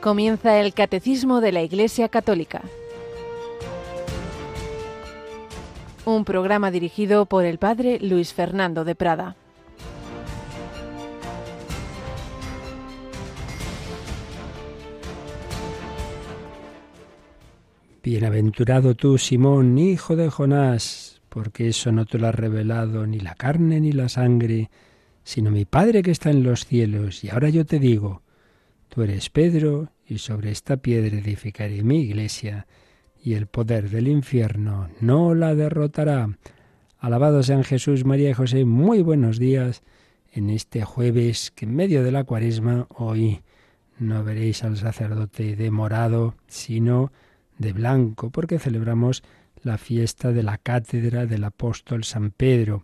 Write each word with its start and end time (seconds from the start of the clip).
Comienza 0.00 0.58
el 0.58 0.72
Catecismo 0.72 1.42
de 1.42 1.52
la 1.52 1.60
Iglesia 1.60 2.08
Católica. 2.08 2.62
Un 6.06 6.24
programa 6.24 6.70
dirigido 6.70 7.26
por 7.26 7.44
el 7.44 7.58
Padre 7.58 7.98
Luis 8.00 8.32
Fernando 8.32 8.86
de 8.86 8.94
Prada. 8.94 9.36
Bienaventurado 18.02 18.94
tú, 18.94 19.18
Simón, 19.18 19.76
hijo 19.76 20.16
de 20.16 20.30
Jonás, 20.30 21.20
porque 21.28 21.68
eso 21.68 21.92
no 21.92 22.06
te 22.06 22.16
lo 22.16 22.28
ha 22.28 22.32
revelado 22.32 23.06
ni 23.06 23.20
la 23.20 23.34
carne 23.34 23.82
ni 23.82 23.92
la 23.92 24.08
sangre, 24.08 24.70
sino 25.24 25.50
mi 25.50 25.66
Padre 25.66 26.02
que 26.02 26.10
está 26.10 26.30
en 26.30 26.42
los 26.42 26.64
cielos. 26.64 27.22
Y 27.22 27.28
ahora 27.28 27.50
yo 27.50 27.66
te 27.66 27.78
digo, 27.78 28.22
Tú 28.90 29.02
eres 29.02 29.30
Pedro, 29.30 29.92
y 30.04 30.18
sobre 30.18 30.50
esta 30.50 30.78
piedra 30.78 31.16
edificaré 31.16 31.84
mi 31.84 32.00
iglesia, 32.00 32.66
y 33.22 33.34
el 33.34 33.46
poder 33.46 33.88
del 33.88 34.08
infierno 34.08 34.88
no 35.00 35.32
la 35.36 35.54
derrotará. 35.54 36.36
Alabado 36.98 37.44
sean 37.44 37.62
Jesús, 37.62 38.04
María 38.04 38.30
y 38.30 38.32
José, 38.32 38.64
muy 38.64 39.00
buenos 39.02 39.38
días 39.38 39.84
en 40.32 40.50
este 40.50 40.84
jueves 40.84 41.52
que 41.52 41.66
en 41.66 41.76
medio 41.76 42.02
de 42.02 42.10
la 42.10 42.24
cuaresma 42.24 42.88
hoy 42.88 43.42
no 44.00 44.24
veréis 44.24 44.64
al 44.64 44.76
sacerdote 44.76 45.54
de 45.54 45.70
morado, 45.70 46.34
sino 46.48 47.12
de 47.58 47.72
blanco, 47.72 48.30
porque 48.30 48.58
celebramos 48.58 49.22
la 49.62 49.78
fiesta 49.78 50.32
de 50.32 50.42
la 50.42 50.58
cátedra 50.58 51.26
del 51.26 51.44
apóstol 51.44 52.02
San 52.02 52.32
Pedro. 52.32 52.82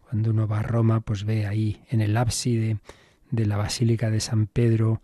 Cuando 0.00 0.30
uno 0.30 0.48
va 0.48 0.58
a 0.58 0.64
Roma, 0.64 1.00
pues 1.00 1.22
ve 1.22 1.46
ahí 1.46 1.80
en 1.90 2.00
el 2.00 2.16
ábside 2.16 2.78
de 3.30 3.46
la 3.46 3.56
Basílica 3.56 4.10
de 4.10 4.18
San 4.18 4.48
Pedro 4.48 5.00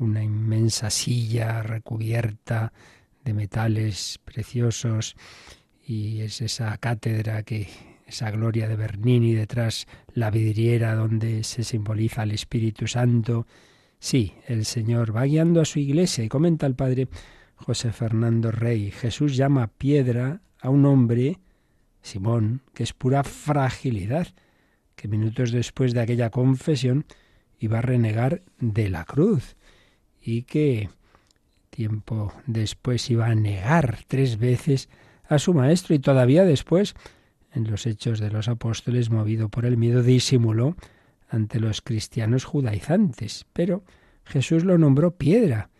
una 0.00 0.22
inmensa 0.24 0.90
silla 0.90 1.62
recubierta 1.62 2.72
de 3.24 3.34
metales 3.34 4.18
preciosos 4.24 5.14
y 5.86 6.20
es 6.20 6.40
esa 6.40 6.76
cátedra 6.78 7.42
que 7.42 7.68
esa 8.06 8.30
gloria 8.30 8.66
de 8.66 8.76
Bernini 8.76 9.34
detrás 9.34 9.86
la 10.14 10.30
vidriera 10.30 10.94
donde 10.94 11.44
se 11.44 11.62
simboliza 11.62 12.24
el 12.24 12.32
Espíritu 12.32 12.86
Santo. 12.86 13.46
Sí, 13.98 14.34
el 14.46 14.64
Señor 14.64 15.14
va 15.14 15.24
guiando 15.24 15.60
a 15.60 15.64
su 15.64 15.78
iglesia 15.78 16.24
y 16.24 16.28
comenta 16.28 16.66
el 16.66 16.74
padre 16.74 17.08
José 17.54 17.92
Fernando 17.92 18.50
Rey, 18.50 18.90
Jesús 18.90 19.36
llama 19.36 19.68
piedra 19.68 20.40
a 20.60 20.70
un 20.70 20.86
hombre, 20.86 21.38
Simón, 22.00 22.62
que 22.72 22.82
es 22.82 22.94
pura 22.94 23.22
fragilidad, 23.22 24.28
que 24.96 25.08
minutos 25.08 25.52
después 25.52 25.92
de 25.92 26.00
aquella 26.00 26.30
confesión 26.30 27.04
iba 27.58 27.78
a 27.78 27.82
renegar 27.82 28.42
de 28.58 28.88
la 28.88 29.04
cruz 29.04 29.56
y 30.22 30.42
que 30.42 30.90
tiempo 31.70 32.32
después 32.46 33.10
iba 33.10 33.26
a 33.26 33.34
negar 33.34 34.00
tres 34.06 34.38
veces 34.38 34.88
a 35.28 35.38
su 35.38 35.54
maestro 35.54 35.94
y 35.94 35.98
todavía 35.98 36.44
después, 36.44 36.94
en 37.52 37.70
los 37.70 37.86
hechos 37.86 38.18
de 38.20 38.30
los 38.30 38.48
apóstoles, 38.48 39.10
movido 39.10 39.48
por 39.48 39.64
el 39.64 39.76
miedo, 39.76 40.02
disimuló 40.02 40.76
ante 41.28 41.60
los 41.60 41.80
cristianos 41.80 42.44
judaizantes. 42.44 43.46
Pero 43.52 43.84
Jesús 44.24 44.64
lo 44.64 44.76
nombró 44.76 45.12
piedra 45.12 45.70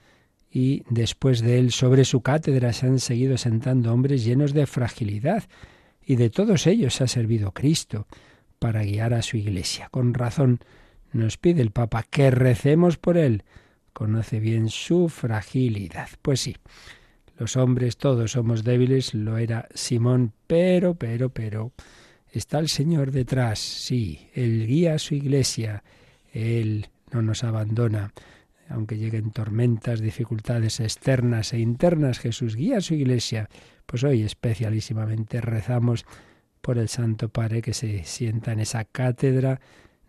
y 0.50 0.84
después 0.88 1.40
de 1.40 1.58
él 1.58 1.72
sobre 1.72 2.04
su 2.04 2.22
cátedra 2.22 2.72
se 2.72 2.86
han 2.86 2.98
seguido 2.98 3.36
sentando 3.38 3.92
hombres 3.92 4.24
llenos 4.24 4.52
de 4.52 4.66
fragilidad 4.66 5.44
y 6.04 6.16
de 6.16 6.30
todos 6.30 6.66
ellos 6.66 7.00
ha 7.00 7.06
servido 7.06 7.52
Cristo 7.52 8.06
para 8.58 8.82
guiar 8.82 9.14
a 9.14 9.22
su 9.22 9.36
iglesia. 9.36 9.88
Con 9.90 10.14
razón 10.14 10.60
nos 11.12 11.36
pide 11.36 11.62
el 11.62 11.70
Papa 11.70 12.04
que 12.08 12.30
recemos 12.30 12.96
por 12.96 13.16
él 13.16 13.44
conoce 13.92 14.40
bien 14.40 14.68
su 14.68 15.08
fragilidad. 15.08 16.08
Pues 16.22 16.40
sí, 16.40 16.56
los 17.38 17.56
hombres 17.56 17.96
todos 17.96 18.32
somos 18.32 18.64
débiles, 18.64 19.14
lo 19.14 19.38
era 19.38 19.68
Simón, 19.74 20.32
pero, 20.46 20.94
pero, 20.94 21.30
pero, 21.30 21.72
está 22.30 22.58
el 22.58 22.68
Señor 22.68 23.10
detrás, 23.12 23.58
sí, 23.58 24.28
Él 24.34 24.66
guía 24.66 24.94
a 24.94 24.98
su 24.98 25.14
iglesia, 25.14 25.82
Él 26.32 26.88
no 27.12 27.22
nos 27.22 27.44
abandona. 27.44 28.12
Aunque 28.68 28.98
lleguen 28.98 29.32
tormentas, 29.32 30.00
dificultades 30.00 30.78
externas 30.78 31.52
e 31.52 31.58
internas, 31.58 32.20
Jesús 32.20 32.54
guía 32.54 32.78
a 32.78 32.80
su 32.80 32.94
iglesia. 32.94 33.48
Pues 33.84 34.04
hoy 34.04 34.22
especialísimamente 34.22 35.40
rezamos 35.40 36.04
por 36.60 36.78
el 36.78 36.88
Santo 36.88 37.30
Padre 37.30 37.62
que 37.62 37.74
se 37.74 38.04
sienta 38.04 38.52
en 38.52 38.60
esa 38.60 38.84
cátedra 38.84 39.60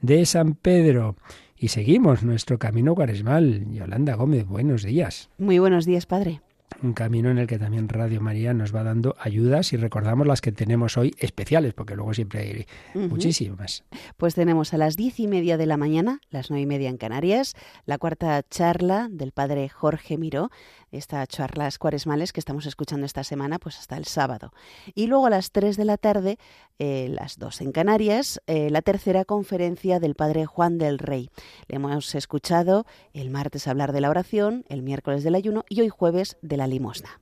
de 0.02 0.26
San 0.26 0.54
Pedro 0.54 1.16
y 1.62 1.68
seguimos 1.68 2.24
nuestro 2.24 2.58
camino 2.58 2.96
cuaresmal. 2.96 3.72
Yolanda 3.72 4.16
Gómez, 4.16 4.48
buenos 4.48 4.82
días. 4.82 5.30
Muy 5.38 5.60
buenos 5.60 5.86
días, 5.86 6.08
Padre. 6.08 6.42
Un 6.82 6.94
camino 6.94 7.30
en 7.30 7.38
el 7.38 7.46
que 7.46 7.60
también 7.60 7.88
Radio 7.88 8.20
María 8.20 8.56
nos 8.56 8.74
va 8.74 8.82
dando 8.82 9.16
ayudas 9.20 9.72
y 9.72 9.78
recordamos 9.78 10.26
las 10.26 10.42
que 10.42 10.52
tenemos 10.52 10.98
hoy 10.98 11.14
especiales, 11.20 11.76
porque 11.76 11.96
luego 11.96 12.16
siempre 12.16 12.40
hay 12.40 12.66
muchísimas. 13.08 13.84
Pues 14.18 14.34
tenemos 14.34 14.74
a 14.74 14.78
las 14.78 14.96
diez 14.96 15.20
y 15.20 15.28
media 15.28 15.58
de 15.58 15.68
la 15.68 15.78
mañana, 15.78 16.20
las 16.32 16.50
nueve 16.50 16.64
y 16.64 16.66
media 16.66 16.90
en 16.90 16.98
Canarias, 16.98 17.54
la 17.86 18.00
cuarta 18.00 18.42
charla 18.50 19.08
del 19.12 19.32
Padre 19.32 19.70
Jorge 19.70 20.18
Miró 20.18 20.50
estas 20.92 21.28
charlas 21.28 21.78
cuaresmales 21.78 22.34
que 22.34 22.40
estamos 22.40 22.66
escuchando 22.66 23.06
esta 23.06 23.24
semana, 23.24 23.60
pues 23.60 23.80
hasta 23.80 23.98
el 23.98 24.06
sábado. 24.06 24.54
Y 24.94 25.08
luego 25.08 25.28
a 25.28 25.30
las 25.30 25.52
3 25.52 25.78
de 25.78 25.86
la 25.86 25.98
tarde, 25.98 26.38
eh, 26.80 27.08
las 27.10 27.38
dos 27.38 27.62
en 27.62 27.72
Canarias, 27.72 28.42
eh, 28.48 28.70
la 28.70 28.82
tercera 28.82 29.26
conferencia 29.26 30.00
del 30.00 30.16
Padre 30.16 30.46
Juan 30.46 30.78
del 30.78 31.00
Rey. 31.00 31.30
Le 31.68 31.78
hemos 31.78 32.14
escuchado 32.16 32.86
el 33.14 33.30
martes 33.30 33.68
hablar 33.68 33.94
de 33.94 34.02
la 34.02 34.10
oración, 34.10 34.66
el 34.70 34.82
miércoles 34.82 35.24
del 35.24 35.36
ayuno 35.36 35.66
y 35.70 35.82
hoy 35.82 35.90
jueves 35.90 36.38
de 36.42 36.58
la 36.58 36.68
limosna. 36.68 37.20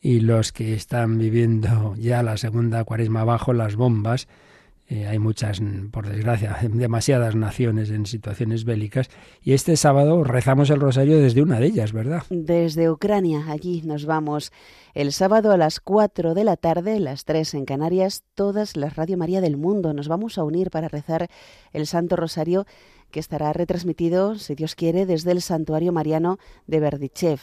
Y 0.00 0.20
los 0.20 0.52
que 0.52 0.74
están 0.74 1.18
viviendo 1.18 1.94
ya 1.96 2.22
la 2.22 2.36
segunda 2.36 2.84
cuaresma 2.84 3.24
bajo 3.24 3.52
las 3.52 3.76
bombas, 3.76 4.28
eh, 4.88 5.06
hay 5.06 5.18
muchas, 5.18 5.60
por 5.90 6.08
desgracia, 6.08 6.58
demasiadas 6.62 7.34
naciones 7.34 7.90
en 7.90 8.06
situaciones 8.06 8.64
bélicas. 8.64 9.08
Y 9.42 9.52
este 9.52 9.76
sábado 9.76 10.22
rezamos 10.22 10.70
el 10.70 10.80
rosario 10.80 11.18
desde 11.18 11.42
una 11.42 11.58
de 11.58 11.66
ellas, 11.66 11.92
¿verdad? 11.92 12.22
Desde 12.30 12.90
Ucrania, 12.90 13.46
allí 13.48 13.82
nos 13.82 14.06
vamos. 14.06 14.52
El 14.94 15.12
sábado 15.12 15.50
a 15.52 15.56
las 15.56 15.80
4 15.80 16.34
de 16.34 16.44
la 16.44 16.56
tarde, 16.56 17.00
las 17.00 17.24
3 17.24 17.54
en 17.54 17.64
Canarias, 17.64 18.22
todas 18.34 18.76
las 18.76 18.96
Radio 18.96 19.18
María 19.18 19.40
del 19.40 19.56
mundo 19.56 19.92
nos 19.92 20.08
vamos 20.08 20.38
a 20.38 20.44
unir 20.44 20.70
para 20.70 20.88
rezar 20.88 21.28
el 21.72 21.86
Santo 21.86 22.16
Rosario 22.16 22.64
que 23.10 23.20
estará 23.20 23.52
retransmitido, 23.52 24.36
si 24.36 24.54
Dios 24.54 24.74
quiere, 24.74 25.06
desde 25.06 25.32
el 25.32 25.42
Santuario 25.42 25.92
Mariano 25.92 26.38
de 26.66 26.80
Berdichev. 26.80 27.40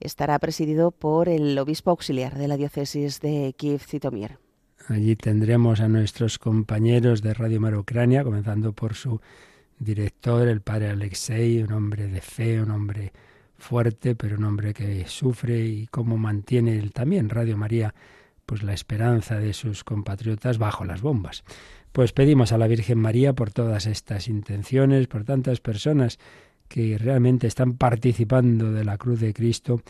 Estará 0.00 0.38
presidido 0.38 0.90
por 0.90 1.28
el 1.28 1.58
obispo 1.58 1.90
auxiliar 1.90 2.36
de 2.36 2.48
la 2.48 2.56
diócesis 2.56 3.20
de 3.20 3.54
Kiev-Zitomir. 3.56 4.38
Allí 4.88 5.14
tendremos 5.14 5.80
a 5.80 5.88
nuestros 5.88 6.38
compañeros 6.38 7.22
de 7.22 7.34
Radio 7.34 7.60
Mar 7.60 7.76
Ucrania, 7.76 8.24
comenzando 8.24 8.72
por 8.72 8.94
su 8.94 9.20
director, 9.78 10.48
el 10.48 10.60
padre 10.60 10.90
Alexei, 10.90 11.62
un 11.62 11.72
hombre 11.72 12.08
de 12.08 12.20
fe, 12.20 12.60
un 12.60 12.70
hombre 12.70 13.12
fuerte, 13.58 14.16
pero 14.16 14.36
un 14.36 14.44
hombre 14.44 14.74
que 14.74 15.06
sufre 15.06 15.60
y 15.60 15.86
cómo 15.86 16.16
mantiene 16.16 16.78
él 16.78 16.92
también 16.92 17.28
Radio 17.28 17.56
María, 17.56 17.94
pues 18.44 18.64
la 18.64 18.72
esperanza 18.72 19.38
de 19.38 19.52
sus 19.52 19.84
compatriotas 19.84 20.58
bajo 20.58 20.84
las 20.84 21.00
bombas. 21.00 21.44
Pues 21.92 22.12
pedimos 22.12 22.50
a 22.52 22.58
la 22.58 22.66
Virgen 22.66 22.98
María 22.98 23.34
por 23.34 23.52
todas 23.52 23.86
estas 23.86 24.26
intenciones, 24.26 25.06
por 25.06 25.24
tantas 25.24 25.60
personas 25.60 26.18
que 26.66 26.98
realmente 26.98 27.46
están 27.46 27.74
participando 27.74 28.72
de 28.72 28.84
la 28.84 28.98
cruz 28.98 29.20
de 29.20 29.32
Cristo, 29.32 29.80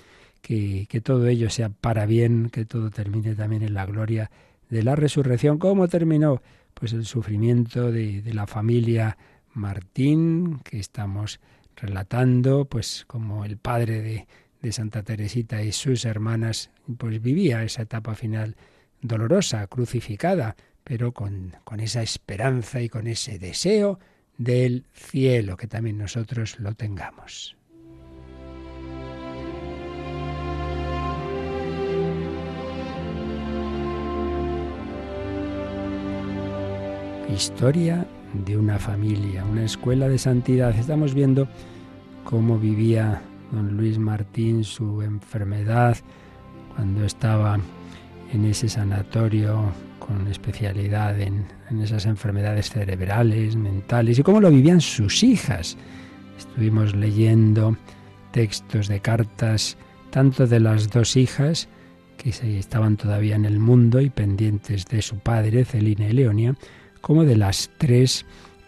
que, 0.43 0.87
que 0.91 1.01
todo 1.01 1.29
ello 1.29 1.49
sea 1.49 1.71
para 1.71 2.05
bien, 2.05 2.51
que 2.51 2.67
todo 2.67 2.91
termine 2.91 3.35
también 3.35 3.63
en 3.63 3.73
la 3.73 3.87
gloria 3.87 4.31
de 4.73 4.83
la 4.83 4.97
resurrección. 4.97 5.59
¿Cómo 5.59 5.87
terminó? 5.87 6.41
Pues 6.73 6.95
el 6.95 7.05
sufrimiento 7.05 7.93
de, 7.93 8.23
de 8.23 8.33
la 8.33 8.47
familia 8.47 9.19
Martín, 9.53 10.61
que 10.61 10.79
estamos 10.79 11.41
relatando, 11.77 12.65
pues 12.65 13.05
como 13.07 13.45
el 13.45 13.59
padre 13.59 14.01
de, 14.01 14.27
de 14.63 14.73
Santa 14.73 15.03
Teresita 15.03 15.63
y 15.63 15.73
sus 15.73 16.07
hermanas, 16.07 16.71
pues 16.97 17.21
vivía 17.21 17.63
esa 17.63 17.83
etapa 17.83 18.15
final 18.15 18.57
dolorosa, 19.03 19.67
crucificada, 19.67 20.57
pero 20.85 21.13
con, 21.13 21.55
con, 21.65 21.81
esa 21.81 22.03
esperanza 22.03 22.81
y 22.81 22.89
con 22.89 23.07
ese 23.07 23.39
deseo 23.39 23.99
del 24.39 24.87
cielo, 24.95 25.59
que 25.59 25.67
también 25.67 25.99
nosotros 25.99 26.59
lo 26.59 26.73
tengamos. 26.73 27.59
Historia 37.31 38.07
de 38.33 38.57
una 38.57 38.79
familia, 38.79 39.45
una 39.45 39.65
escuela 39.65 40.09
de 40.09 40.19
santidad. 40.19 40.77
Estamos 40.77 41.15
viendo 41.15 41.49
cómo 42.25 42.59
vivía 42.59 43.23
don 43.53 43.77
Luis 43.77 43.99
Martín 43.99 44.65
su 44.65 45.03
enfermedad 45.03 45.97
cuando 46.75 47.05
estaba 47.05 47.59
en 48.33 48.45
ese 48.45 48.69
sanatorio 48.69 49.73
con 49.99 50.27
especialidad 50.29 51.21
en, 51.21 51.47
esas 51.83 52.07
enfermedades 52.07 52.71
cerebrales, 52.71 53.57
mentales, 53.57 54.19
y 54.19 54.23
cómo 54.23 54.41
lo 54.41 54.51
vivían 54.51 54.81
sus 54.81 55.23
hijas. 55.23 55.77
Estuvimos 56.37 56.95
leyendo 56.95 57.77
textos 58.33 58.89
de 58.89 59.01
cartas 59.01 59.77
tanto 60.11 60.47
de 60.47 60.61
las 60.61 60.91
dos 60.91 61.17
hijas, 61.17 61.69
que 62.19 62.31
estaban 62.59 62.97
todavía 62.97 63.37
en 63.37 63.45
el 63.45 63.59
mundo 63.59 64.01
y 64.01 64.11
pendientes 64.11 64.87
de 64.87 65.03
su 65.03 65.19
padre, 65.19 65.65
Celina 65.65 66.09
y 66.09 66.13
Leonia, 66.13 66.55
como 67.03 67.25
de 67.25 67.37
las 67.37 67.71
tres 67.77 68.25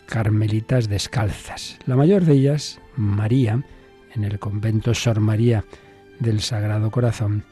carmelitas 0.06 0.88
descalzas. 0.90 1.78
La 1.86 1.96
mayor 1.96 2.24
de 2.24 2.34
ellas, 2.34 2.80
María, 2.96 3.64
en 4.14 4.24
el 4.24 4.38
convento 4.38 4.92
Sor 4.92 5.20
María 5.20 5.64
del 6.20 6.40
Sagrado 6.40 6.90
Corazón, 6.90 7.44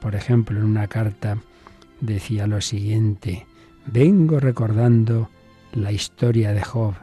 por 0.00 0.14
ejemplo, 0.14 0.58
en 0.58 0.64
una 0.64 0.86
carta 0.86 1.36
decía 2.00 2.46
lo 2.46 2.60
siguiente, 2.62 3.46
vengo 3.86 4.40
recordando 4.40 5.28
la 5.72 5.92
historia 5.92 6.52
de 6.52 6.62
Job. 6.62 6.94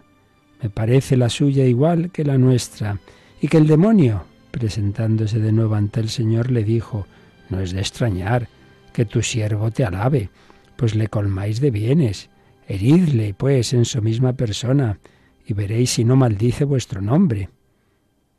Me 0.61 0.69
parece 0.69 1.15
la 1.15 1.29
suya 1.29 1.65
igual 1.65 2.09
que 2.11 2.25
la 2.25 2.39
nuestra, 2.39 2.99
y 3.39 3.47
que 3.47 3.57
el 3.57 3.67
demonio, 3.67 4.23
presentándose 4.49 5.39
de 5.39 5.51
nuevo 5.51 5.75
ante 5.75 5.99
el 5.99 6.09
Señor, 6.09 6.49
le 6.49 6.63
dijo, 6.63 7.05
no 7.49 7.59
es 7.59 7.71
de 7.71 7.79
extrañar 7.79 8.47
que 8.93 9.05
tu 9.05 9.21
siervo 9.21 9.69
te 9.69 9.85
alabe, 9.85 10.31
pues 10.75 10.95
le 10.95 11.07
colmáis 11.07 11.61
de 11.61 11.69
bienes. 11.69 12.29
Heridle, 12.67 13.33
pues, 13.33 13.73
en 13.73 13.85
su 13.85 14.01
misma 14.01 14.33
persona, 14.33 14.99
y 15.45 15.53
veréis 15.53 15.91
si 15.91 16.03
no 16.03 16.15
maldice 16.15 16.65
vuestro 16.65 17.01
nombre. 17.01 17.49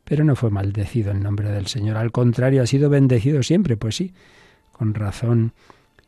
Pero 0.03 0.23
no 0.23 0.35
fue 0.35 0.51
maldecido 0.51 1.11
el 1.11 1.21
nombre 1.21 1.51
del 1.51 1.67
Señor, 1.67 1.97
al 1.97 2.11
contrario, 2.11 2.61
ha 2.61 2.67
sido 2.67 2.89
bendecido 2.89 3.41
siempre, 3.43 3.77
pues 3.77 3.95
sí, 3.95 4.13
con 4.71 4.93
razón 4.93 5.53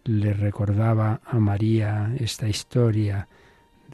le 0.04 0.34
recordaba 0.34 1.22
a 1.26 1.40
María 1.40 2.14
esta 2.20 2.48
historia 2.48 3.28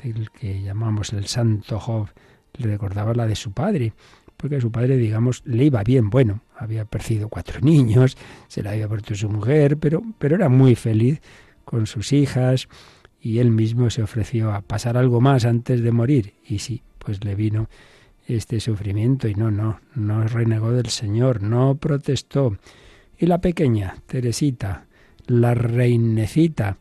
del 0.02 0.30
que 0.32 0.62
llamamos 0.62 1.14
el 1.14 1.26
Santo 1.28 1.80
Job, 1.80 2.10
le 2.54 2.68
recordaba 2.68 3.14
la 3.14 3.28
de 3.28 3.36
su 3.36 3.52
padre, 3.52 3.94
porque 4.36 4.62
su 4.62 4.72
padre, 4.72 4.98
digamos, 4.98 5.42
le 5.46 5.66
iba 5.66 5.84
bien, 5.84 6.10
bueno, 6.10 6.42
había 6.56 6.86
perdido 6.86 7.30
cuatro 7.30 7.60
niños, 7.62 8.18
se 8.48 8.62
la 8.62 8.72
había 8.72 8.88
puesto 8.88 9.16
su 9.16 9.30
mujer, 9.30 9.78
pero, 9.78 10.04
pero 10.20 10.36
era 10.36 10.50
muy 10.50 10.76
feliz 10.76 11.22
con 11.66 11.88
sus 11.88 12.14
hijas 12.14 12.68
y 13.28 13.40
él 13.40 13.52
mismo 13.52 13.90
se 13.90 14.02
ofreció 14.02 14.54
a 14.54 14.62
pasar 14.62 14.96
algo 14.96 15.20
más 15.20 15.44
antes 15.44 15.82
de 15.82 15.92
morir. 15.92 16.36
Y 16.48 16.60
sí, 16.60 16.82
pues 16.98 17.26
le 17.26 17.36
vino 17.36 17.68
este 18.26 18.62
sufrimiento 18.62 19.28
y 19.28 19.36
no, 19.36 19.52
no, 19.52 19.82
no 19.96 20.26
renegó 20.26 20.72
del 20.72 20.88
Señor, 20.88 21.42
no 21.42 21.76
protestó. 21.76 22.58
Y 23.20 23.26
la 23.26 23.42
pequeña, 23.42 23.98
Teresita, 24.06 24.86
la 25.26 25.54
reinecita, 25.54 26.78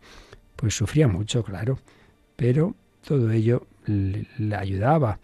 pues 0.54 0.76
sufría 0.76 1.08
mucho, 1.08 1.42
claro, 1.42 1.80
pero 2.36 2.76
todo 3.04 3.32
ello 3.32 3.66
le, 3.86 4.28
ayudaba 4.54 5.18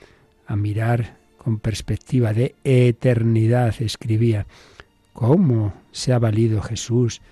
a 0.48 0.56
mirar 0.56 1.18
con 1.38 1.60
perspectiva 1.60 2.32
de 2.32 2.56
eternidad, 2.64 3.76
escribía, 3.78 4.48
¿cómo 5.12 5.72
se 5.92 6.12
ha 6.12 6.18
valido 6.18 6.62
Jesús 6.62 7.22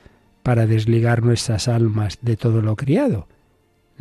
para 0.45 0.69
desligar 0.69 1.25
nuestras 1.25 1.67
almas 1.67 2.21
de 2.23 2.37
todo 2.37 2.63
lo 2.63 2.77
criado? 2.77 3.27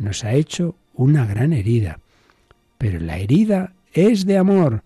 Nos 0.00 0.24
ha 0.24 0.32
hecho 0.32 0.76
una 0.94 1.26
gran 1.26 1.52
herida, 1.52 2.00
pero 2.78 2.98
la 3.00 3.18
herida 3.18 3.74
es 3.92 4.24
de 4.24 4.38
amor. 4.38 4.82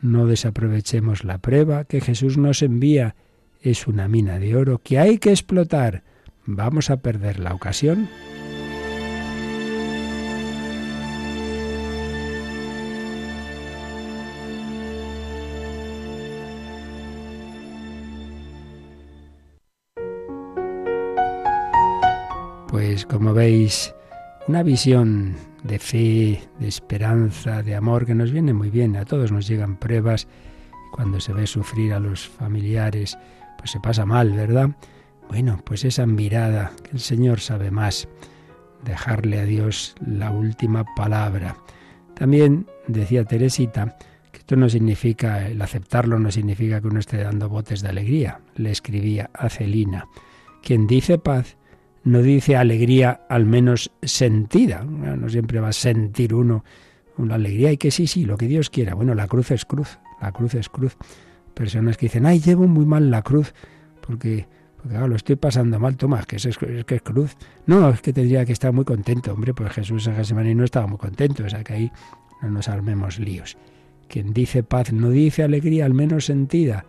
No 0.00 0.28
desaprovechemos 0.28 1.24
la 1.24 1.38
prueba 1.38 1.82
que 1.84 2.00
Jesús 2.00 2.38
nos 2.38 2.62
envía. 2.62 3.16
Es 3.60 3.88
una 3.88 4.06
mina 4.06 4.38
de 4.38 4.54
oro 4.54 4.78
que 4.78 5.00
hay 5.00 5.18
que 5.18 5.30
explotar. 5.30 6.04
¿Vamos 6.46 6.88
a 6.88 6.98
perder 6.98 7.40
la 7.40 7.52
ocasión? 7.52 8.08
Pues 22.68 23.04
como 23.04 23.34
veis, 23.34 23.92
una 24.46 24.62
visión 24.62 25.34
de 25.62 25.78
fe, 25.78 26.42
de 26.58 26.68
esperanza, 26.68 27.62
de 27.62 27.74
amor 27.74 28.04
que 28.04 28.14
nos 28.14 28.30
viene 28.30 28.52
muy 28.52 28.70
bien. 28.70 28.96
A 28.96 29.04
todos 29.04 29.32
nos 29.32 29.46
llegan 29.46 29.76
pruebas. 29.76 30.28
Cuando 30.92 31.18
se 31.20 31.32
ve 31.32 31.46
sufrir 31.46 31.92
a 31.92 32.00
los 32.00 32.28
familiares, 32.28 33.18
pues 33.58 33.70
se 33.70 33.80
pasa 33.80 34.04
mal, 34.04 34.32
¿verdad? 34.32 34.70
Bueno, 35.28 35.60
pues 35.64 35.84
esa 35.84 36.06
mirada, 36.06 36.72
que 36.82 36.92
el 36.92 37.00
Señor 37.00 37.40
sabe 37.40 37.70
más, 37.70 38.06
dejarle 38.84 39.40
a 39.40 39.44
Dios 39.44 39.94
la 40.06 40.30
última 40.30 40.84
palabra. 40.94 41.56
También 42.14 42.66
decía 42.86 43.24
Teresita 43.24 43.96
que 44.30 44.38
esto 44.38 44.56
no 44.56 44.68
significa, 44.68 45.46
el 45.46 45.62
aceptarlo 45.62 46.18
no 46.18 46.30
significa 46.30 46.80
que 46.80 46.88
uno 46.88 47.00
esté 47.00 47.16
dando 47.16 47.48
botes 47.48 47.80
de 47.82 47.88
alegría. 47.88 48.40
Le 48.56 48.70
escribía 48.70 49.30
a 49.32 49.48
Celina, 49.48 50.06
quien 50.62 50.86
dice 50.86 51.18
paz, 51.18 51.56
no 52.04 52.22
dice 52.22 52.56
alegría 52.56 53.22
al 53.28 53.46
menos 53.46 53.90
sentida. 54.02 54.84
No 54.84 55.28
siempre 55.28 55.60
va 55.60 55.68
a 55.68 55.72
sentir 55.72 56.34
uno 56.34 56.64
una 57.16 57.36
alegría 57.36 57.72
y 57.72 57.76
que 57.76 57.90
sí, 57.90 58.06
sí, 58.06 58.24
lo 58.24 58.36
que 58.36 58.46
Dios 58.46 58.70
quiera. 58.70 58.94
Bueno, 58.94 59.14
la 59.14 59.26
cruz 59.26 59.50
es 59.50 59.64
cruz, 59.64 59.98
la 60.20 60.32
cruz 60.32 60.54
es 60.54 60.68
cruz. 60.68 60.96
Personas 61.54 61.96
que 61.96 62.06
dicen, 62.06 62.26
ay, 62.26 62.40
llevo 62.40 62.66
muy 62.66 62.84
mal 62.84 63.10
la 63.10 63.22
cruz 63.22 63.54
porque, 64.06 64.48
porque 64.76 64.98
lo 64.98 65.14
estoy 65.14 65.36
pasando 65.36 65.78
mal, 65.78 65.96
toma, 65.96 66.24
que 66.24 66.36
es, 66.36 66.58
que 66.58 66.94
es 66.94 67.02
cruz. 67.02 67.36
No, 67.66 67.88
es 67.90 68.00
que 68.00 68.12
tendría 68.12 68.44
que 68.44 68.52
estar 68.52 68.72
muy 68.72 68.84
contento, 68.84 69.32
hombre, 69.32 69.54
pues 69.54 69.72
Jesús 69.72 70.06
en 70.06 70.16
Getsemaní 70.16 70.54
no 70.54 70.64
estaba 70.64 70.86
muy 70.86 70.98
contento, 70.98 71.44
o 71.44 71.48
sea 71.48 71.62
que 71.62 71.72
ahí 71.72 71.92
no 72.42 72.50
nos 72.50 72.68
armemos 72.68 73.18
líos. 73.18 73.56
Quien 74.08 74.32
dice 74.32 74.62
paz 74.62 74.92
no 74.92 75.10
dice 75.10 75.42
alegría 75.42 75.86
al 75.86 75.94
menos 75.94 76.26
sentida. 76.26 76.84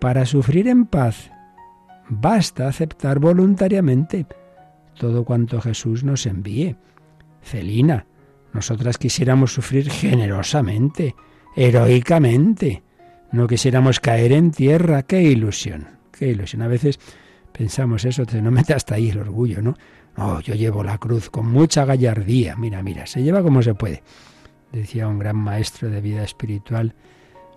Para 0.00 0.26
sufrir 0.26 0.66
en 0.66 0.86
paz 0.86 1.30
Basta 2.14 2.68
aceptar 2.68 3.18
voluntariamente 3.20 4.26
todo 4.98 5.24
cuanto 5.24 5.62
Jesús 5.62 6.04
nos 6.04 6.26
envíe. 6.26 6.76
Celina, 7.42 8.04
nosotras 8.52 8.98
quisiéramos 8.98 9.54
sufrir 9.54 9.88
generosamente, 9.90 11.14
heroicamente. 11.56 12.82
No 13.32 13.46
quisiéramos 13.46 13.98
caer 13.98 14.32
en 14.32 14.50
tierra. 14.50 15.04
¡Qué 15.04 15.22
ilusión! 15.22 15.88
¡Qué 16.10 16.28
ilusión! 16.28 16.60
A 16.60 16.68
veces 16.68 17.00
pensamos 17.50 18.04
eso, 18.04 18.26
te 18.26 18.42
no 18.42 18.50
mete 18.50 18.74
hasta 18.74 18.96
ahí 18.96 19.08
el 19.08 19.18
orgullo, 19.18 19.62
¿no? 19.62 19.74
No, 20.14 20.40
yo 20.42 20.54
llevo 20.54 20.84
la 20.84 20.98
cruz 20.98 21.30
con 21.30 21.46
mucha 21.46 21.86
gallardía. 21.86 22.56
Mira, 22.56 22.82
mira, 22.82 23.06
se 23.06 23.22
lleva 23.22 23.42
como 23.42 23.62
se 23.62 23.72
puede. 23.72 24.02
Decía 24.70 25.08
un 25.08 25.18
gran 25.18 25.36
maestro 25.36 25.88
de 25.88 26.02
vida 26.02 26.22
espiritual, 26.22 26.94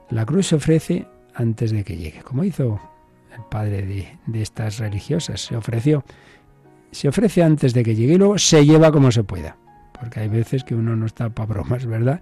la 0.10 0.26
cruz 0.26 0.48
se 0.48 0.56
ofrece 0.56 1.08
antes 1.34 1.72
de 1.72 1.84
que 1.84 1.98
llegue, 1.98 2.22
como 2.22 2.46
hizo 2.46 2.80
el 3.36 3.44
padre 3.50 4.18
de, 4.26 4.42
estas 4.42 4.80
religiosas, 4.80 5.42
se 5.42 5.56
ofreció. 5.56 6.04
Se 6.92 7.08
ofrece 7.08 7.44
antes 7.44 7.74
de 7.74 7.84
que 7.84 7.96
llegue 7.96 8.14
y 8.14 8.18
luego 8.18 8.38
se 8.38 8.66
lleva 8.66 8.92
como 8.92 9.12
se 9.12 9.24
pueda. 9.24 9.58
Porque 10.00 10.22
hay 10.22 10.28
veces 10.28 10.64
que 10.64 10.76
uno 10.76 10.96
no 10.96 11.06
está 11.06 11.30
para 11.30 11.48
bromas, 11.48 11.86
¿verdad? 11.86 12.22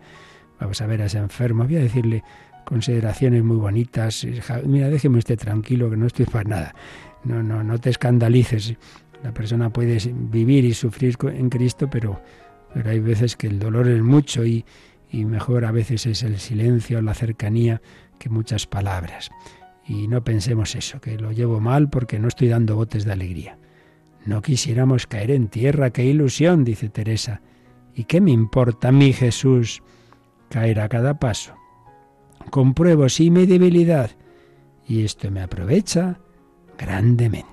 Vamos 0.59 0.81
a 0.81 0.87
ver 0.87 1.01
a 1.01 1.05
ese 1.05 1.17
enfermo, 1.17 1.65
voy 1.65 1.77
a 1.77 1.81
decirle 1.81 2.23
consideraciones 2.65 3.43
muy 3.43 3.57
bonitas. 3.57 4.25
Mira, 4.65 4.89
déjeme 4.89 5.17
usted 5.17 5.37
tranquilo, 5.37 5.89
que 5.89 5.97
no 5.97 6.07
estoy 6.07 6.25
para 6.25 6.49
nada. 6.49 6.75
No, 7.23 7.43
no, 7.43 7.63
no 7.63 7.79
te 7.79 7.89
escandalices. 7.89 8.75
La 9.23 9.33
persona 9.33 9.69
puede 9.69 9.97
vivir 10.13 10.65
y 10.65 10.73
sufrir 10.73 11.15
en 11.33 11.49
Cristo, 11.49 11.89
pero, 11.89 12.21
pero 12.73 12.89
hay 12.89 12.99
veces 12.99 13.35
que 13.35 13.47
el 13.47 13.59
dolor 13.59 13.87
es 13.87 14.01
mucho 14.01 14.45
y, 14.45 14.65
y 15.09 15.25
mejor 15.25 15.65
a 15.65 15.71
veces 15.71 16.05
es 16.05 16.23
el 16.23 16.39
silencio, 16.39 17.01
la 17.01 17.13
cercanía, 17.13 17.81
que 18.19 18.29
muchas 18.29 18.67
palabras. 18.67 19.29
Y 19.85 20.07
no 20.07 20.23
pensemos 20.23 20.75
eso, 20.75 21.01
que 21.01 21.17
lo 21.17 21.31
llevo 21.31 21.59
mal 21.59 21.89
porque 21.89 22.19
no 22.19 22.27
estoy 22.27 22.47
dando 22.47 22.75
botes 22.75 23.05
de 23.05 23.11
alegría. 23.11 23.57
No 24.25 24.41
quisiéramos 24.41 25.07
caer 25.07 25.31
en 25.31 25.49
tierra, 25.49 25.89
qué 25.89 26.05
ilusión, 26.05 26.63
dice 26.63 26.89
Teresa. 26.89 27.41
¿Y 27.93 28.05
qué 28.05 28.21
me 28.21 28.31
importa 28.31 28.87
a 28.87 28.91
mí, 28.91 29.11
Jesús, 29.11 29.83
caer 30.49 30.79
a 30.79 30.87
cada 30.87 31.19
paso? 31.19 31.53
Compruebo 32.49 33.09
sí 33.09 33.29
mi 33.29 33.45
debilidad 33.45 34.11
y 34.87 35.03
esto 35.03 35.29
me 35.31 35.41
aprovecha 35.41 36.19
grandemente. 36.77 37.51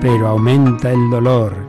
Pero 0.00 0.28
aumenta 0.28 0.92
el 0.92 1.10
dolor 1.10 1.63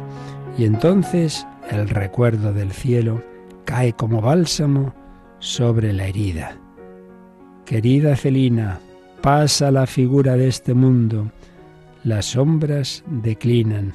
y 0.58 0.66
entonces 0.66 1.46
el 1.70 1.90
recuerdo 1.90 2.54
del 2.54 2.72
cielo 2.72 3.22
cae 3.66 3.94
como 3.94 4.22
bálsamo 4.22 4.94
sobre 5.40 5.92
la 5.94 6.08
herida. 6.08 6.58
Querida 7.66 8.16
Celina, 8.16 8.80
pasa 9.22 9.72
la 9.72 9.88
figura 9.88 10.36
de 10.36 10.48
este 10.48 10.74
mundo, 10.74 11.32
las 12.04 12.28
sombras 12.28 13.04
declinan. 13.08 13.94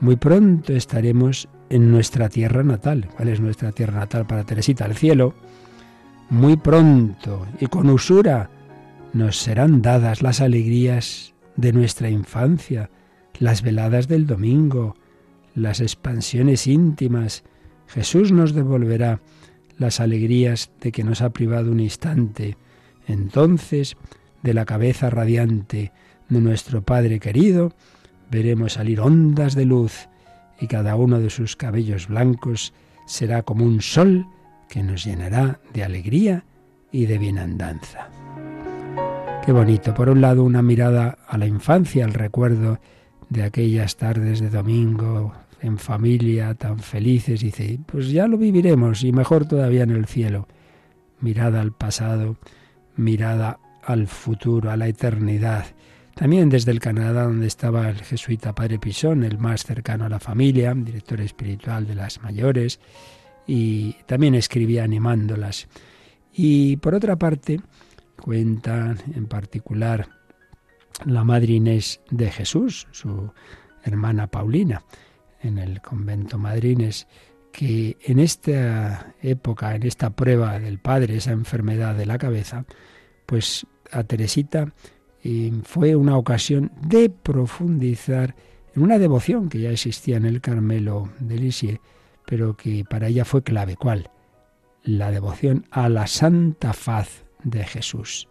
Muy 0.00 0.16
pronto 0.16 0.72
estaremos 0.72 1.48
en 1.70 1.90
nuestra 1.90 2.28
tierra 2.28 2.62
natal. 2.62 3.08
¿Cuál 3.16 3.28
es 3.28 3.40
nuestra 3.40 3.72
tierra 3.72 4.00
natal 4.00 4.26
para 4.26 4.44
Teresita? 4.44 4.84
El 4.84 4.94
cielo. 4.94 5.34
Muy 6.30 6.56
pronto 6.56 7.46
y 7.60 7.66
con 7.66 7.88
usura 7.88 8.50
nos 9.12 9.38
serán 9.38 9.80
dadas 9.80 10.22
las 10.22 10.40
alegrías 10.40 11.34
de 11.56 11.72
nuestra 11.72 12.10
infancia, 12.10 12.90
las 13.38 13.62
veladas 13.62 14.08
del 14.08 14.26
domingo, 14.26 14.96
las 15.54 15.80
expansiones 15.80 16.66
íntimas. 16.66 17.44
Jesús 17.86 18.32
nos 18.32 18.54
devolverá 18.54 19.20
las 19.78 20.00
alegrías 20.00 20.70
de 20.80 20.92
que 20.92 21.04
nos 21.04 21.22
ha 21.22 21.30
privado 21.30 21.70
un 21.72 21.80
instante. 21.80 22.56
Entonces, 23.06 23.96
de 24.42 24.54
la 24.54 24.64
cabeza 24.64 25.10
radiante 25.10 25.92
de 26.28 26.40
nuestro 26.40 26.82
Padre 26.82 27.20
querido, 27.20 27.72
veremos 28.30 28.74
salir 28.74 29.00
ondas 29.00 29.54
de 29.54 29.64
luz 29.64 30.08
y 30.60 30.66
cada 30.66 30.96
uno 30.96 31.20
de 31.20 31.30
sus 31.30 31.56
cabellos 31.56 32.08
blancos 32.08 32.72
será 33.06 33.42
como 33.42 33.64
un 33.64 33.82
sol 33.82 34.26
que 34.68 34.82
nos 34.82 35.04
llenará 35.04 35.60
de 35.72 35.84
alegría 35.84 36.44
y 36.90 37.06
de 37.06 37.18
bienandanza. 37.18 38.08
Qué 39.44 39.52
bonito. 39.52 39.92
Por 39.92 40.08
un 40.08 40.20
lado, 40.20 40.42
una 40.42 40.62
mirada 40.62 41.18
a 41.28 41.36
la 41.36 41.46
infancia, 41.46 42.04
al 42.04 42.14
recuerdo 42.14 42.78
de 43.28 43.42
aquellas 43.42 43.96
tardes 43.96 44.40
de 44.40 44.48
domingo 44.48 45.34
en 45.64 45.78
familia 45.78 46.54
tan 46.54 46.78
felices. 46.78 47.40
Dice, 47.40 47.78
pues 47.86 48.10
ya 48.10 48.28
lo 48.28 48.36
viviremos 48.36 49.02
y 49.02 49.12
mejor 49.12 49.46
todavía 49.46 49.82
en 49.82 49.90
el 49.90 50.06
cielo. 50.06 50.46
Mirada 51.20 51.62
al 51.62 51.72
pasado, 51.72 52.36
mirada 52.96 53.58
al 53.82 54.06
futuro, 54.06 54.70
a 54.70 54.76
la 54.76 54.88
eternidad. 54.88 55.66
También 56.14 56.50
desde 56.50 56.70
el 56.70 56.80
Canadá, 56.80 57.24
donde 57.24 57.46
estaba 57.46 57.88
el 57.88 58.02
jesuita 58.02 58.54
Padre 58.54 58.78
Pisón, 58.78 59.24
el 59.24 59.38
más 59.38 59.64
cercano 59.64 60.04
a 60.04 60.10
la 60.10 60.20
familia, 60.20 60.74
director 60.74 61.20
espiritual 61.22 61.86
de 61.86 61.94
las 61.94 62.22
mayores, 62.22 62.78
y 63.46 63.94
también 64.06 64.34
escribía 64.34 64.84
animándolas. 64.84 65.66
Y 66.32 66.76
por 66.76 66.94
otra 66.94 67.16
parte, 67.16 67.60
cuentan 68.20 68.98
en 69.14 69.26
particular 69.26 70.08
la 71.06 71.24
madre 71.24 71.54
Inés 71.54 72.00
de 72.10 72.30
Jesús, 72.30 72.86
su 72.92 73.32
hermana 73.82 74.26
Paulina, 74.26 74.82
en 75.44 75.58
el 75.58 75.80
convento 75.80 76.38
madrines, 76.38 77.06
que 77.52 77.96
en 78.02 78.18
esta 78.18 79.14
época, 79.22 79.76
en 79.76 79.84
esta 79.84 80.10
prueba 80.10 80.58
del 80.58 80.78
padre, 80.78 81.16
esa 81.16 81.32
enfermedad 81.32 81.94
de 81.94 82.06
la 82.06 82.18
cabeza, 82.18 82.64
pues 83.26 83.66
a 83.92 84.02
Teresita 84.02 84.72
eh, 85.22 85.52
fue 85.62 85.94
una 85.94 86.16
ocasión 86.16 86.72
de 86.80 87.10
profundizar 87.10 88.34
en 88.74 88.82
una 88.82 88.98
devoción 88.98 89.48
que 89.48 89.60
ya 89.60 89.70
existía 89.70 90.16
en 90.16 90.26
el 90.26 90.40
Carmelo 90.40 91.10
de 91.20 91.38
Lisieux, 91.38 91.80
pero 92.26 92.56
que 92.56 92.84
para 92.84 93.06
ella 93.06 93.24
fue 93.24 93.42
clave. 93.42 93.76
¿Cuál? 93.76 94.10
La 94.82 95.10
devoción 95.10 95.66
a 95.70 95.88
la 95.88 96.06
santa 96.06 96.72
faz 96.72 97.24
de 97.44 97.64
Jesús, 97.64 98.28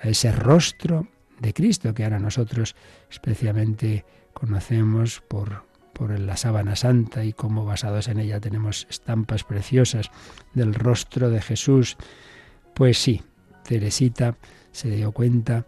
a 0.00 0.08
ese 0.08 0.30
rostro 0.30 1.08
de 1.40 1.52
Cristo 1.52 1.92
que 1.92 2.04
ahora 2.04 2.20
nosotros 2.20 2.76
especialmente 3.10 4.04
conocemos 4.32 5.22
por, 5.28 5.64
por 5.94 6.18
la 6.18 6.36
sábana 6.36 6.76
santa 6.76 7.24
y 7.24 7.32
como 7.32 7.64
basados 7.64 8.08
en 8.08 8.18
ella 8.18 8.40
tenemos 8.40 8.86
estampas 8.90 9.44
preciosas 9.44 10.10
del 10.52 10.74
rostro 10.74 11.30
de 11.30 11.40
Jesús. 11.40 11.96
Pues 12.74 12.98
sí, 12.98 13.22
Teresita 13.62 14.36
se 14.72 14.90
dio 14.90 15.12
cuenta 15.12 15.66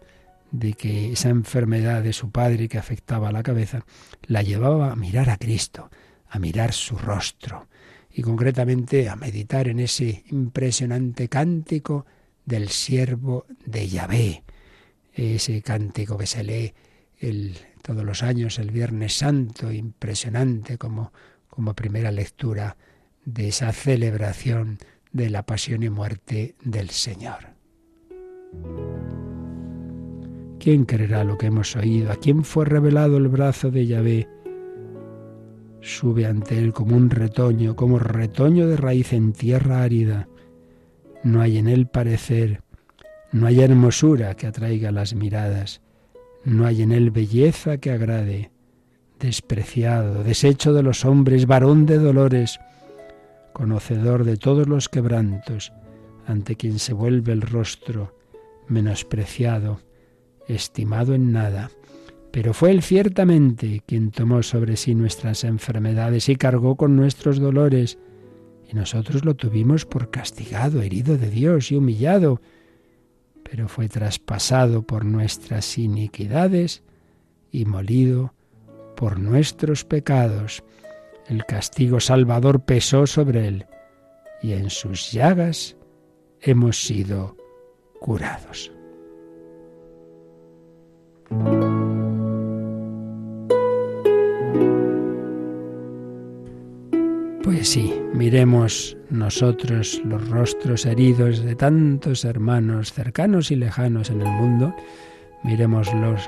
de 0.51 0.73
que 0.73 1.11
esa 1.11 1.29
enfermedad 1.29 2.03
de 2.03 2.13
su 2.13 2.29
padre 2.29 2.67
que 2.67 2.77
afectaba 2.77 3.31
la 3.31 3.43
cabeza 3.43 3.85
la 4.23 4.43
llevaba 4.43 4.91
a 4.91 4.95
mirar 4.95 5.29
a 5.29 5.37
Cristo, 5.37 5.89
a 6.29 6.39
mirar 6.39 6.73
su 6.73 6.97
rostro 6.97 7.67
y 8.11 8.21
concretamente 8.21 9.09
a 9.09 9.15
meditar 9.15 9.67
en 9.67 9.79
ese 9.79 10.23
impresionante 10.29 11.29
cántico 11.29 12.05
del 12.45 12.69
siervo 12.69 13.45
de 13.65 13.87
Yahvé. 13.87 14.43
Ese 15.13 15.61
cántico 15.61 16.17
que 16.17 16.27
se 16.27 16.43
lee 16.43 16.73
el, 17.19 17.57
todos 17.81 18.03
los 18.03 18.23
años, 18.23 18.59
el 18.59 18.71
Viernes 18.71 19.17
Santo, 19.17 19.71
impresionante 19.71 20.77
como, 20.77 21.11
como 21.49 21.73
primera 21.73 22.11
lectura 22.11 22.77
de 23.25 23.49
esa 23.49 23.71
celebración 23.71 24.77
de 25.11 25.29
la 25.29 25.43
pasión 25.43 25.83
y 25.83 25.89
muerte 25.89 26.55
del 26.63 26.89
Señor. 26.89 27.55
¿Quién 30.59 30.85
creerá 30.85 31.23
lo 31.23 31.37
que 31.37 31.47
hemos 31.47 31.75
oído? 31.75 32.11
¿A 32.11 32.15
quién 32.15 32.43
fue 32.43 32.65
revelado 32.65 33.17
el 33.17 33.27
brazo 33.27 33.71
de 33.71 33.85
Yahvé? 33.85 34.27
Sube 35.81 36.25
ante 36.25 36.57
él 36.57 36.73
como 36.73 36.97
un 36.97 37.09
retoño, 37.09 37.75
como 37.75 37.99
retoño 37.99 38.67
de 38.67 38.77
raíz 38.77 39.13
en 39.13 39.33
tierra 39.33 39.83
árida 39.83 40.27
no 41.23 41.41
hay 41.41 41.57
en 41.57 41.67
él 41.67 41.87
parecer, 41.87 42.61
no 43.31 43.47
hay 43.47 43.61
hermosura 43.61 44.35
que 44.35 44.47
atraiga 44.47 44.91
las 44.91 45.13
miradas, 45.13 45.81
no 46.47 46.65
hay 46.65 46.81
en 46.81 46.93
él 46.93 47.11
belleza 47.11 47.77
que 47.77 47.91
agrade, 47.91 48.51
despreciado, 49.19 50.23
deshecho 50.23 50.71
de 50.71 50.81
los 50.81 51.03
hombres, 51.03 51.45
varón 51.45 51.85
de 51.85 51.97
dolores, 51.97 52.59
conocedor 53.51 54.23
de 54.23 54.37
todos 54.37 54.65
los 54.65 54.87
quebrantos, 54.87 55.73
ante 56.25 56.55
quien 56.55 56.79
se 56.79 56.93
vuelve 56.93 57.33
el 57.33 57.41
rostro, 57.41 58.15
menospreciado, 58.69 59.81
estimado 60.47 61.13
en 61.13 61.33
nada. 61.33 61.69
Pero 62.31 62.53
fue 62.53 62.71
él 62.71 62.81
ciertamente 62.81 63.83
quien 63.85 64.11
tomó 64.11 64.41
sobre 64.41 64.77
sí 64.77 64.95
nuestras 64.95 65.43
enfermedades 65.43 66.29
y 66.29 66.37
cargó 66.37 66.77
con 66.77 66.95
nuestros 66.95 67.39
dolores, 67.39 67.97
y 68.71 68.73
nosotros 68.73 69.25
lo 69.25 69.35
tuvimos 69.35 69.85
por 69.85 70.11
castigado, 70.11 70.81
herido 70.81 71.17
de 71.17 71.29
Dios 71.29 71.73
y 71.73 71.75
humillado, 71.75 72.39
pero 73.49 73.69
fue 73.69 73.87
traspasado 73.87 74.81
por 74.81 75.05
nuestras 75.05 75.77
iniquidades 75.77 76.83
y 77.49 77.65
molido 77.65 78.33
por 78.95 79.19
nuestros 79.19 79.85
pecados. 79.85 80.63
El 81.27 81.45
castigo 81.45 81.99
salvador 82.01 82.65
pesó 82.65 83.07
sobre 83.07 83.47
él, 83.47 83.65
y 84.41 84.51
en 84.53 84.69
sus 84.69 85.11
llagas 85.13 85.77
hemos 86.41 86.83
sido 86.83 87.37
curados. 88.01 88.71
Pues 97.43 97.69
sí, 97.69 97.96
miremos 98.17 98.97
nosotros 99.11 100.01
los 100.03 100.27
rostros 100.29 100.87
heridos 100.87 101.43
de 101.43 101.55
tantos 101.55 102.25
hermanos 102.25 102.91
cercanos 102.91 103.51
y 103.51 103.55
lejanos 103.55 104.09
en 104.09 104.21
el 104.21 104.27
mundo, 104.27 104.73
miremoslos 105.43 106.27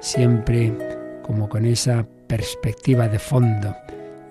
siempre 0.00 0.76
como 1.22 1.48
con 1.48 1.64
esa 1.64 2.08
perspectiva 2.26 3.06
de 3.08 3.20
fondo, 3.20 3.72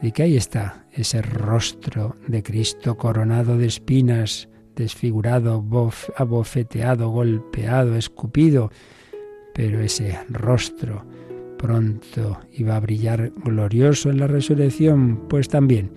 de 0.01 0.11
que 0.11 0.23
ahí 0.23 0.35
está 0.35 0.85
ese 0.91 1.21
rostro 1.21 2.17
de 2.27 2.43
Cristo 2.43 2.97
coronado 2.97 3.57
de 3.57 3.67
espinas, 3.67 4.49
desfigurado, 4.75 5.63
abofeteado, 6.17 7.09
golpeado, 7.09 7.95
escupido, 7.95 8.69
pero 9.53 9.79
ese 9.79 10.19
rostro 10.27 11.05
pronto 11.57 12.41
iba 12.51 12.75
a 12.75 12.81
brillar 12.81 13.31
glorioso 13.45 14.09
en 14.09 14.19
la 14.19 14.27
resurrección, 14.27 15.27
pues 15.29 15.47
también 15.47 15.91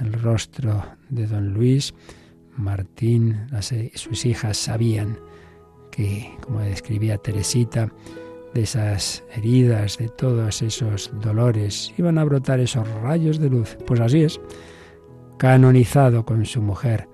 el 0.00 0.12
rostro 0.12 0.84
de 1.08 1.26
don 1.26 1.54
Luis, 1.54 1.94
Martín, 2.56 3.46
sus 3.94 4.26
hijas 4.26 4.56
sabían 4.56 5.18
que, 5.90 6.36
como 6.40 6.60
describía 6.60 7.18
Teresita, 7.18 7.92
de 8.54 8.62
esas 8.62 9.24
heridas, 9.34 9.98
de 9.98 10.08
todos 10.08 10.62
esos 10.62 11.10
dolores, 11.20 11.92
iban 11.98 12.18
a 12.18 12.24
brotar 12.24 12.60
esos 12.60 12.88
rayos 13.02 13.38
de 13.38 13.50
luz. 13.50 13.76
Pues 13.86 14.00
así 14.00 14.22
es, 14.22 14.40
canonizado 15.38 16.24
con 16.24 16.44
su 16.46 16.62
mujer 16.62 17.08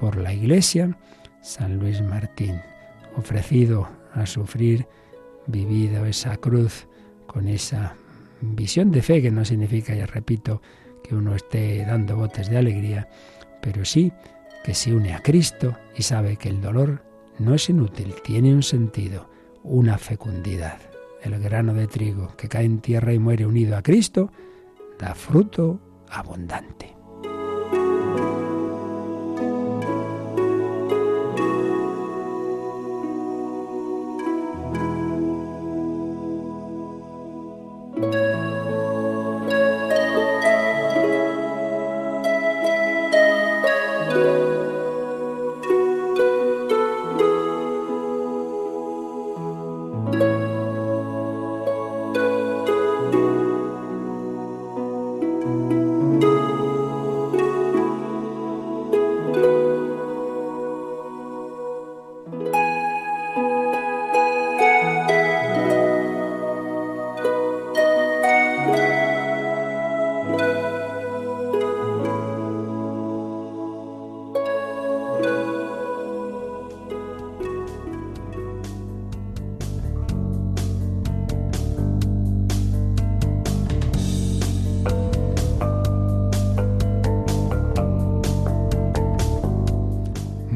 por 0.00 0.16
la 0.16 0.32
Iglesia, 0.32 0.96
San 1.42 1.78
Luis 1.78 2.02
Martín, 2.02 2.60
ofrecido 3.16 3.88
a 4.14 4.26
sufrir, 4.26 4.86
vivido 5.46 6.06
esa 6.06 6.36
cruz 6.36 6.88
con 7.26 7.48
esa 7.48 7.94
visión 8.40 8.90
de 8.90 9.02
fe 9.02 9.22
que 9.22 9.30
no 9.30 9.44
significa, 9.44 9.94
ya 9.94 10.06
repito, 10.06 10.60
que 11.06 11.14
uno 11.14 11.34
esté 11.34 11.84
dando 11.84 12.16
botes 12.16 12.50
de 12.50 12.58
alegría, 12.58 13.08
pero 13.60 13.84
sí 13.84 14.12
que 14.64 14.74
se 14.74 14.92
une 14.92 15.14
a 15.14 15.22
Cristo 15.22 15.76
y 15.96 16.02
sabe 16.02 16.36
que 16.36 16.48
el 16.48 16.60
dolor 16.60 17.02
no 17.38 17.54
es 17.54 17.68
inútil, 17.68 18.14
tiene 18.22 18.52
un 18.52 18.62
sentido, 18.62 19.28
una 19.62 19.98
fecundidad. 19.98 20.78
El 21.22 21.38
grano 21.38 21.74
de 21.74 21.86
trigo 21.86 22.34
que 22.36 22.48
cae 22.48 22.64
en 22.64 22.80
tierra 22.80 23.12
y 23.12 23.18
muere 23.18 23.46
unido 23.46 23.76
a 23.76 23.82
Cristo 23.82 24.30
da 24.98 25.14
fruto 25.14 25.80
abundante. 26.08 26.95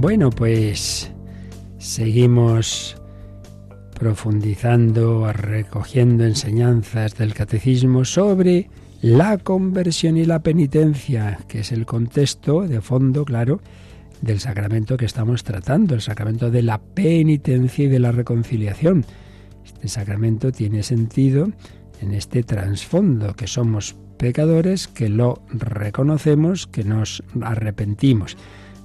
Bueno, 0.01 0.31
pues 0.31 1.13
seguimos 1.77 2.97
profundizando, 3.99 5.31
recogiendo 5.31 6.25
enseñanzas 6.25 7.19
del 7.19 7.35
catecismo 7.35 8.07
sobre 8.07 8.71
la 9.03 9.37
conversión 9.37 10.17
y 10.17 10.25
la 10.25 10.43
penitencia, 10.43 11.41
que 11.49 11.61
es 11.61 11.71
el 11.71 11.85
contexto 11.85 12.67
de 12.67 12.81
fondo, 12.81 13.27
claro, 13.27 13.61
del 14.23 14.41
sacramento 14.41 14.97
que 14.97 15.05
estamos 15.05 15.45
tratando, 15.45 15.97
el 15.97 16.01
sacramento 16.01 16.51
de 16.51 16.63
la 16.63 16.81
penitencia 16.81 17.85
y 17.85 17.89
de 17.89 17.99
la 17.99 18.11
reconciliación. 18.11 19.05
Este 19.67 19.87
sacramento 19.89 20.51
tiene 20.51 20.83
sentido 20.83 21.51
en 22.01 22.15
este 22.15 22.43
trasfondo, 22.43 23.35
que 23.35 23.47
somos 23.47 23.97
pecadores, 24.17 24.89
que 24.89 25.11
lo 25.11 25.43
reconocemos, 25.51 26.67
que 26.67 26.85
nos 26.85 27.23
arrepentimos. 27.43 28.39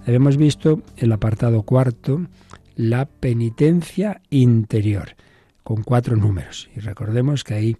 Hemos 0.08 0.38
visto 0.38 0.84
el 0.98 1.12
apartado 1.12 1.64
cuarto, 1.64 2.28
la 2.76 3.08
penitencia 3.08 4.22
interior, 4.30 5.16
con 5.64 5.82
cuatro 5.82 6.16
números. 6.16 6.70
Y 6.76 6.80
recordemos 6.80 7.44
que 7.44 7.56
ahí 7.56 7.78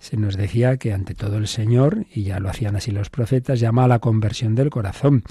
se 0.00 0.16
nos 0.16 0.36
decía 0.36 0.78
que 0.78 0.92
ante 0.92 1.14
todo 1.14 1.36
el 1.36 1.46
Señor, 1.46 2.06
y 2.12 2.24
ya 2.24 2.40
lo 2.40 2.50
hacían 2.50 2.74
así 2.74 2.90
los 2.90 3.08
profetas, 3.08 3.60
llama 3.60 3.84
a 3.84 3.88
la 3.88 4.00
conversión 4.00 4.56
del 4.56 4.68
corazón. 4.68 5.22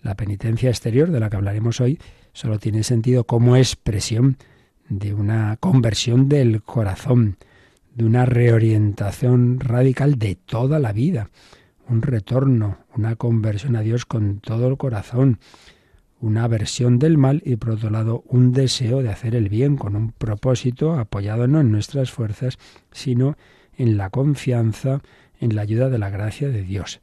La 0.00 0.14
penitencia 0.14 0.70
exterior, 0.70 1.10
de 1.10 1.18
la 1.18 1.28
que 1.28 1.36
hablaremos 1.36 1.80
hoy, 1.80 1.98
solo 2.32 2.60
tiene 2.60 2.84
sentido 2.84 3.24
como 3.24 3.56
expresión 3.56 4.36
de 4.88 5.12
una 5.12 5.56
conversión 5.56 6.28
del 6.28 6.62
corazón, 6.62 7.36
de 7.96 8.04
una 8.04 8.26
reorientación 8.26 9.58
radical 9.58 10.20
de 10.20 10.36
toda 10.36 10.78
la 10.78 10.92
vida, 10.92 11.30
un 11.88 12.02
retorno, 12.02 12.78
una 12.94 13.16
conversión 13.16 13.74
a 13.74 13.80
Dios 13.80 14.06
con 14.06 14.38
todo 14.38 14.68
el 14.68 14.76
corazón, 14.76 15.40
una 16.20 16.44
aversión 16.44 16.98
del 16.98 17.18
mal 17.18 17.42
y 17.44 17.56
por 17.56 17.70
otro 17.70 17.90
lado 17.90 18.22
un 18.26 18.52
deseo 18.52 19.02
de 19.02 19.08
hacer 19.08 19.34
el 19.34 19.48
bien 19.48 19.76
con 19.76 19.96
un 19.96 20.12
propósito 20.12 20.94
apoyado 20.98 21.46
no 21.46 21.60
en 21.60 21.72
nuestras 21.72 22.10
fuerzas, 22.10 22.58
sino 22.92 23.36
en 23.76 23.96
la 23.96 24.10
confianza, 24.10 25.00
en 25.40 25.56
la 25.56 25.62
ayuda 25.62 25.88
de 25.88 25.98
la 25.98 26.10
gracia 26.10 26.48
de 26.48 26.62
Dios, 26.62 27.00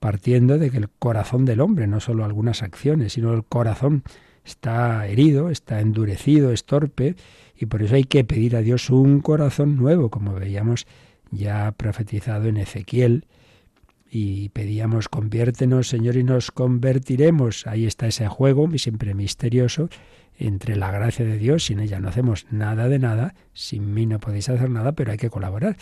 partiendo 0.00 0.58
de 0.58 0.70
que 0.70 0.78
el 0.78 0.88
corazón 0.88 1.44
del 1.44 1.60
hombre, 1.60 1.86
no 1.86 2.00
solo 2.00 2.24
algunas 2.24 2.62
acciones, 2.62 3.12
sino 3.12 3.34
el 3.34 3.44
corazón 3.44 4.02
está 4.44 5.06
herido, 5.06 5.50
está 5.50 5.80
endurecido, 5.80 6.50
es 6.50 6.64
torpe, 6.64 7.16
y 7.56 7.66
por 7.66 7.82
eso 7.82 7.94
hay 7.94 8.04
que 8.04 8.24
pedir 8.24 8.56
a 8.56 8.62
Dios 8.62 8.90
un 8.90 9.20
corazón 9.20 9.76
nuevo, 9.76 10.10
como 10.10 10.34
veíamos 10.34 10.86
ya 11.30 11.72
profetizado 11.72 12.48
en 12.48 12.56
Ezequiel, 12.56 13.26
y 14.16 14.50
pedíamos 14.50 15.08
conviértenos, 15.08 15.88
Señor, 15.88 16.14
y 16.14 16.22
nos 16.22 16.52
convertiremos. 16.52 17.66
Ahí 17.66 17.84
está 17.84 18.06
ese 18.06 18.28
juego, 18.28 18.70
siempre 18.78 19.12
misterioso, 19.12 19.88
entre 20.38 20.76
la 20.76 20.92
gracia 20.92 21.24
de 21.24 21.36
Dios, 21.36 21.64
sin 21.64 21.80
ella 21.80 21.98
no 21.98 22.10
hacemos 22.10 22.46
nada 22.52 22.88
de 22.88 23.00
nada, 23.00 23.34
sin 23.54 23.92
mí 23.92 24.06
no 24.06 24.20
podéis 24.20 24.48
hacer 24.48 24.70
nada, 24.70 24.92
pero 24.92 25.10
hay 25.10 25.18
que 25.18 25.30
colaborar 25.30 25.76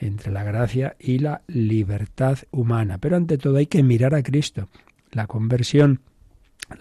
entre 0.00 0.32
la 0.32 0.42
gracia 0.42 0.96
y 0.98 1.20
la 1.20 1.42
libertad 1.46 2.38
humana. 2.50 2.98
Pero 2.98 3.14
ante 3.14 3.38
todo 3.38 3.58
hay 3.58 3.66
que 3.66 3.84
mirar 3.84 4.16
a 4.16 4.24
Cristo. 4.24 4.68
La 5.12 5.28
conversión, 5.28 6.00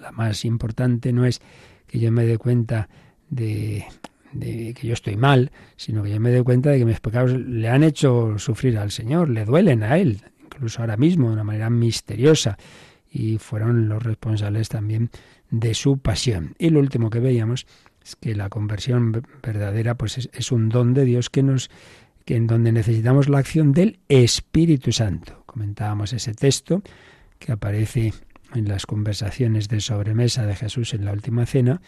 la 0.02 0.12
más 0.12 0.44
importante, 0.44 1.13
no 1.13 1.28
es 1.28 1.39
que 1.86 2.00
yo 2.00 2.12
me 2.12 2.26
dé 2.26 2.39
cuenta 2.39 2.89
de, 3.30 3.86
que 4.39 4.82
yo 4.82 4.94
estoy 4.94 5.18
mal, 5.18 5.52
sino 5.76 6.02
que 6.02 6.10
yo 6.10 6.20
me 6.20 6.32
dé 6.32 6.41
cuenta 6.41 6.72
de 6.72 6.80
que 6.80 6.86
mis 6.86 7.00
pecados 7.00 7.32
le 7.32 7.70
han 7.70 7.84
hecho 7.84 8.39
sufrir 8.39 8.80
al 8.80 8.89
Señor, 8.89 9.30
le 9.30 9.46
duelen 9.46 9.84
a 9.84 10.00
Él, 10.00 10.24
incluso 10.56 10.82
ahora 10.82 10.98
mismo, 10.98 11.28
de 11.28 11.34
una 11.34 11.44
manera 11.44 11.70
misteriosa, 11.70 12.58
y 13.10 13.38
fueron 13.38 13.88
los 13.88 14.04
responsables 14.04 14.70
también 14.70 15.10
de 15.50 15.74
su 15.74 16.00
pasión. 16.00 16.56
Y 16.60 16.70
lo 16.70 16.80
último 16.80 17.10
que 17.10 17.20
veíamos 17.20 17.65
es 18.04 18.15
que 18.15 18.36
la 18.36 18.50
conversión 18.50 19.24
verdadera 19.41 19.96
pues 19.96 20.30
es, 20.32 20.52
un 20.52 20.70
don 20.70 20.94
de 20.94 21.06
Dios 21.06 21.30
que 21.30 21.44
nos 21.44 21.70
que 22.26 22.36
en 22.36 22.48
donde 22.48 22.72
necesitamos 22.72 23.30
la 23.30 23.38
acción 23.38 23.72
del 23.72 24.00
Espíritu 24.10 24.91
Santo. 24.91 25.44
Comentábamos 25.46 26.12
ese 26.12 26.34
texto 26.34 26.82
que 27.38 27.52
aparece 27.52 28.13
en 28.56 28.68
las 28.68 28.88
conversaciones 28.88 29.70
de 29.70 29.80
sobremesa 29.80 30.46
de 30.46 30.56
Jesús 30.56 30.96
en 30.96 31.06
la 31.06 31.13
última 31.13 31.46
cena, 31.46 31.82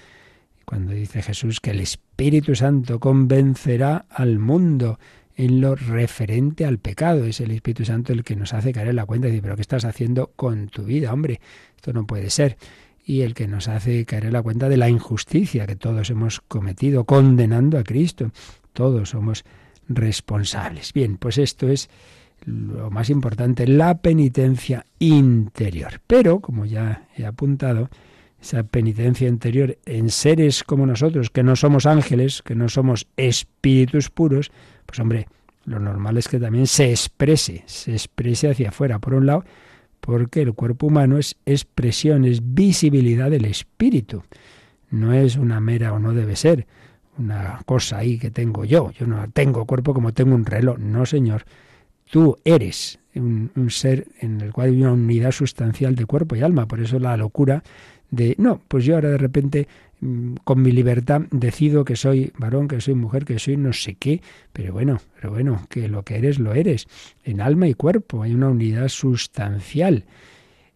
cuando 0.64 0.92
dice 0.92 1.24
Jesús 1.24 1.60
que 1.60 1.72
el 1.72 1.80
Espíritu 1.80 2.54
Santo 2.54 3.00
convencerá 3.00 4.06
al 4.10 4.38
mundo 4.38 5.00
en 5.38 5.62
lo 5.62 5.76
referente 5.76 6.66
al 6.66 6.80
pecado. 6.80 7.24
Es 7.24 7.40
el 7.40 7.52
Espíritu 7.52 7.86
Santo 7.86 8.12
el 8.12 8.24
que 8.24 8.36
nos 8.36 8.54
hace 8.54 8.74
caer 8.74 8.90
en 8.90 8.96
la 8.98 9.06
cuenta 9.06 9.28
y 9.28 9.32
decir, 9.32 9.44
pero 9.44 9.56
¿qué 9.56 9.62
estás 9.62 9.86
haciendo 9.86 10.32
con 10.36 10.68
tu 10.68 10.84
vida, 10.84 11.14
hombre? 11.14 11.40
Esto 11.76 11.94
no 11.94 12.06
puede 12.06 12.30
ser. 12.32 12.58
Y 13.06 13.22
el 13.22 13.36
que 13.36 13.48
nos 13.48 13.68
hace 13.68 14.04
caer 14.06 14.26
en 14.26 14.34
la 14.34 14.42
cuenta 14.42 14.68
de 14.68 14.78
la 14.78 14.90
injusticia 14.90 15.68
que 15.68 15.76
todos 15.76 16.10
hemos 16.10 16.42
cometido, 16.42 17.06
condenando 17.06 17.78
a 17.78 17.84
Cristo. 17.84 18.32
Todos 18.74 19.12
somos 19.12 19.46
responsables. 19.88 20.92
Bien, 20.92 21.18
pues 21.18 21.38
esto 21.38 21.70
es 21.70 21.90
lo 22.44 22.90
más 22.90 23.10
importante, 23.10 23.68
la 23.68 24.00
penitencia 24.00 24.86
interior. 25.00 26.02
Pero, 26.08 26.40
como 26.40 26.66
ya 26.66 27.08
he 27.16 27.26
apuntado, 27.26 27.90
esa 28.42 28.64
penitencia 28.64 29.28
interior 29.28 29.78
en 29.86 30.10
seres 30.10 30.64
como 30.64 30.86
nosotros, 30.86 31.30
que 31.30 31.44
no 31.44 31.56
somos 31.56 31.86
ángeles, 31.86 32.42
que 32.42 32.56
no 32.56 32.70
somos 32.70 33.08
espíritus 33.18 34.10
puros, 34.10 34.52
pues 34.88 35.00
hombre, 35.00 35.28
lo 35.66 35.80
normal 35.80 36.18
es 36.18 36.28
que 36.28 36.40
también 36.40 36.66
se 36.66 36.90
exprese, 36.90 37.64
se 37.68 37.92
exprese 37.92 38.50
hacia 38.50 38.70
afuera, 38.70 38.98
por 38.98 39.14
un 39.14 39.28
lado, 39.28 39.46
porque 40.02 40.42
el 40.42 40.54
cuerpo 40.54 40.88
humano 40.88 41.18
es 41.18 41.36
expresión, 41.46 42.26
es 42.26 42.54
visibilidad 42.54 43.30
del 43.30 43.46
espíritu. 43.46 44.24
No 44.90 45.14
es 45.14 45.36
una 45.36 45.60
mera 45.60 45.94
o 45.94 46.00
no 46.00 46.14
debe 46.14 46.36
ser 46.36 46.66
una 47.18 47.62
cosa 47.66 47.98
ahí 47.98 48.18
que 48.18 48.32
tengo 48.32 48.66
yo. 48.66 48.92
Yo 48.92 49.06
no 49.06 49.30
tengo 49.32 49.66
cuerpo 49.66 49.94
como 49.94 50.14
tengo 50.14 50.36
un 50.36 50.46
reloj. 50.46 50.78
No, 50.78 51.06
señor. 51.06 51.44
Tú 52.10 52.38
eres 52.46 53.00
un, 53.16 53.52
ser 53.70 54.08
en 54.22 54.40
el 54.40 54.54
cual 54.54 54.70
hay 54.70 54.82
una 54.82 54.94
unidad 54.94 55.32
sustancial 55.32 55.96
de 55.96 56.06
cuerpo 56.06 56.36
y 56.36 56.42
alma. 56.42 56.68
Por 56.68 56.80
eso 56.80 57.00
la 57.00 57.18
locura 57.18 57.64
de, 58.12 58.36
no, 58.38 58.62
pues 58.68 58.86
yo 58.86 58.96
ahora 58.96 59.10
de 59.10 59.18
repente 59.18 59.68
mm, 60.00 60.36
con 60.44 60.62
mi 60.62 60.72
libertad 60.72 61.22
decido 61.32 61.86
que 61.86 61.96
soy 61.96 62.32
varón, 62.38 62.68
que 62.68 62.82
soy 62.82 62.96
mujer, 62.96 63.26
que 63.26 63.40
soy 63.40 63.58
no 63.58 63.74
sé 63.74 63.96
qué, 63.96 64.22
pero 64.54 64.74
bueno, 64.74 65.00
pero 65.16 65.32
bueno, 65.32 65.66
que 65.70 65.88
lo 65.88 66.04
que 66.04 66.18
eres 66.18 66.40
lo 66.40 66.54
eres, 66.54 66.88
en 67.24 67.42
alma 67.42 67.68
y 67.68 67.74
cuerpo, 67.74 68.24
hay 68.24 68.34
una 68.34 68.50
unidad 68.50 68.88
sustancial. 68.88 70.06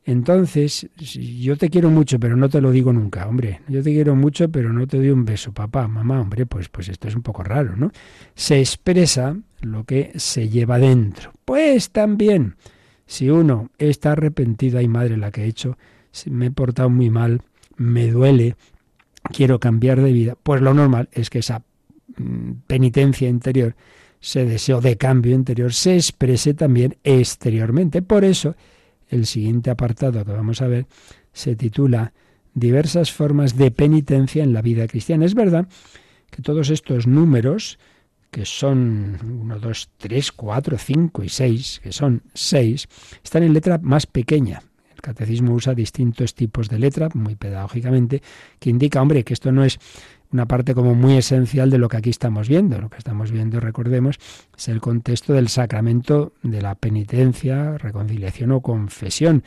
Entonces, 0.04 0.90
yo 0.98 1.58
te 1.58 1.70
quiero 1.70 1.92
mucho, 1.92 2.20
pero 2.20 2.36
no 2.36 2.50
te 2.50 2.60
lo 2.60 2.72
digo 2.72 2.92
nunca, 2.92 3.28
hombre. 3.28 3.62
Yo 3.68 3.84
te 3.84 3.92
quiero 3.92 4.16
mucho, 4.16 4.50
pero 4.50 4.74
no 4.74 4.88
te 4.88 4.98
doy 4.98 5.12
un 5.12 5.26
beso, 5.26 5.52
papá, 5.54 5.88
mamá, 5.88 6.20
hombre, 6.20 6.48
pues, 6.48 6.70
pues 6.70 6.90
esto 6.90 7.08
es 7.08 7.16
un 7.16 7.22
poco 7.22 7.44
raro, 7.44 7.76
¿no? 7.76 7.92
Se 8.34 8.60
expresa 8.60 9.38
lo 9.62 9.84
que 9.84 10.12
se 10.16 10.50
lleva 10.50 10.80
dentro. 10.80 11.32
Pues 11.46 11.92
también, 11.92 12.56
si 13.06 13.30
uno 13.30 13.70
está 13.78 14.14
arrepentido, 14.14 14.80
ay 14.80 14.88
madre 14.88 15.18
la 15.18 15.30
que 15.32 15.44
he 15.44 15.48
hecho, 15.48 15.78
me 16.30 16.48
he 16.48 16.52
portado 16.52 16.90
muy 16.90 17.10
mal, 17.10 17.42
me 17.78 18.12
duele, 18.12 18.56
quiero 19.24 19.60
cambiar 19.60 20.02
de 20.02 20.12
vida, 20.12 20.38
pues 20.42 20.62
lo 20.62 20.74
normal 20.74 21.10
es 21.12 21.30
que 21.30 21.40
esa 21.40 21.64
mm, 22.18 22.52
penitencia 22.68 23.30
interior, 23.30 23.76
ese 24.22 24.46
deseo 24.46 24.82
de 24.82 24.98
cambio 24.98 25.34
interior, 25.34 25.74
se 25.74 25.96
exprese 25.96 26.54
también 26.54 26.98
exteriormente. 27.04 28.02
Por 28.02 28.24
eso, 28.24 28.56
el 29.10 29.26
siguiente 29.26 29.70
apartado 29.70 30.24
que 30.24 30.32
vamos 30.32 30.62
a 30.62 30.68
ver 30.68 30.86
se 31.34 31.56
titula 31.56 32.14
Diversas 32.54 33.14
formas 33.14 33.56
de 33.56 33.72
penitencia 33.72 34.44
en 34.44 34.52
la 34.52 34.62
vida 34.62 34.86
cristiana. 34.88 35.26
Es 35.26 35.36
verdad 35.36 35.70
que 36.30 36.42
todos 36.42 36.70
estos 36.70 37.08
números, 37.08 37.80
que 38.30 38.46
son 38.46 39.18
1, 39.44 39.60
2, 39.60 39.90
3, 39.98 40.32
4, 40.34 40.78
5 40.78 41.24
y 41.24 41.30
6, 41.30 41.80
que 41.82 41.92
son 41.94 42.24
6, 42.34 42.88
están 43.24 43.44
en 43.44 43.54
letra 43.54 43.78
más 43.82 44.06
pequeña. 44.06 44.62
El 45.02 45.16
catecismo 45.16 45.56
usa 45.56 45.74
distintos 45.74 46.36
tipos 46.36 46.70
de 46.70 46.78
letra, 46.78 47.10
muy 47.16 47.36
pedagógicamente, 47.36 48.22
que 48.60 48.70
indica, 48.70 49.02
hombre, 49.02 49.24
que 49.24 49.34
esto 49.34 49.52
no 49.52 49.64
es 49.64 49.80
una 50.32 50.46
parte 50.46 50.76
como 50.76 50.94
muy 50.94 51.18
esencial 51.18 51.72
de 51.72 51.80
lo 51.80 51.90
que 51.90 51.98
aquí 51.98 52.12
estamos 52.12 52.48
viendo. 52.48 52.80
Lo 52.80 52.90
que 52.92 53.00
estamos 53.00 53.32
viendo, 53.32 53.60
recordemos, 53.60 54.20
es 54.56 54.68
el 54.68 54.80
contexto 54.80 55.34
del 55.34 55.50
sacramento 55.50 56.34
de 56.44 56.62
la 56.62 56.76
penitencia, 56.76 57.80
reconciliación 57.80 58.52
o 58.52 58.62
confesión. 58.62 59.44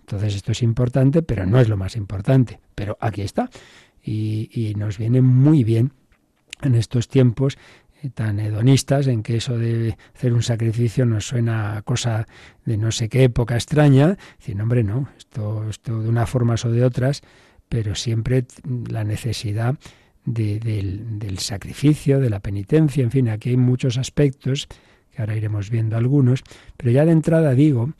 Entonces 0.00 0.34
esto 0.34 0.50
es 0.50 0.62
importante, 0.62 1.22
pero 1.22 1.46
no 1.46 1.60
es 1.60 1.68
lo 1.68 1.76
más 1.76 1.94
importante. 1.94 2.58
Pero 2.74 2.98
aquí 3.00 3.22
está. 3.22 3.48
Y, 4.02 4.74
nos 4.76 4.98
viene 4.98 5.20
muy 5.20 5.62
bien 5.62 5.92
en 6.62 6.74
estos 6.74 7.06
tiempos 7.06 7.58
tan 8.10 8.40
hedonistas 8.40 9.06
en 9.06 9.22
que 9.22 9.36
eso 9.36 9.58
de 9.58 9.96
hacer 10.14 10.32
un 10.32 10.42
sacrificio 10.42 11.06
nos 11.06 11.26
suena 11.26 11.76
a 11.76 11.82
cosa 11.82 12.26
de 12.64 12.76
no 12.76 12.92
sé 12.92 13.08
qué 13.08 13.24
época 13.24 13.54
extraña. 13.54 14.16
Decir, 14.38 14.60
hombre, 14.60 14.82
no, 14.82 15.08
esto, 15.16 15.68
esto 15.68 16.02
de 16.02 16.08
una 16.08 16.26
forma 16.26 16.54
o 16.62 16.68
de 16.68 16.84
otras, 16.84 17.22
pero 17.68 17.94
siempre 17.94 18.44
la 18.88 19.04
necesidad 19.04 19.76
del, 20.26 21.38
sacrificio, 21.38 22.20
de 22.20 22.30
la 22.30 22.40
penitencia, 22.40 23.02
en 23.02 23.10
fin, 23.10 23.28
aquí 23.28 23.50
hay 23.50 23.56
muchos 23.56 23.96
aspectos, 23.96 24.68
que 25.12 25.22
ahora 25.22 25.36
iremos 25.36 25.70
viendo 25.70 25.96
algunos, 25.96 26.42
pero 26.76 26.90
ya 26.90 27.04
de 27.04 27.12
entrada 27.12 27.54
digo 27.54 27.92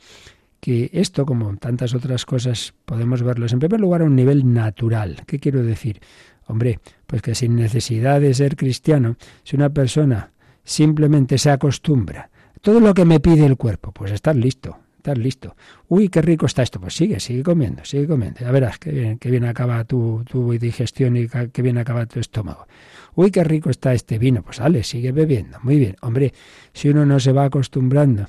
que 0.59 0.89
esto, 0.93 1.25
como 1.25 1.55
tantas 1.57 1.93
otras 1.93 2.25
cosas, 2.25 2.73
podemos 2.85 3.23
verlos 3.23 3.53
en 3.53 3.59
primer 3.59 3.79
lugar 3.79 4.01
a 4.01 4.05
un 4.05 4.15
nivel 4.15 4.53
natural. 4.53 5.23
¿Qué 5.25 5.39
quiero 5.39 5.63
decir? 5.63 6.01
Hombre, 6.47 6.79
pues 7.05 7.21
que 7.21 7.35
sin 7.35 7.55
necesidad 7.55 8.21
de 8.21 8.33
ser 8.33 8.55
cristiano, 8.55 9.17
si 9.43 9.55
una 9.55 9.69
persona 9.69 10.31
simplemente 10.63 11.37
se 11.37 11.49
acostumbra, 11.49 12.29
todo 12.61 12.79
lo 12.79 12.93
que 12.93 13.05
me 13.05 13.19
pide 13.19 13.45
el 13.45 13.57
cuerpo, 13.57 13.91
pues 13.91 14.11
estar 14.11 14.35
listo, 14.35 14.77
estar 14.97 15.17
listo. 15.17 15.55
Uy, 15.87 16.09
qué 16.09 16.21
rico 16.21 16.45
está 16.45 16.63
esto, 16.63 16.79
pues 16.79 16.95
sigue, 16.95 17.19
sigue 17.19 17.43
comiendo, 17.43 17.85
sigue 17.85 18.07
comiendo. 18.07 18.39
Ya 18.39 18.51
verás 18.51 18.79
qué 18.79 18.91
bien, 18.91 19.17
qué 19.19 19.29
bien 19.29 19.45
acaba 19.45 19.83
tu, 19.83 20.23
tu 20.29 20.51
digestión 20.53 21.15
y 21.17 21.27
qué 21.27 21.61
bien 21.61 21.77
acaba 21.77 22.05
tu 22.05 22.19
estómago. 22.19 22.67
Uy, 23.15 23.31
qué 23.31 23.43
rico 23.43 23.69
está 23.69 23.93
este 23.93 24.17
vino, 24.17 24.43
pues 24.43 24.57
sale, 24.57 24.83
sigue 24.83 25.11
bebiendo. 25.11 25.59
Muy 25.63 25.77
bien, 25.77 25.95
hombre, 26.01 26.33
si 26.73 26.89
uno 26.89 27.05
no 27.05 27.19
se 27.19 27.31
va 27.31 27.45
acostumbrando 27.45 28.27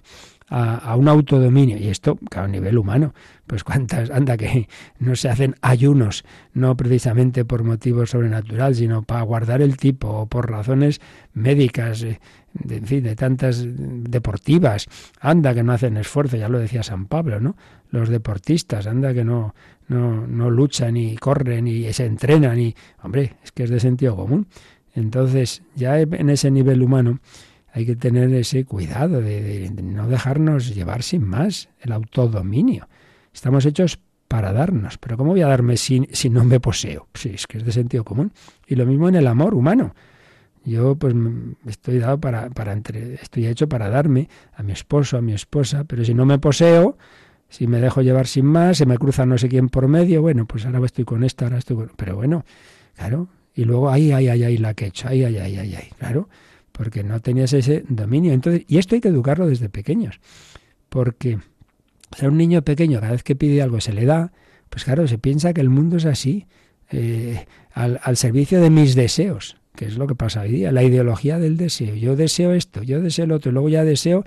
a, 0.51 0.97
un 0.97 1.09
autodominio. 1.09 1.77
Y 1.77 1.89
esto, 1.89 2.19
a 2.35 2.47
nivel 2.47 2.79
humano, 2.79 3.15
pues 3.47 3.65
cuántas, 3.65 4.11
anda 4.11 4.37
que 4.37 4.69
no 4.99 5.17
se 5.17 5.29
hacen 5.29 5.55
ayunos, 5.63 6.25
no 6.53 6.77
precisamente 6.77 7.45
por 7.45 7.65
motivos 7.65 8.11
sobrenaturales, 8.11 8.79
sino 8.79 9.03
para 9.03 9.23
guardar 9.23 9.63
el 9.63 9.77
tipo 9.77 10.09
o 10.09 10.27
por 10.27 10.51
razones 10.51 11.01
médicas, 11.35 12.03
eh, 12.03 12.21
de, 12.55 12.77
en 12.77 12.87
fin, 12.87 13.03
de 13.03 13.17
tantas 13.17 13.65
deportivas. 13.67 14.87
Anda 15.21 15.55
que 15.55 15.63
no 15.63 15.73
hacen 15.73 15.97
esfuerzo, 15.97 16.37
ya 16.37 16.49
lo 16.49 16.59
decía 16.59 16.83
San 16.83 17.07
Pablo, 17.07 17.41
¿no? 17.41 17.57
Los 17.91 18.09
deportistas, 18.09 18.87
anda 18.87 19.15
que 19.15 19.25
no, 19.25 19.55
no, 19.89 20.27
no 20.27 20.51
luchan 20.51 20.97
y 20.97 21.17
corren 21.17 21.67
y 21.67 21.93
se 21.93 22.07
entrenan 22.07 22.59
y, 22.59 22.75
hombre, 23.03 23.37
es 23.43 23.53
que 23.53 23.65
es 23.65 23.71
de 23.71 23.81
sentido 23.81 24.17
común. 24.17 24.47
Entonces, 24.95 25.63
ya 25.77 26.01
en 26.01 26.31
ese 26.31 26.51
nivel 26.51 26.83
humano, 26.83 27.21
hay 27.79 27.87
que 27.87 27.95
tener 27.95 28.35
ese 28.35 28.64
cuidado 28.64 29.21
de, 29.21 29.71
no 29.83 30.09
dejarnos 30.09 30.75
llevar 30.75 31.05
sin 31.05 31.25
más, 31.25 31.69
el 31.81 31.93
autodominio. 31.93 32.88
Estamos 33.33 33.64
hechos 33.67 34.01
para 34.27 34.53
darnos, 34.53 34.99
pero 34.99 35.17
¿cómo 35.17 35.31
voy 35.31 35.43
a 35.43 35.47
darme 35.47 35.77
si, 35.77 36.09
si 36.11 36.29
no 36.29 36.43
me 36.45 36.59
poseo? 36.59 37.07
Sí, 37.14 37.31
es 37.37 37.47
que 37.47 37.59
es 37.59 37.64
de 37.64 37.71
sentido 37.71 38.03
común. 38.03 38.33
Y 38.67 38.75
lo 38.75 38.85
mismo 38.85 39.09
en 39.09 39.14
el 39.14 39.29
amor 39.29 39.55
humano. 39.55 39.95
Yo 40.64 40.97
pues 40.97 41.14
estoy 41.67 42.01
dado 42.01 42.19
para, 42.19 42.51
para 42.51 42.73
entre, 42.73 43.14
estoy 43.14 43.47
hecho 43.47 43.69
para 43.69 43.88
darme 43.88 44.29
a 44.55 44.64
mi 44.64 44.73
esposo, 44.73 45.17
a 45.17 45.23
mi 45.23 45.33
esposa, 45.33 45.85
pero 45.85 46.05
si 46.05 46.14
no 46.14 46.27
me 46.27 46.41
poseo, 46.41 46.99
si 47.49 47.69
me 47.69 47.81
dejo 47.81 48.03
llevar 48.03 48.27
sin 48.27 48.47
más, 48.47 48.79
se 48.79 48.87
me 48.87 48.99
cruza 48.99 49.25
no 49.25 49.38
sé 49.38 49.49
quién 49.49 49.69
por 49.69 49.87
medio, 49.87 50.21
bueno, 50.21 50.47
pues 50.47 50.67
ahora 50.67 50.85
estoy 50.85 51.05
con 51.05 51.23
esta, 51.23 51.45
ahora 51.45 51.59
estoy 51.59 51.77
con... 51.77 51.93
Pero 51.97 52.17
bueno, 52.17 52.45
claro, 52.97 53.29
y 53.55 53.64
luego 53.64 53.88
ay, 53.88 54.11
ay, 54.11 54.27
ay, 54.27 54.43
ay, 54.43 54.57
la 54.59 54.75
que 54.75 54.87
he 54.87 54.88
hecho, 54.88 55.07
ay, 55.07 55.23
ay, 55.23 55.38
ay, 55.38 55.57
ay, 55.57 55.88
claro 55.97 56.29
porque 56.79 57.03
no 57.03 57.19
tenías 57.19 57.53
ese 57.53 57.85
dominio. 57.88 58.33
Entonces, 58.33 58.62
y 58.69 58.79
esto 58.79 58.95
hay 58.95 59.01
que 59.01 59.09
educarlo 59.09 59.49
desde 59.49 59.69
pequeños, 59.69 60.21
porque 60.88 61.41
a 62.23 62.27
un 62.27 62.38
niño 62.38 62.62
pequeño 62.62 63.01
cada 63.01 63.12
vez 63.12 63.25
que 63.25 63.35
pide 63.35 63.61
algo 63.61 63.81
se 63.81 63.93
le 63.93 64.07
da, 64.07 64.33
pues 64.71 64.85
claro, 64.85 65.09
se 65.09 65.19
piensa 65.19 65.53
que 65.53 65.61
el 65.61 65.71
mundo 65.71 65.97
es 65.97 66.07
así, 66.07 66.47
eh, 66.93 67.47
al, 67.73 68.17
servicio 68.17 68.61
de 68.61 68.71
mis 68.71 68.95
deseos, 68.95 69.57
que 69.75 69.87
es 69.87 69.99
lo 69.99 70.07
que 70.07 70.14
pasa 70.14 70.43
hoy 70.43 70.53
día, 70.53 70.71
la 70.71 70.85
ideología 70.85 71.41
del 71.41 71.57
deseo. 71.57 71.97
Yo 71.97 72.14
deseo 72.14 72.53
esto, 72.53 72.85
yo 72.85 73.03
deseo 73.03 73.27
lo 73.27 73.35
otro, 73.35 73.51
y 73.51 73.55
luego 73.55 73.69
ya 73.69 73.83
deseo 73.83 74.25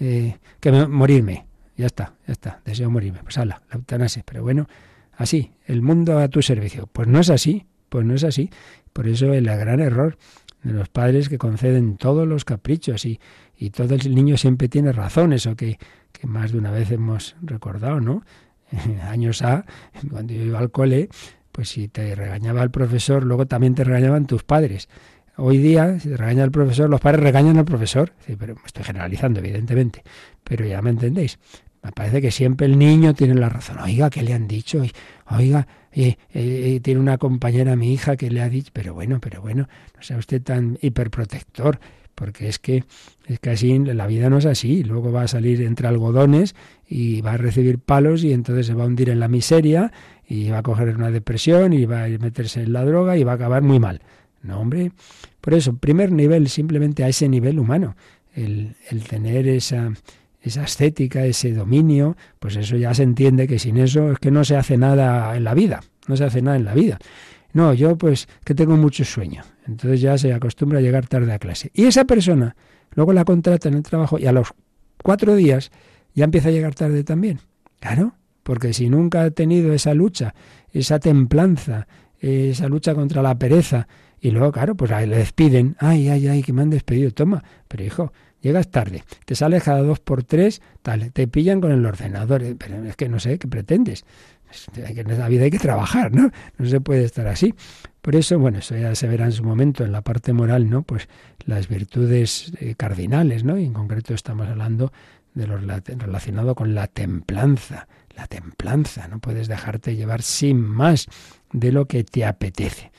eh, 0.00 0.38
que 0.60 0.72
morirme. 0.72 1.44
Ya 1.76 1.86
está, 1.86 2.14
ya 2.26 2.32
está, 2.32 2.60
deseo 2.64 2.90
morirme. 2.90 3.18
Pues 3.22 3.36
ala, 3.36 3.60
la 3.68 3.76
eutanasia. 3.76 4.22
Pero 4.24 4.42
bueno, 4.42 4.66
así, 5.12 5.52
el 5.66 5.82
mundo 5.82 6.18
a 6.18 6.28
tu 6.28 6.40
servicio. 6.40 6.88
Pues 6.90 7.06
no 7.06 7.20
es 7.20 7.28
así, 7.28 7.66
pues 7.90 8.06
no 8.06 8.14
es 8.14 8.24
así. 8.24 8.48
Por 8.94 9.08
eso 9.08 9.34
el 9.34 9.44
gran 9.44 9.80
error 9.80 10.16
de 10.62 10.72
los 10.72 10.88
padres 10.88 11.28
que 11.28 11.38
conceden 11.38 11.96
todos 11.96 12.26
los 12.26 12.44
caprichos 12.44 13.04
y, 13.04 13.20
y 13.56 13.70
todo 13.70 13.94
el 13.94 14.14
niño 14.14 14.36
siempre 14.36 14.68
tiene 14.68 14.92
razón, 14.92 15.32
eso 15.32 15.56
que, 15.56 15.78
que 16.12 16.26
más 16.26 16.52
de 16.52 16.58
una 16.58 16.70
vez 16.70 16.90
hemos 16.90 17.36
recordado, 17.42 18.00
¿no? 18.00 18.22
Años 19.08 19.42
A, 19.42 19.64
cuando 20.10 20.32
yo 20.32 20.42
iba 20.42 20.58
al 20.58 20.70
cole, 20.70 21.08
pues 21.50 21.68
si 21.68 21.88
te 21.88 22.14
regañaba 22.14 22.62
el 22.62 22.70
profesor, 22.70 23.24
luego 23.24 23.46
también 23.46 23.74
te 23.74 23.84
regañaban 23.84 24.26
tus 24.26 24.42
padres. 24.42 24.88
Hoy 25.36 25.58
día, 25.58 25.98
si 25.98 26.10
te 26.10 26.16
regaña 26.16 26.44
el 26.44 26.50
profesor, 26.50 26.90
los 26.90 27.00
padres 27.00 27.22
regañan 27.22 27.58
al 27.58 27.64
profesor. 27.64 28.12
Sí, 28.26 28.36
pero 28.36 28.54
estoy 28.66 28.84
generalizando, 28.84 29.40
evidentemente. 29.40 30.02
Pero 30.44 30.66
ya 30.66 30.82
me 30.82 30.90
entendéis. 30.90 31.38
Me 31.82 31.90
parece 31.92 32.20
que 32.20 32.30
siempre 32.30 32.66
el 32.66 32.78
niño 32.78 33.14
tiene 33.14 33.34
la 33.34 33.48
razón. 33.48 33.78
Oiga, 33.80 34.10
¿qué 34.10 34.22
le 34.22 34.34
han 34.34 34.46
dicho? 34.46 34.82
Oiga, 35.26 35.66
eh, 35.92 36.16
eh, 36.32 36.80
tiene 36.82 37.00
una 37.00 37.18
compañera, 37.18 37.76
mi 37.76 37.92
hija, 37.92 38.16
que 38.16 38.30
le 38.30 38.40
ha 38.40 38.48
dicho, 38.48 38.70
pero 38.72 38.94
bueno, 38.94 39.20
pero 39.20 39.40
bueno, 39.40 39.68
no 39.94 40.02
sea 40.02 40.16
usted 40.16 40.42
tan 40.42 40.78
hiperprotector, 40.80 41.78
porque 42.14 42.48
es 42.48 42.58
que 42.58 42.84
es 43.26 43.38
que 43.40 43.50
así 43.50 43.78
la 43.78 44.06
vida 44.06 44.28
no 44.30 44.38
es 44.38 44.46
así. 44.46 44.84
Luego 44.84 45.12
va 45.12 45.22
a 45.22 45.28
salir 45.28 45.62
entre 45.62 45.88
algodones 45.88 46.54
y 46.86 47.20
va 47.20 47.32
a 47.32 47.36
recibir 47.36 47.78
palos 47.78 48.24
y 48.24 48.32
entonces 48.32 48.66
se 48.66 48.74
va 48.74 48.84
a 48.84 48.86
hundir 48.86 49.10
en 49.10 49.20
la 49.20 49.28
miseria 49.28 49.92
y 50.28 50.50
va 50.50 50.58
a 50.58 50.62
coger 50.62 50.94
una 50.94 51.10
depresión 51.10 51.72
y 51.72 51.84
va 51.84 52.04
a 52.04 52.08
meterse 52.08 52.62
en 52.62 52.72
la 52.72 52.84
droga 52.84 53.16
y 53.16 53.24
va 53.24 53.32
a 53.32 53.34
acabar 53.36 53.62
muy 53.62 53.78
mal. 53.78 54.02
No, 54.42 54.60
hombre. 54.60 54.92
Por 55.40 55.54
eso, 55.54 55.76
primer 55.76 56.12
nivel, 56.12 56.48
simplemente 56.48 57.04
a 57.04 57.08
ese 57.08 57.28
nivel 57.28 57.58
humano, 57.58 57.96
el, 58.34 58.76
el 58.90 59.04
tener 59.04 59.46
esa 59.48 59.92
esa 60.42 60.64
estética, 60.64 61.24
ese 61.24 61.52
dominio, 61.52 62.16
pues 62.38 62.56
eso 62.56 62.76
ya 62.76 62.92
se 62.94 63.04
entiende 63.04 63.46
que 63.46 63.58
sin 63.58 63.76
eso 63.76 64.12
es 64.12 64.18
que 64.18 64.30
no 64.30 64.44
se 64.44 64.56
hace 64.56 64.76
nada 64.76 65.36
en 65.36 65.44
la 65.44 65.54
vida, 65.54 65.80
no 66.08 66.16
se 66.16 66.24
hace 66.24 66.42
nada 66.42 66.56
en 66.56 66.64
la 66.64 66.74
vida. 66.74 66.98
No, 67.52 67.74
yo 67.74 67.96
pues 67.96 68.28
que 68.44 68.54
tengo 68.54 68.76
mucho 68.76 69.04
sueño, 69.04 69.42
entonces 69.66 70.00
ya 70.00 70.18
se 70.18 70.32
acostumbra 70.32 70.78
a 70.78 70.82
llegar 70.82 71.06
tarde 71.06 71.32
a 71.32 71.38
clase. 71.38 71.70
Y 71.74 71.84
esa 71.84 72.04
persona 72.04 72.56
luego 72.94 73.12
la 73.12 73.24
contrata 73.24 73.68
en 73.68 73.74
el 73.74 73.82
trabajo 73.82 74.18
y 74.18 74.26
a 74.26 74.32
los 74.32 74.52
cuatro 75.02 75.36
días 75.36 75.70
ya 76.14 76.24
empieza 76.24 76.48
a 76.48 76.52
llegar 76.52 76.74
tarde 76.74 77.04
también. 77.04 77.40
Claro, 77.80 78.14
porque 78.42 78.72
si 78.72 78.88
nunca 78.88 79.22
ha 79.22 79.30
tenido 79.30 79.72
esa 79.72 79.94
lucha, 79.94 80.34
esa 80.72 80.98
templanza, 80.98 81.86
esa 82.18 82.68
lucha 82.68 82.94
contra 82.94 83.22
la 83.22 83.38
pereza, 83.38 83.86
y 84.20 84.30
luego, 84.30 84.52
claro, 84.52 84.76
pues 84.76 84.88
le 84.90 85.16
despiden, 85.16 85.74
ay, 85.80 86.08
ay, 86.08 86.28
ay, 86.28 86.42
que 86.44 86.52
me 86.52 86.62
han 86.62 86.70
despedido, 86.70 87.10
toma, 87.10 87.42
pero 87.66 87.82
hijo, 87.82 88.12
llegas 88.42 88.70
tarde, 88.70 89.04
te 89.24 89.34
sales 89.34 89.62
cada 89.62 89.82
dos 89.82 90.00
por 90.00 90.24
tres, 90.24 90.60
tal, 90.82 91.12
te 91.12 91.26
pillan 91.28 91.60
con 91.60 91.72
el 91.72 91.84
ordenador, 91.86 92.42
eh, 92.42 92.56
pero 92.58 92.84
es 92.84 92.96
que 92.96 93.08
no 93.08 93.18
sé, 93.18 93.38
¿qué 93.38 93.48
pretendes? 93.48 94.04
En 94.74 95.18
la 95.18 95.28
vida 95.28 95.44
hay 95.44 95.50
que 95.50 95.58
trabajar, 95.58 96.12
¿no? 96.12 96.30
No 96.58 96.68
se 96.68 96.80
puede 96.80 97.04
estar 97.04 97.26
así. 97.26 97.54
Por 98.02 98.16
eso, 98.16 98.38
bueno, 98.38 98.58
eso 98.58 98.76
ya 98.76 98.94
se 98.94 99.08
verá 99.08 99.24
en 99.24 99.32
su 99.32 99.44
momento 99.44 99.82
en 99.82 99.92
la 99.92 100.02
parte 100.02 100.34
moral, 100.34 100.68
¿no? 100.68 100.82
Pues 100.82 101.08
las 101.46 101.68
virtudes 101.68 102.52
eh, 102.60 102.74
cardinales, 102.76 103.44
¿no? 103.44 103.56
Y 103.56 103.64
en 103.64 103.72
concreto 103.72 104.12
estamos 104.12 104.46
hablando 104.48 104.92
de 105.34 105.46
lo 105.46 105.56
relacionado 105.56 106.54
con 106.54 106.74
la 106.74 106.86
templanza. 106.86 107.88
La 108.14 108.26
templanza, 108.26 109.08
no 109.08 109.20
puedes 109.20 109.48
dejarte 109.48 109.96
llevar 109.96 110.20
sin 110.20 110.60
más 110.60 111.06
de 111.52 111.72
lo 111.72 111.86
que 111.86 112.04
te 112.04 112.26
apetece. 112.26 112.92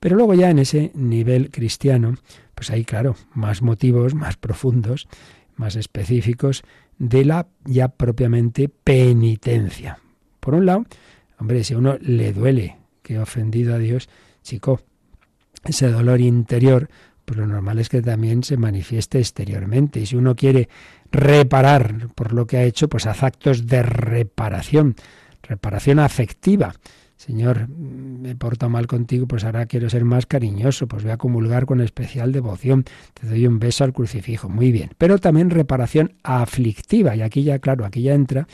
Pero 0.00 0.16
luego 0.16 0.34
ya 0.34 0.50
en 0.50 0.58
ese 0.58 0.90
nivel 0.94 1.50
cristiano, 1.50 2.14
pues 2.54 2.70
hay, 2.70 2.84
claro, 2.84 3.16
más 3.34 3.62
motivos, 3.62 4.14
más 4.14 4.36
profundos, 4.36 5.08
más 5.56 5.76
específicos 5.76 6.64
de 6.98 7.24
la 7.24 7.46
ya 7.64 7.88
propiamente 7.88 8.68
penitencia. 8.68 9.98
Por 10.40 10.54
un 10.54 10.66
lado, 10.66 10.86
hombre, 11.38 11.64
si 11.64 11.74
a 11.74 11.78
uno 11.78 11.98
le 12.00 12.32
duele 12.32 12.78
que 13.02 13.16
ha 13.16 13.22
ofendido 13.22 13.74
a 13.74 13.78
Dios, 13.78 14.08
chico, 14.42 14.80
ese 15.64 15.90
dolor 15.90 16.20
interior, 16.20 16.88
pues 17.24 17.38
lo 17.38 17.46
normal 17.46 17.78
es 17.78 17.88
que 17.88 18.02
también 18.02 18.42
se 18.42 18.56
manifieste 18.56 19.18
exteriormente. 19.18 20.00
Y 20.00 20.06
si 20.06 20.16
uno 20.16 20.34
quiere 20.34 20.68
reparar 21.12 22.08
por 22.14 22.32
lo 22.32 22.46
que 22.46 22.56
ha 22.56 22.64
hecho, 22.64 22.88
pues 22.88 23.06
haz 23.06 23.22
actos 23.22 23.66
de 23.66 23.82
reparación, 23.82 24.96
reparación 25.42 25.98
afectiva. 25.98 26.74
Señor, 27.20 27.68
me 27.68 28.34
porto 28.34 28.70
mal 28.70 28.86
contigo, 28.86 29.26
pues 29.26 29.44
ahora 29.44 29.66
quiero 29.66 29.90
ser 29.90 30.06
más 30.06 30.24
cariñoso, 30.24 30.88
pues 30.88 31.02
voy 31.02 31.12
a 31.12 31.18
comulgar 31.18 31.66
con 31.66 31.82
especial 31.82 32.32
devoción, 32.32 32.86
te 33.12 33.26
doy 33.26 33.46
un 33.46 33.58
beso 33.58 33.84
al 33.84 33.92
crucifijo, 33.92 34.48
muy 34.48 34.72
bien. 34.72 34.92
Pero 34.96 35.18
también 35.18 35.50
reparación 35.50 36.14
aflictiva, 36.22 37.14
y 37.14 37.20
aquí 37.20 37.42
ya, 37.42 37.58
claro, 37.58 37.84
aquí 37.84 38.00
ya 38.00 38.14
entra 38.14 38.48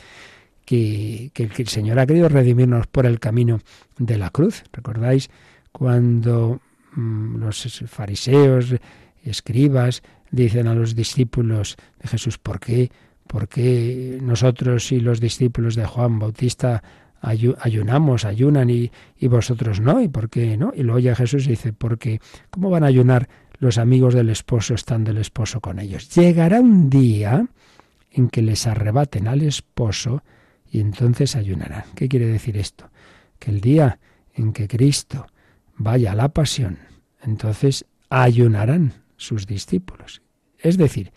que, 0.65 1.31
que, 1.33 1.43
el 1.45 1.67
Señor 1.69 1.97
ha 1.97 2.05
querido 2.05 2.27
redimirnos 2.27 2.87
por 2.87 3.05
el 3.05 3.21
camino 3.21 3.61
de 3.99 4.17
la 4.17 4.31
cruz. 4.31 4.65
¿Recordáis 4.73 5.29
cuando 5.71 6.59
mm, 6.91 7.37
los 7.37 7.85
fariseos, 7.87 8.75
escribas, 9.23 10.03
dicen 10.29 10.67
a 10.67 10.75
los 10.75 10.93
discípulos 10.93 11.77
de 12.01 12.09
Jesús, 12.09 12.37
¿por 12.37 12.59
qué? 12.59 12.91
¿Por 13.27 13.47
qué 13.47 14.19
nosotros 14.21 14.91
y 14.91 14.99
los 14.99 15.21
discípulos 15.21 15.75
de 15.75 15.85
Juan 15.85 16.19
Bautista 16.19 16.83
ayunamos, 17.21 18.25
ayunan 18.25 18.69
y, 18.69 18.91
y, 19.17 19.27
vosotros 19.27 19.79
no, 19.79 20.01
¿y 20.01 20.07
por 20.07 20.29
qué 20.29 20.57
no? 20.57 20.71
Y 20.75 20.83
luego 20.83 20.99
ya 20.99 21.15
Jesús 21.15 21.47
dice, 21.47 21.73
porque 21.73 22.19
¿cómo 22.49 22.69
van 22.69 22.83
a 22.83 22.87
ayunar 22.87 23.27
los 23.59 23.77
amigos 23.77 24.13
del 24.13 24.29
esposo 24.29 24.73
estando 24.73 25.11
el 25.11 25.17
esposo 25.17 25.61
con 25.61 25.79
ellos? 25.79 26.13
Llegará 26.15 26.61
un 26.61 26.89
día 26.89 27.47
en 28.11 28.29
que 28.29 28.41
les 28.41 28.67
arrebaten 28.67 29.27
al 29.27 29.41
esposo 29.41 30.23
y 30.71 30.79
entonces 30.79 31.35
ayunarán. 31.35 31.83
¿Qué 31.95 32.07
quiere 32.07 32.27
decir 32.27 32.57
esto? 32.57 32.89
Que 33.39 33.51
el 33.51 33.61
día 33.61 33.99
en 34.33 34.53
que 34.53 34.67
Cristo 34.67 35.27
vaya 35.75 36.11
a 36.11 36.15
la 36.15 36.29
pasión, 36.29 36.79
entonces 37.23 37.85
ayunarán 38.09 38.93
sus 39.17 39.45
discípulos. 39.45 40.21
Es 40.59 40.77
decir, 40.77 41.11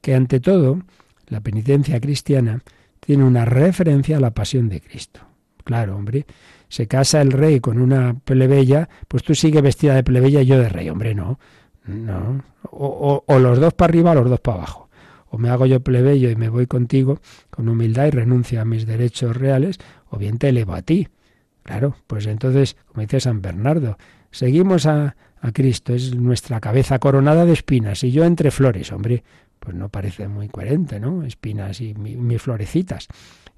que 0.00 0.14
ante 0.14 0.40
todo, 0.40 0.82
la 1.26 1.40
penitencia 1.40 2.00
cristiana 2.00 2.62
tiene 3.00 3.24
una 3.24 3.44
referencia 3.44 4.16
a 4.16 4.20
la 4.20 4.32
pasión 4.32 4.68
de 4.68 4.80
Cristo. 4.80 5.27
Claro, 5.68 5.96
hombre, 5.96 6.24
se 6.70 6.86
casa 6.86 7.20
el 7.20 7.30
rey 7.30 7.60
con 7.60 7.78
una 7.78 8.14
plebeya, 8.24 8.88
pues 9.06 9.22
tú 9.22 9.34
sigues 9.34 9.60
vestida 9.60 9.94
de 9.94 10.02
plebeya 10.02 10.40
y 10.40 10.46
yo 10.46 10.58
de 10.58 10.70
rey, 10.70 10.88
hombre, 10.88 11.14
no. 11.14 11.38
No. 11.84 12.42
O, 12.70 13.22
o 13.26 13.38
los 13.38 13.60
dos 13.60 13.74
para 13.74 13.90
arriba 13.90 14.12
o 14.12 14.14
los 14.14 14.30
dos 14.30 14.40
para 14.40 14.56
abajo. 14.56 14.88
O 15.28 15.36
me 15.36 15.50
hago 15.50 15.66
yo 15.66 15.80
plebeyo 15.80 16.30
y 16.30 16.36
me 16.36 16.48
voy 16.48 16.66
contigo 16.66 17.20
con 17.50 17.68
humildad 17.68 18.06
y 18.06 18.12
renuncio 18.12 18.62
a 18.62 18.64
mis 18.64 18.86
derechos 18.86 19.36
reales, 19.36 19.78
o 20.08 20.16
bien 20.16 20.38
te 20.38 20.48
elevo 20.48 20.72
a 20.72 20.80
ti. 20.80 21.08
Claro, 21.64 21.96
pues 22.06 22.24
entonces, 22.24 22.78
como 22.86 23.02
dice 23.02 23.20
San 23.20 23.42
Bernardo, 23.42 23.98
seguimos 24.30 24.86
a, 24.86 25.16
a 25.42 25.52
Cristo, 25.52 25.92
es 25.92 26.14
nuestra 26.14 26.60
cabeza 26.60 26.98
coronada 26.98 27.44
de 27.44 27.52
espinas 27.52 28.02
y 28.04 28.10
yo 28.10 28.24
entre 28.24 28.50
flores, 28.50 28.90
hombre, 28.90 29.22
pues 29.68 29.76
no 29.76 29.90
parece 29.90 30.28
muy 30.28 30.48
coherente, 30.48 30.98
¿no? 30.98 31.24
Espinas 31.24 31.82
y 31.82 31.92
mis 31.92 32.40
florecitas. 32.40 33.06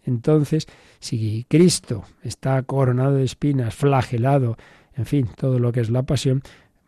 Entonces, 0.04 0.66
si 0.98 1.46
Cristo 1.48 2.02
está 2.24 2.60
coronado 2.64 3.14
de 3.14 3.22
espinas, 3.22 3.76
flagelado, 3.76 4.56
en 4.96 5.06
fin, 5.06 5.28
todo 5.36 5.60
lo 5.60 5.70
que 5.70 5.78
es 5.78 5.88
la 5.88 6.02
pasión, 6.02 6.42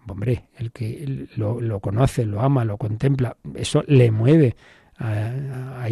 hombre, 0.08 0.46
el 0.56 0.72
que 0.72 1.28
lo, 1.36 1.78
conoce, 1.78 2.26
lo 2.26 2.40
ama, 2.40 2.64
lo 2.64 2.78
contempla, 2.78 3.36
eso 3.54 3.84
le 3.86 4.10
mueve 4.10 4.56
a, 4.98 5.86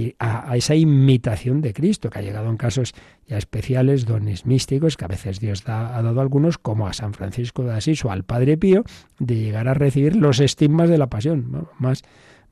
esa 0.56 0.74
imitación 0.74 1.60
de 1.60 1.72
Cristo, 1.72 2.10
que 2.10 2.18
ha 2.18 2.22
llegado 2.22 2.50
en 2.50 2.56
casos 2.56 2.94
ya 3.28 3.38
especiales, 3.38 4.06
dones 4.06 4.44
místicos, 4.44 4.96
que 4.96 5.04
a 5.04 5.08
veces 5.08 5.38
Dios 5.38 5.62
ha 5.68 6.02
dado 6.02 6.18
a 6.18 6.22
algunos, 6.22 6.58
como 6.58 6.88
a 6.88 6.92
San 6.94 7.14
Francisco 7.14 7.62
de 7.62 7.74
Asís 7.74 8.04
o 8.04 8.10
al 8.10 8.24
Padre 8.24 8.56
Pío, 8.56 8.82
de 9.20 9.36
llegar 9.36 9.68
a 9.68 9.74
recibir 9.74 10.16
los 10.16 10.40
estigmas 10.40 10.90
de 10.90 10.98
la 10.98 11.06
pasión. 11.06 11.68
Más, 11.78 12.02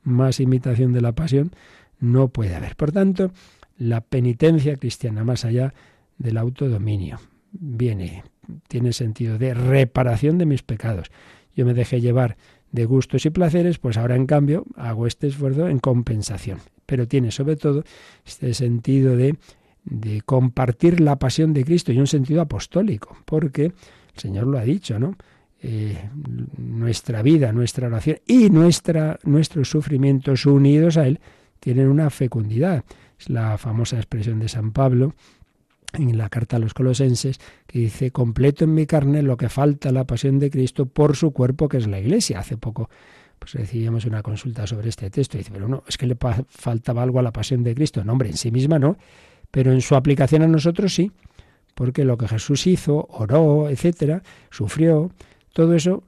más 0.03 0.39
imitación 0.39 0.93
de 0.93 1.01
la 1.01 1.13
pasión 1.13 1.51
no 1.99 2.29
puede 2.29 2.55
haber. 2.55 2.75
Por 2.75 2.91
tanto, 2.91 3.31
la 3.77 4.01
penitencia 4.01 4.75
cristiana, 4.75 5.23
más 5.23 5.45
allá 5.45 5.73
del 6.17 6.37
autodominio, 6.37 7.19
viene, 7.51 8.23
tiene 8.67 8.93
sentido 8.93 9.37
de 9.37 9.53
reparación 9.53 10.37
de 10.37 10.45
mis 10.45 10.63
pecados. 10.63 11.11
Yo 11.55 11.65
me 11.65 11.73
dejé 11.73 12.01
llevar 12.01 12.37
de 12.71 12.85
gustos 12.85 13.25
y 13.25 13.29
placeres, 13.29 13.79
pues 13.79 13.97
ahora 13.97 14.15
en 14.15 14.25
cambio 14.25 14.65
hago 14.75 15.07
este 15.07 15.27
esfuerzo 15.27 15.67
en 15.67 15.79
compensación. 15.79 16.59
Pero 16.85 17.07
tiene 17.07 17.31
sobre 17.31 17.55
todo 17.55 17.83
este 18.25 18.53
sentido 18.53 19.15
de, 19.15 19.37
de 19.85 20.21
compartir 20.21 20.99
la 20.99 21.17
pasión 21.17 21.53
de 21.53 21.63
Cristo 21.63 21.91
y 21.91 21.99
un 21.99 22.07
sentido 22.07 22.41
apostólico, 22.41 23.17
porque 23.25 23.65
el 23.65 23.73
Señor 24.15 24.47
lo 24.47 24.57
ha 24.57 24.63
dicho, 24.63 24.99
¿no? 24.99 25.15
Eh, 25.61 26.09
nuestra 26.57 27.21
vida, 27.21 27.51
nuestra 27.51 27.87
oración 27.87 28.19
y 28.25 28.49
nuestros 28.49 29.69
sufrimientos 29.69 30.45
unidos 30.45 30.95
a 30.95 31.05
Él 31.05 31.19
tienen 31.59 31.89
una 31.89 32.09
fecundidad. 32.09 32.85
Es 33.19 33.29
la 33.29 33.57
famosa 33.57 33.97
expresión 33.97 34.39
de 34.39 34.47
San 34.47 34.71
Pablo 34.71 35.15
en 35.93 36.17
la 36.17 36.29
carta 36.29 36.57
a 36.57 36.59
los 36.59 36.73
colosenses, 36.73 37.39
que 37.67 37.79
dice, 37.79 38.11
completo 38.11 38.63
en 38.63 38.73
mi 38.73 38.85
carne 38.85 39.21
lo 39.21 39.35
que 39.37 39.49
falta 39.49 39.91
la 39.91 40.05
pasión 40.05 40.39
de 40.39 40.49
Cristo 40.49 40.85
por 40.85 41.15
su 41.15 41.31
cuerpo, 41.31 41.67
que 41.67 41.77
es 41.77 41.87
la 41.87 41.99
iglesia. 41.99 42.39
Hace 42.39 42.57
poco 42.57 42.89
pues 43.39 43.53
recibíamos 43.53 44.05
una 44.05 44.21
consulta 44.21 44.67
sobre 44.67 44.89
este 44.89 45.09
texto 45.09 45.37
y 45.37 45.39
dice, 45.39 45.51
pero 45.51 45.67
no, 45.67 45.83
es 45.87 45.97
que 45.97 46.05
le 46.05 46.17
faltaba 46.47 47.01
algo 47.01 47.19
a 47.19 47.23
la 47.23 47.31
pasión 47.31 47.63
de 47.63 47.73
Cristo. 47.73 48.03
No, 48.03 48.11
hombre, 48.11 48.29
en 48.29 48.37
sí 48.37 48.51
misma 48.51 48.77
no, 48.77 48.97
pero 49.49 49.71
en 49.71 49.81
su 49.81 49.95
aplicación 49.95 50.41
a 50.41 50.47
nosotros 50.47 50.93
sí, 50.93 51.11
porque 51.73 52.03
lo 52.03 52.17
que 52.17 52.27
Jesús 52.27 52.67
hizo, 52.67 53.07
oró, 53.09 53.69
etcétera, 53.69 54.21
sufrió, 54.51 55.11
todo 55.53 55.73
eso 55.73 56.03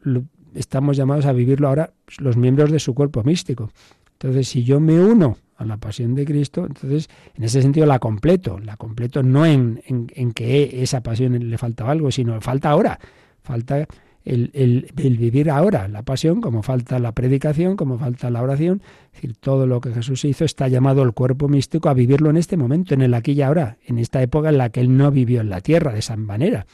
estamos 0.53 0.97
llamados 0.97 1.25
a 1.25 1.33
vivirlo 1.33 1.67
ahora 1.67 1.93
los 2.19 2.37
miembros 2.37 2.71
de 2.71 2.79
su 2.79 2.93
cuerpo 2.93 3.23
místico. 3.23 3.71
Entonces, 4.13 4.47
si 4.47 4.63
yo 4.63 4.79
me 4.79 4.99
uno 4.99 5.37
a 5.57 5.65
la 5.65 5.77
pasión 5.77 6.15
de 6.15 6.25
Cristo, 6.25 6.65
entonces 6.65 7.09
en 7.35 7.43
ese 7.43 7.61
sentido 7.61 7.85
la 7.85 7.99
completo, 7.99 8.59
la 8.59 8.77
completo 8.77 9.23
no 9.23 9.45
en, 9.45 9.81
en, 9.85 10.31
que 10.31 10.81
esa 10.83 11.01
pasión 11.01 11.49
le 11.49 11.57
falta 11.57 11.89
algo, 11.89 12.11
sino 12.11 12.39
falta 12.41 12.69
ahora, 12.69 12.99
falta 13.41 13.87
el, 14.23 14.51
el, 14.53 15.17
vivir 15.17 15.49
ahora 15.49 15.87
la 15.87 16.03
pasión, 16.03 16.41
como 16.41 16.61
falta 16.61 16.99
la 16.99 17.11
predicación, 17.13 17.75
como 17.75 17.97
falta 17.97 18.29
la 18.29 18.41
oración, 18.41 18.81
es 19.05 19.13
decir, 19.13 19.35
todo 19.37 19.65
lo 19.65 19.81
que 19.81 19.93
Jesús 19.93 20.23
hizo 20.25 20.45
está 20.45 20.67
llamado 20.67 21.03
el 21.03 21.13
cuerpo 21.13 21.47
místico 21.47 21.89
a 21.89 21.93
vivirlo 21.93 22.29
en 22.29 22.37
este 22.37 22.57
momento, 22.57 22.93
en 22.93 23.01
el 23.01 23.13
aquí 23.13 23.31
y 23.31 23.41
ahora, 23.41 23.77
en 23.85 23.97
esta 23.97 24.21
época 24.21 24.49
en 24.49 24.57
la 24.57 24.69
que 24.69 24.81
Él 24.81 24.95
no 24.95 25.11
vivió 25.11 25.41
en 25.41 25.49
la 25.49 25.61
tierra 25.61 25.93
de 25.93 25.99
esa 25.99 26.15
manera, 26.17 26.65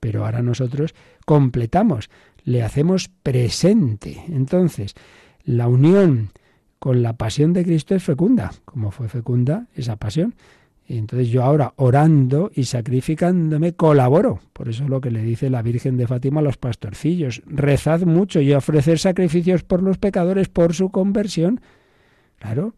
pero 0.00 0.24
ahora 0.24 0.42
nosotros 0.42 0.94
completamos, 1.26 2.10
le 2.44 2.62
hacemos 2.62 3.10
presente. 3.22 4.24
Entonces, 4.28 4.94
la 5.44 5.68
unión 5.68 6.30
con 6.78 7.02
la 7.02 7.14
pasión 7.14 7.52
de 7.52 7.64
Cristo 7.64 7.94
es 7.94 8.02
fecunda, 8.02 8.52
como 8.64 8.90
fue 8.90 9.08
fecunda 9.08 9.68
esa 9.74 9.96
pasión. 9.96 10.34
Y 10.86 10.98
entonces 10.98 11.28
yo 11.28 11.42
ahora, 11.42 11.72
orando 11.76 12.50
y 12.54 12.64
sacrificándome, 12.64 13.72
colaboro. 13.72 14.40
Por 14.52 14.68
eso 14.68 14.84
es 14.84 14.90
lo 14.90 15.00
que 15.00 15.10
le 15.10 15.22
dice 15.22 15.48
la 15.48 15.62
Virgen 15.62 15.96
de 15.96 16.06
Fátima 16.06 16.40
a 16.40 16.42
los 16.42 16.58
pastorcillos. 16.58 17.42
Rezad 17.46 18.02
mucho 18.02 18.40
y 18.40 18.52
ofrecer 18.52 18.98
sacrificios 18.98 19.62
por 19.62 19.82
los 19.82 19.96
pecadores 19.96 20.48
por 20.48 20.74
su 20.74 20.90
conversión. 20.90 21.60
Claro, 22.38 22.74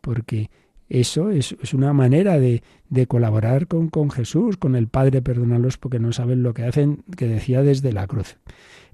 porque 0.00 0.50
eso 0.88 1.30
es, 1.30 1.56
una 1.72 1.92
manera 1.92 2.38
de, 2.38 2.62
de 2.88 3.06
colaborar 3.06 3.66
con, 3.66 3.88
con, 3.88 4.10
Jesús, 4.10 4.56
con 4.56 4.76
el 4.76 4.86
Padre, 4.86 5.20
perdónalos 5.20 5.78
porque 5.78 5.98
no 5.98 6.12
saben 6.12 6.44
lo 6.44 6.54
que 6.54 6.62
hacen, 6.62 7.02
que 7.16 7.26
decía 7.26 7.62
desde 7.62 7.92
la 7.92 8.06
cruz. 8.06 8.36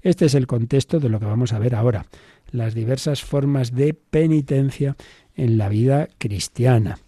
Este 0.01 0.25
es 0.25 0.33
el 0.33 0.47
contexto 0.47 0.99
de 0.99 1.09
lo 1.09 1.19
que 1.19 1.25
vamos 1.25 1.53
a 1.53 1.59
ver 1.59 1.75
ahora 1.75 2.05
las 2.51 2.73
diversas 2.73 3.23
formas 3.23 3.73
de 3.73 3.93
penitencia 3.93 4.95
en 5.35 5.57
la 5.57 5.69
vida 5.69 6.07
cristiana. 6.17 6.99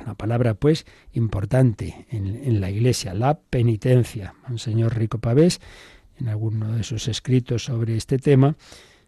Una 0.00 0.14
palabra, 0.14 0.54
pues, 0.54 0.86
importante 1.12 2.06
en, 2.10 2.60
la 2.60 2.70
Iglesia, 2.70 3.14
la 3.14 3.38
penitencia. 3.38 4.34
Monseñor 4.48 4.96
Rico 4.96 5.18
Pavés, 5.18 5.60
en 6.18 6.28
alguno 6.28 6.72
de 6.72 6.82
sus 6.82 7.08
escritos 7.08 7.64
sobre 7.64 7.96
este 7.96 8.18
tema, 8.18 8.56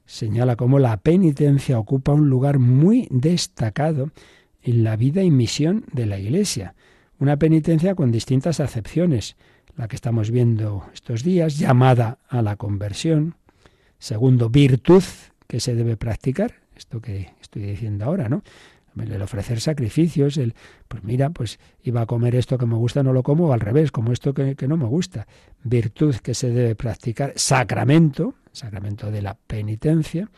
señala 0.07 0.57
cómo 0.57 0.79
la 0.79 0.97
penitencia 0.99 1.79
ocupa 1.79 2.13
un 2.13 2.29
lugar 2.29 2.59
muy 2.59 3.09
destacado 3.11 4.11
en 4.63 4.85
la 4.85 4.97
vida 4.97 5.23
y 5.23 5.31
misión 5.31 5.85
de 5.93 6.07
la 6.07 6.19
Iglesia. 6.19 6.75
Una 7.19 7.39
penitencia 7.39 7.95
con 7.95 8.13
distintas 8.13 8.61
acepciones, 8.61 9.37
la 9.77 9.89
que 9.89 9.97
estamos 9.97 10.31
viendo 10.31 10.85
estos 10.93 11.23
días, 11.23 11.59
llamada 11.59 12.19
a 12.29 12.43
la 12.43 12.57
conversión. 12.57 13.37
Segundo, 13.99 14.51
virtud 14.51 15.03
que 15.47 15.61
se 15.61 15.75
debe 15.75 15.97
practicar, 15.97 16.55
esto 16.77 17.01
que 17.01 17.31
estoy 17.41 17.63
diciendo 17.63 18.05
ahora, 18.05 18.29
¿no? 18.29 18.43
El 18.97 19.23
ofrecer 19.23 19.61
sacrificios, 19.61 20.37
el, 20.37 20.55
pues 20.89 21.03
mira, 21.03 21.31
pues 21.31 21.59
iba 21.83 22.03
a 22.03 22.07
comer 22.07 22.37
esto 22.37 22.59
que 22.59 22.67
me 22.67 22.77
gusta, 22.77 23.03
no 23.03 23.13
lo 23.13 23.23
como, 23.23 23.49
o 23.49 23.53
al 23.53 23.61
revés, 23.61 23.91
como 23.91 24.13
esto 24.13 24.35
que, 24.35 24.55
que 24.55 24.69
no 24.69 24.77
me 24.77 24.87
gusta. 24.87 25.27
Virtud 25.63 26.15
que 26.17 26.35
se 26.35 26.51
debe 26.51 26.75
practicar, 26.75 27.33
sacramento, 27.37 28.35
sacramento 28.53 29.11
de 29.11 29.23
la 29.23 29.35
penitencia, 29.35 30.29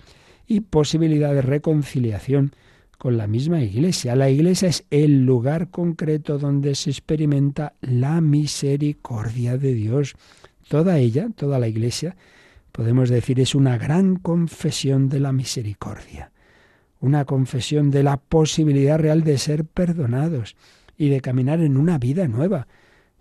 y 0.47 0.61
posibilidad 0.61 1.35
de 1.35 1.43
reconciliación 1.43 2.53
con 2.99 3.17
la 3.17 3.27
misma 3.27 3.63
iglesia. 3.63 4.17
La 4.17 4.31
iglesia 4.31 4.69
es 4.69 4.85
el 4.91 5.25
lugar 5.27 5.71
concreto 5.71 6.39
donde 6.39 6.75
se 6.75 6.91
experimenta 6.91 7.75
la 7.81 8.21
misericordia 8.21 9.59
de 9.59 9.75
Dios. 9.75 10.15
Toda 10.69 10.99
ella, 10.99 11.29
toda 11.35 11.59
la 11.59 11.69
iglesia, 11.69 12.17
podemos 12.73 13.09
decir, 13.09 13.41
es 13.41 13.55
una 13.55 13.77
gran 13.79 14.17
confesión 14.17 15.09
de 15.09 15.21
la 15.21 15.33
misericordia, 15.33 16.33
una 17.07 17.25
confesión 17.25 17.91
de 17.91 18.03
la 18.03 18.17
posibilidad 18.17 18.99
real 18.99 19.23
de 19.25 19.39
ser 19.39 19.65
perdonados 19.65 20.57
y 20.97 21.09
de 21.09 21.21
caminar 21.21 21.61
en 21.61 21.77
una 21.77 21.99
vida 21.99 22.27
nueva. 22.29 22.67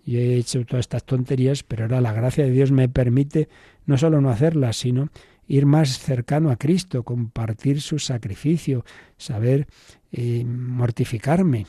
Yo 0.04 0.18
he 0.18 0.36
hecho 0.36 0.64
todas 0.64 0.84
estas 0.84 1.04
tonterías, 1.04 1.62
pero 1.62 1.84
ahora 1.84 2.00
la 2.00 2.12
gracia 2.12 2.44
de 2.44 2.50
Dios 2.50 2.70
me 2.70 2.88
permite 2.88 3.48
no 3.86 3.98
solo 3.98 4.20
no 4.20 4.30
hacerlas, 4.30 4.76
sino 4.76 5.08
ir 5.48 5.66
más 5.66 5.98
cercano 5.98 6.50
a 6.50 6.56
Cristo, 6.56 7.02
compartir 7.02 7.80
su 7.80 7.98
sacrificio, 7.98 8.84
saber 9.16 9.66
eh, 10.12 10.44
mortificarme. 10.44 11.66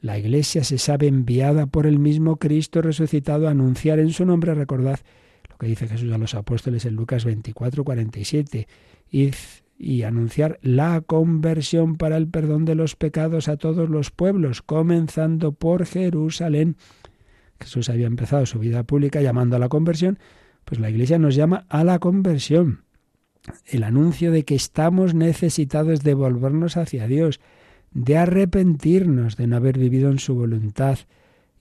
La 0.00 0.18
Iglesia 0.18 0.64
se 0.64 0.78
sabe 0.78 1.06
enviada 1.06 1.66
por 1.66 1.86
el 1.86 1.98
mismo 1.98 2.36
Cristo 2.36 2.82
resucitado 2.82 3.48
a 3.48 3.50
anunciar 3.50 3.98
en 3.98 4.10
su 4.10 4.24
nombre, 4.26 4.54
recordad, 4.54 5.00
que 5.58 5.66
dice 5.66 5.88
Jesús 5.88 6.12
a 6.12 6.18
los 6.18 6.34
apóstoles 6.34 6.84
en 6.84 6.94
Lucas 6.94 7.24
24, 7.24 7.84
47. 7.84 8.68
Id 9.10 9.34
y 9.78 10.02
anunciar 10.02 10.58
la 10.62 11.00
conversión 11.00 11.96
para 11.96 12.16
el 12.16 12.28
perdón 12.28 12.64
de 12.64 12.74
los 12.74 12.96
pecados 12.96 13.48
a 13.48 13.56
todos 13.56 13.90
los 13.90 14.10
pueblos, 14.10 14.62
comenzando 14.62 15.52
por 15.52 15.86
Jerusalén. 15.86 16.76
Jesús 17.60 17.88
había 17.88 18.06
empezado 18.06 18.46
su 18.46 18.58
vida 18.58 18.82
pública 18.84 19.20
llamando 19.20 19.56
a 19.56 19.58
la 19.58 19.68
conversión, 19.68 20.18
pues 20.64 20.80
la 20.80 20.90
Iglesia 20.90 21.18
nos 21.18 21.34
llama 21.34 21.66
a 21.68 21.84
la 21.84 21.98
conversión. 21.98 22.84
El 23.64 23.84
anuncio 23.84 24.32
de 24.32 24.44
que 24.44 24.54
estamos 24.54 25.14
necesitados 25.14 26.02
de 26.02 26.14
volvernos 26.14 26.76
hacia 26.76 27.06
Dios, 27.06 27.40
de 27.92 28.16
arrepentirnos 28.16 29.36
de 29.36 29.46
no 29.46 29.56
haber 29.56 29.78
vivido 29.78 30.10
en 30.10 30.18
su 30.18 30.34
voluntad 30.34 30.98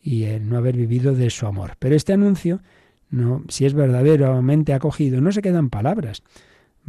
y 0.02 0.24
en 0.24 0.50
no 0.50 0.58
haber 0.58 0.76
vivido 0.76 1.14
de 1.14 1.30
su 1.30 1.46
amor. 1.48 1.74
Pero 1.80 1.96
este 1.96 2.14
anuncio 2.14 2.62
no, 3.10 3.44
si 3.48 3.66
es 3.66 3.74
verdaderamente 3.74 4.74
acogido, 4.74 5.22
no 5.22 5.32
se 5.32 5.42
quedan 5.42 5.70
palabras. 5.70 6.24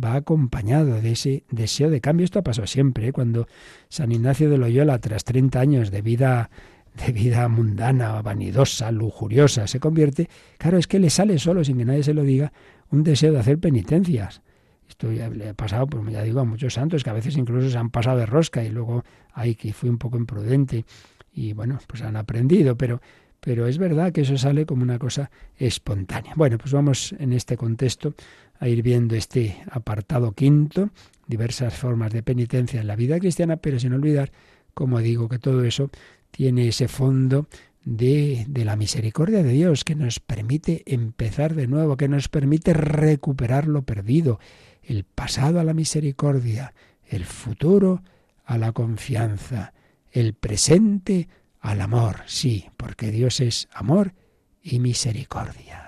Va 0.03 0.15
acompañado 0.15 1.01
de 1.01 1.13
ese 1.13 1.45
deseo 1.51 1.91
de 1.91 2.01
cambio. 2.01 2.25
Esto 2.25 2.41
ha 2.41 2.43
pasado 2.43 2.67
siempre. 2.67 3.09
¿eh? 3.09 3.13
Cuando 3.13 3.47
San 3.89 4.13
Ignacio 4.13 4.51
de 4.51 4.59
Loyola, 4.59 4.99
tras 4.99 5.25
30 5.25 5.59
años 5.59 5.91
de 5.91 6.03
vida 6.03 6.51
de 6.97 7.13
vida 7.13 7.47
mundana, 7.49 8.23
vanidosa, 8.23 8.91
lujuriosa, 8.91 9.67
se 9.67 9.81
convierte, 9.81 10.29
claro, 10.59 10.79
es 10.79 10.87
que 10.87 10.99
le 10.99 11.11
sale 11.11 11.39
solo, 11.39 11.63
sin 11.63 11.79
que 11.79 11.85
nadie 11.85 12.03
se 12.03 12.15
lo 12.15 12.23
diga, 12.23 12.53
un 12.91 13.03
deseo 13.03 13.33
de 13.33 13.39
hacer 13.39 13.59
penitencias. 13.59 14.43
Esto 14.89 15.13
ya 15.13 15.29
le 15.29 15.51
ha 15.51 15.55
pasado, 15.55 15.87
pues 15.87 16.13
ya 16.13 16.23
digo, 16.23 16.41
a 16.41 16.45
muchos 16.45 16.75
santos 16.75 17.05
que 17.05 17.11
a 17.11 17.13
veces 17.13 17.37
incluso 17.37 17.69
se 17.71 17.79
han 17.79 17.91
pasado 17.91 18.19
de 18.19 18.27
rosca 18.27 18.65
y 18.65 18.71
luego, 18.71 19.05
ay, 19.33 19.55
que 19.55 19.73
fui 19.73 19.89
un 19.89 19.99
poco 19.99 20.17
imprudente 20.17 20.85
y 21.33 21.53
bueno, 21.53 21.79
pues 21.87 22.03
han 22.03 22.17
aprendido, 22.17 22.77
pero, 22.77 23.03
pero 23.41 23.67
es 23.67 23.79
verdad 23.79 24.13
que 24.13 24.23
eso 24.23 24.39
sale 24.39 24.65
como 24.65 24.83
una 24.83 24.99
cosa 24.99 25.31
espontánea. 25.57 26.33
Bueno, 26.37 26.57
pues 26.57 26.73
vamos 26.73 27.15
en 27.19 27.33
este 27.33 27.57
contexto 27.57 28.15
a 28.59 28.69
ir 28.69 28.83
viendo 28.83 29.15
este 29.15 29.59
apartado 29.71 30.33
quinto, 30.33 30.91
diversas 31.27 31.75
formas 31.75 32.13
de 32.13 32.23
penitencia 32.23 32.81
en 32.81 32.87
la 32.87 32.97
vida 32.97 33.19
cristiana, 33.19 33.57
pero 33.57 33.79
sin 33.79 33.93
olvidar, 33.93 34.33
como 34.75 35.01
digo, 35.01 35.29
que 35.29 35.39
todo 35.39 35.65
eso 35.65 35.91
tiene 36.31 36.69
ese 36.69 36.89
fondo 36.89 37.49
de, 37.85 38.45
de, 38.49 38.65
la 38.65 38.77
misericordia 38.77 39.43
de 39.43 39.53
Dios 39.53 39.85
que 39.85 39.95
nos 39.95 40.21
permite 40.21 40.83
empezar 40.87 41.55
de 41.55 41.67
nuevo, 41.67 41.97
que 41.97 42.09
nos 42.09 42.29
permite 42.29 42.73
recuperar 42.73 43.69
lo 43.69 43.83
perdido, 43.83 44.41
el 44.83 45.05
pasado 45.05 45.61
a 45.61 45.65
la 45.65 45.75
misericordia, 45.75 46.75
el 47.05 47.25
futuro 47.25 48.03
a 48.45 48.59
la 48.59 48.73
confianza, 48.73 49.73
el 50.11 50.35
presente 50.35 51.29
al 51.61 51.81
amor, 51.81 52.23
sí, 52.27 52.67
porque 52.77 53.11
Dios 53.11 53.41
es 53.41 53.69
amor 53.73 54.15
y 54.63 54.79
misericordia. 54.79 55.86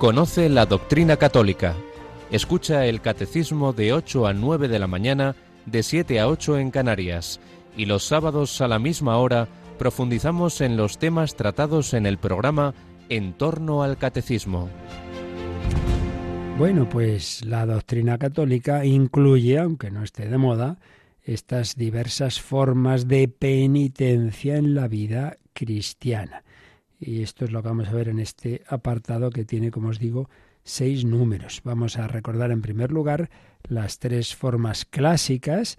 Conoce 0.00 0.48
la 0.48 0.64
doctrina 0.64 1.18
católica. 1.18 1.76
Escucha 2.30 2.86
el 2.86 3.02
catecismo 3.02 3.74
de 3.74 3.92
8 3.92 4.26
a 4.28 4.32
9 4.32 4.66
de 4.66 4.78
la 4.78 4.86
mañana, 4.86 5.36
de 5.66 5.82
7 5.82 6.20
a 6.20 6.28
8 6.28 6.56
en 6.56 6.70
Canarias. 6.70 7.38
Y 7.76 7.84
los 7.84 8.04
sábados 8.04 8.62
a 8.62 8.68
la 8.68 8.78
misma 8.78 9.18
hora 9.18 9.46
profundizamos 9.78 10.62
en 10.62 10.78
los 10.78 10.96
temas 10.96 11.36
tratados 11.36 11.92
en 11.92 12.06
el 12.06 12.16
programa 12.16 12.72
En 13.10 13.34
torno 13.34 13.82
al 13.82 13.98
catecismo. 13.98 14.70
Bueno, 16.56 16.88
pues 16.88 17.44
la 17.44 17.66
doctrina 17.66 18.16
católica 18.16 18.86
incluye, 18.86 19.58
aunque 19.58 19.90
no 19.90 20.02
esté 20.02 20.28
de 20.28 20.38
moda, 20.38 20.78
estas 21.24 21.76
diversas 21.76 22.40
formas 22.40 23.06
de 23.06 23.28
penitencia 23.28 24.56
en 24.56 24.74
la 24.74 24.88
vida 24.88 25.36
cristiana. 25.52 26.42
Y 27.00 27.22
esto 27.22 27.46
es 27.46 27.50
lo 27.50 27.62
que 27.62 27.68
vamos 27.68 27.88
a 27.88 27.94
ver 27.94 28.08
en 28.08 28.18
este 28.18 28.62
apartado 28.68 29.30
que 29.30 29.46
tiene, 29.46 29.70
como 29.70 29.88
os 29.88 29.98
digo, 29.98 30.28
seis 30.64 31.06
números. 31.06 31.62
Vamos 31.64 31.96
a 31.96 32.06
recordar 32.06 32.50
en 32.50 32.60
primer 32.60 32.92
lugar 32.92 33.30
las 33.66 33.98
tres 33.98 34.36
formas 34.36 34.84
clásicas 34.84 35.78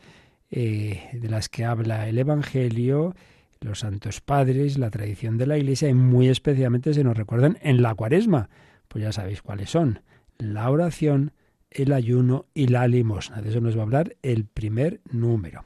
eh, 0.49 1.09
de 1.13 1.30
las 1.30 1.47
que 1.47 1.63
habla 1.63 2.09
el 2.09 2.17
Evangelio, 2.17 3.15
los 3.59 3.80
santos 3.80 4.19
padres, 4.19 4.80
la 4.80 4.89
tradición 4.89 5.38
de 5.38 5.45
la 5.45 5.59
Iglesia 5.59 5.89
y 5.89 5.93
muy 5.93 6.28
especialmente 6.28 6.95
se 6.95 7.03
nos 7.03 7.15
recuerdan 7.15 7.59
en 7.61 7.84
la 7.84 7.93
cuaresma. 7.93 8.49
Pues 8.88 9.03
ya 9.03 9.11
sabéis 9.11 9.43
cuáles 9.43 9.69
son. 9.69 10.01
La 10.39 10.72
oración, 10.72 11.34
el 11.69 11.93
ayuno 11.93 12.47
y 12.55 12.67
la 12.67 12.88
limosna. 12.88 13.43
De 13.43 13.49
eso 13.51 13.61
nos 13.61 13.78
va 13.78 13.82
a 13.82 13.84
hablar 13.84 14.15
el 14.24 14.45
primer 14.45 15.01
número. 15.11 15.65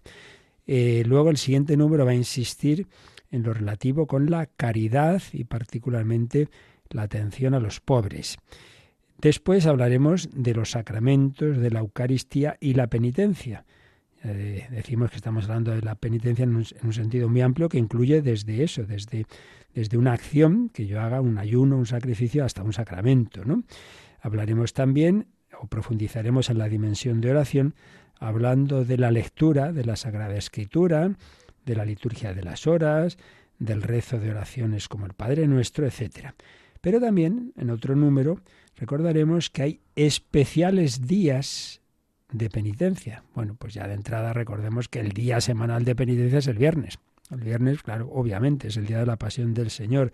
Eh, 0.68 1.04
luego 1.06 1.30
el 1.30 1.38
siguiente 1.38 1.78
número 1.78 2.06
va 2.06 2.12
a 2.12 2.16
insistir 2.16 2.88
en 3.36 3.44
lo 3.44 3.54
relativo 3.54 4.08
con 4.08 4.30
la 4.30 4.46
caridad 4.46 5.22
y 5.34 5.44
particularmente 5.44 6.48
la 6.90 7.04
atención 7.04 7.54
a 7.54 7.60
los 7.60 7.80
pobres. 7.80 8.38
Después 9.20 9.66
hablaremos 9.66 10.30
de 10.34 10.54
los 10.54 10.72
sacramentos, 10.72 11.58
de 11.58 11.72
la 11.72 11.80
Eucaristía 11.80 12.58
y 12.60 12.74
la 12.74 12.88
penitencia. 12.88 13.66
decimos 14.24 15.12
que 15.12 15.18
estamos 15.18 15.46
hablando 15.46 15.72
de 15.72 15.82
la 15.82 15.96
penitencia 15.96 16.44
en 16.44 16.56
un, 16.56 16.94
sentido 16.94 17.30
muy 17.30 17.42
amplio 17.42 17.70
que 17.70 17.78
incluye 17.78 18.22
desde 18.22 18.64
eso, 18.64 18.84
desde, 18.84 19.26
desde 19.74 19.98
una 19.98 20.14
acción 20.14 20.70
que 20.70 20.88
yo 20.88 21.02
haga, 21.02 21.22
un 21.22 21.38
ayuno, 21.38 21.78
un 21.78 21.86
sacrificio, 21.86 22.44
hasta 22.44 22.64
un 22.64 22.74
sacramento. 22.74 23.46
¿no? 23.46 23.64
Hablaremos 24.22 24.74
también 24.74 25.28
o 25.60 25.68
profundizaremos 25.68 26.50
en 26.50 26.58
la 26.58 26.68
dimensión 26.68 27.22
de 27.22 27.32
oración 27.32 27.76
hablando 28.20 28.86
de 28.86 28.98
la 28.98 29.12
lectura 29.12 29.72
de 29.72 29.86
la 29.86 29.96
Sagrada 29.96 30.36
Escritura, 30.36 31.12
de 31.66 31.76
la 31.76 31.86
liturgia 31.86 32.34
de 32.34 32.44
las 32.44 32.68
horas, 32.68 33.18
del 33.60 33.82
rezo 33.82 34.20
de 34.20 34.32
oraciones 34.32 34.88
como 34.88 35.06
el 35.06 35.14
Padre 35.14 35.48
Nuestro, 35.48 35.86
etc. 35.86 36.34
Pero 36.82 37.00
también, 37.00 37.54
en 37.58 37.70
otro 37.70 37.96
número, 37.96 38.40
recordaremos 38.76 39.50
que 39.50 39.62
hay 39.62 39.80
especiales 39.96 41.08
días 41.08 41.82
de 42.32 42.50
penitencia. 42.50 43.24
Bueno, 43.34 43.56
pues 43.58 43.74
ya 43.74 43.88
de 43.88 43.94
entrada 43.94 44.34
recordemos 44.34 44.90
que 44.90 45.00
el 45.00 45.12
día 45.12 45.42
semanal 45.42 45.86
de 45.86 45.96
penitencia 45.96 46.40
es 46.40 46.48
el 46.48 46.58
viernes. 46.58 47.00
El 47.32 47.42
viernes, 47.42 47.82
claro, 47.82 48.10
obviamente 48.12 48.68
es 48.68 48.78
el 48.78 48.86
día 48.86 49.00
de 49.00 49.06
la 49.06 49.18
pasión 49.18 49.54
del 49.54 49.70
Señor. 49.72 50.12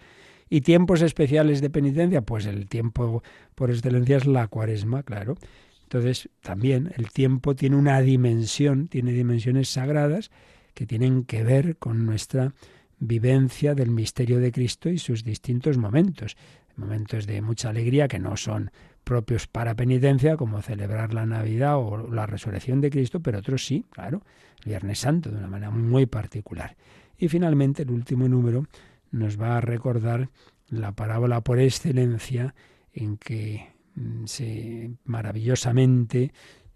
¿Y 0.49 0.61
tiempos 0.61 1.01
especiales 1.01 1.61
de 1.61 1.69
penitencia? 1.69 2.21
Pues 2.21 2.45
el 2.45 2.67
tiempo 2.67 3.23
por 3.55 3.71
excelencia 3.71 4.17
es 4.17 4.25
la 4.25 4.47
cuaresma, 4.47 5.03
claro. 5.03 5.35
Entonces, 5.83 6.29
también 6.41 6.93
el 6.97 7.09
tiempo 7.09 7.55
tiene 7.55 7.75
una 7.75 7.99
dimensión, 8.01 8.87
tiene 8.87 9.11
dimensiones 9.11 9.69
sagradas 9.69 10.31
que 10.73 10.85
tienen 10.85 11.23
que 11.23 11.43
ver 11.43 11.77
con 11.77 12.05
nuestra 12.05 12.53
vivencia 12.99 13.75
del 13.75 13.89
misterio 13.89 14.39
de 14.39 14.51
Cristo 14.51 14.89
y 14.89 14.97
sus 14.97 15.23
distintos 15.23 15.77
momentos. 15.77 16.37
Momentos 16.75 17.27
de 17.27 17.41
mucha 17.41 17.69
alegría 17.69 18.07
que 18.07 18.19
no 18.19 18.37
son 18.37 18.71
propios 19.03 19.47
para 19.47 19.75
penitencia, 19.75 20.37
como 20.37 20.61
celebrar 20.61 21.13
la 21.13 21.25
Navidad 21.25 21.77
o 21.77 22.07
la 22.11 22.27
resurrección 22.27 22.79
de 22.81 22.91
Cristo, 22.91 23.19
pero 23.19 23.39
otros 23.39 23.65
sí, 23.65 23.85
claro, 23.89 24.21
el 24.63 24.69
Viernes 24.69 24.99
Santo, 24.99 25.31
de 25.31 25.37
una 25.37 25.47
manera 25.47 25.71
muy 25.71 26.05
particular. 26.05 26.75
Y 27.17 27.27
finalmente, 27.27 27.83
el 27.83 27.91
último 27.91 28.27
número 28.27 28.65
nos 29.11 29.39
va 29.39 29.57
a 29.57 29.61
recordar 29.61 30.29
la 30.69 30.93
parábola 30.93 31.41
por 31.41 31.59
excelencia 31.59 32.55
en 32.93 33.17
que 33.17 33.67
mm, 33.95 34.25
se 34.25 34.91
maravillosamente 35.03 36.31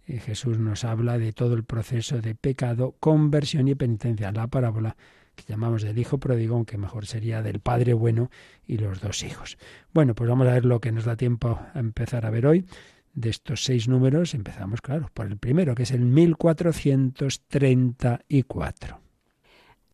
Jesús 0.06 0.60
nos 0.60 0.84
habla 0.84 1.18
de 1.18 1.34
todo 1.34 1.56
el 1.56 1.64
proceso 1.64 2.22
de 2.22 2.36
pecado, 2.36 2.96
conversión 3.00 3.68
y 3.68 3.76
penitencia. 3.76 4.32
La 4.32 4.48
parábola 4.48 4.96
que 5.36 5.44
llamamos 5.48 5.82
del 5.82 5.98
hijo 5.98 6.18
pródigo, 6.18 6.56
aunque 6.56 6.78
mejor 6.78 7.06
sería 7.06 7.42
del 7.42 7.60
padre 7.60 7.94
bueno 7.94 8.30
y 8.66 8.78
los 8.78 9.02
dos 9.02 9.24
hijos. 9.24 9.58
Bueno, 9.94 10.16
pues 10.16 10.30
vamos 10.30 10.48
a 10.48 10.54
ver 10.54 10.64
lo 10.66 10.80
que 10.80 10.92
nos 10.92 11.06
da 11.06 11.16
tiempo 11.16 11.60
a 11.74 11.80
empezar 11.80 12.26
a 12.26 12.30
ver 12.30 12.48
hoy. 12.48 12.66
De 13.14 13.30
estos 13.30 13.64
seis 13.64 13.88
números 13.88 14.34
empezamos, 14.34 14.82
claro, 14.82 15.10
por 15.14 15.28
el 15.28 15.38
primero, 15.38 15.76
que 15.76 15.84
es 15.84 15.92
el 15.92 16.02
1434. 16.02 19.00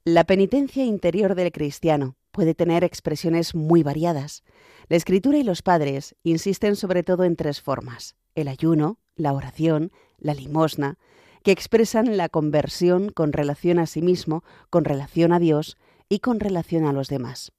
La 0.04 0.24
penitencia 0.24 0.84
interior 0.84 1.36
del 1.36 1.52
cristiano 1.52 2.16
puede 2.32 2.56
tener 2.56 2.84
expresiones 2.84 3.54
muy 3.54 3.84
variadas. 3.84 4.44
La 4.88 4.98
escritura 4.98 5.38
y 5.38 5.44
los 5.44 5.62
padres 5.62 6.16
insisten 6.24 6.76
sobre 6.76 7.04
todo 7.04 7.24
en 7.24 7.36
tres 7.36 7.62
formas, 7.62 8.16
el 8.36 8.48
ayuno, 8.48 8.98
la 9.16 9.34
oración, 9.34 9.92
la 10.18 10.34
limosna, 10.34 10.98
que 11.44 11.52
expresan 11.52 12.18
la 12.18 12.30
conversión 12.30 13.10
con 13.10 13.34
relación 13.34 13.80
a 13.80 13.86
sí 13.86 14.02
mismo, 14.02 14.44
con 14.70 14.86
relación 14.86 15.34
a 15.34 15.40
Dios 15.40 15.78
y 16.10 16.20
con 16.20 16.40
relación 16.40 16.86
a 16.86 16.94
los 16.94 17.08
demás. 17.08 17.52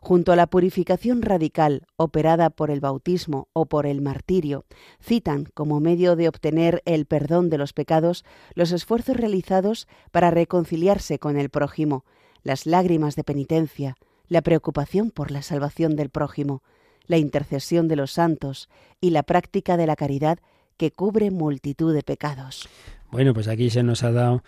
Junto 0.00 0.32
a 0.32 0.36
la 0.36 0.46
purificación 0.46 1.22
radical 1.22 1.86
operada 1.96 2.50
por 2.50 2.70
el 2.70 2.80
bautismo 2.80 3.48
o 3.52 3.66
por 3.66 3.86
el 3.86 4.02
martirio, 4.02 4.66
citan 5.00 5.46
como 5.54 5.80
medio 5.80 6.14
de 6.14 6.28
obtener 6.28 6.82
el 6.84 7.06
perdón 7.06 7.48
de 7.50 7.58
los 7.58 7.72
pecados 7.72 8.24
los 8.54 8.72
esfuerzos 8.72 9.16
realizados 9.16 9.88
para 10.10 10.30
reconciliarse 10.30 11.18
con 11.18 11.36
el 11.36 11.48
prójimo, 11.48 12.04
las 12.42 12.66
lágrimas 12.66 13.16
de 13.16 13.24
penitencia, 13.24 13.96
la 14.28 14.42
preocupación 14.42 15.10
por 15.10 15.30
la 15.30 15.42
salvación 15.42 15.96
del 15.96 16.10
prójimo, 16.10 16.62
la 17.06 17.18
intercesión 17.18 17.88
de 17.88 17.96
los 17.96 18.12
santos 18.12 18.68
y 19.00 19.10
la 19.10 19.22
práctica 19.22 19.76
de 19.76 19.86
la 19.86 19.96
caridad 19.96 20.38
que 20.76 20.90
cubre 20.90 21.30
multitud 21.30 21.94
de 21.94 22.02
pecados. 22.02 22.68
Bueno, 23.10 23.34
pues 23.34 23.48
aquí 23.48 23.70
se 23.70 23.82
nos 23.82 24.02
ha 24.02 24.12
dado 24.12 24.42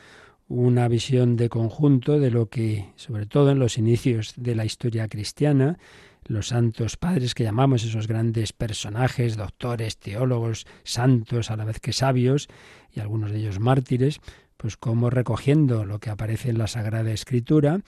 una 0.48 0.88
visión 0.88 1.36
de 1.36 1.48
conjunto 1.48 2.18
de 2.20 2.30
lo 2.30 2.48
que, 2.48 2.90
sobre 2.96 3.26
todo 3.26 3.50
en 3.50 3.58
los 3.58 3.78
inicios 3.78 4.34
de 4.36 4.54
la 4.54 4.64
historia 4.64 5.08
cristiana, 5.08 5.78
los 6.24 6.48
santos 6.48 6.96
padres 6.96 7.34
que 7.34 7.44
llamamos 7.44 7.84
esos 7.84 8.08
grandes 8.08 8.52
personajes, 8.52 9.36
doctores, 9.36 9.98
teólogos, 9.98 10.66
santos, 10.82 11.50
a 11.50 11.56
la 11.56 11.64
vez 11.64 11.80
que 11.80 11.92
sabios, 11.92 12.48
y 12.92 13.00
algunos 13.00 13.30
de 13.30 13.38
ellos 13.38 13.60
mártires, 13.60 14.20
pues 14.56 14.76
como 14.76 15.10
recogiendo 15.10 15.84
lo 15.84 15.98
que 15.98 16.10
aparece 16.10 16.50
en 16.50 16.58
la 16.58 16.66
Sagrada 16.66 17.12
Escritura, 17.12 17.80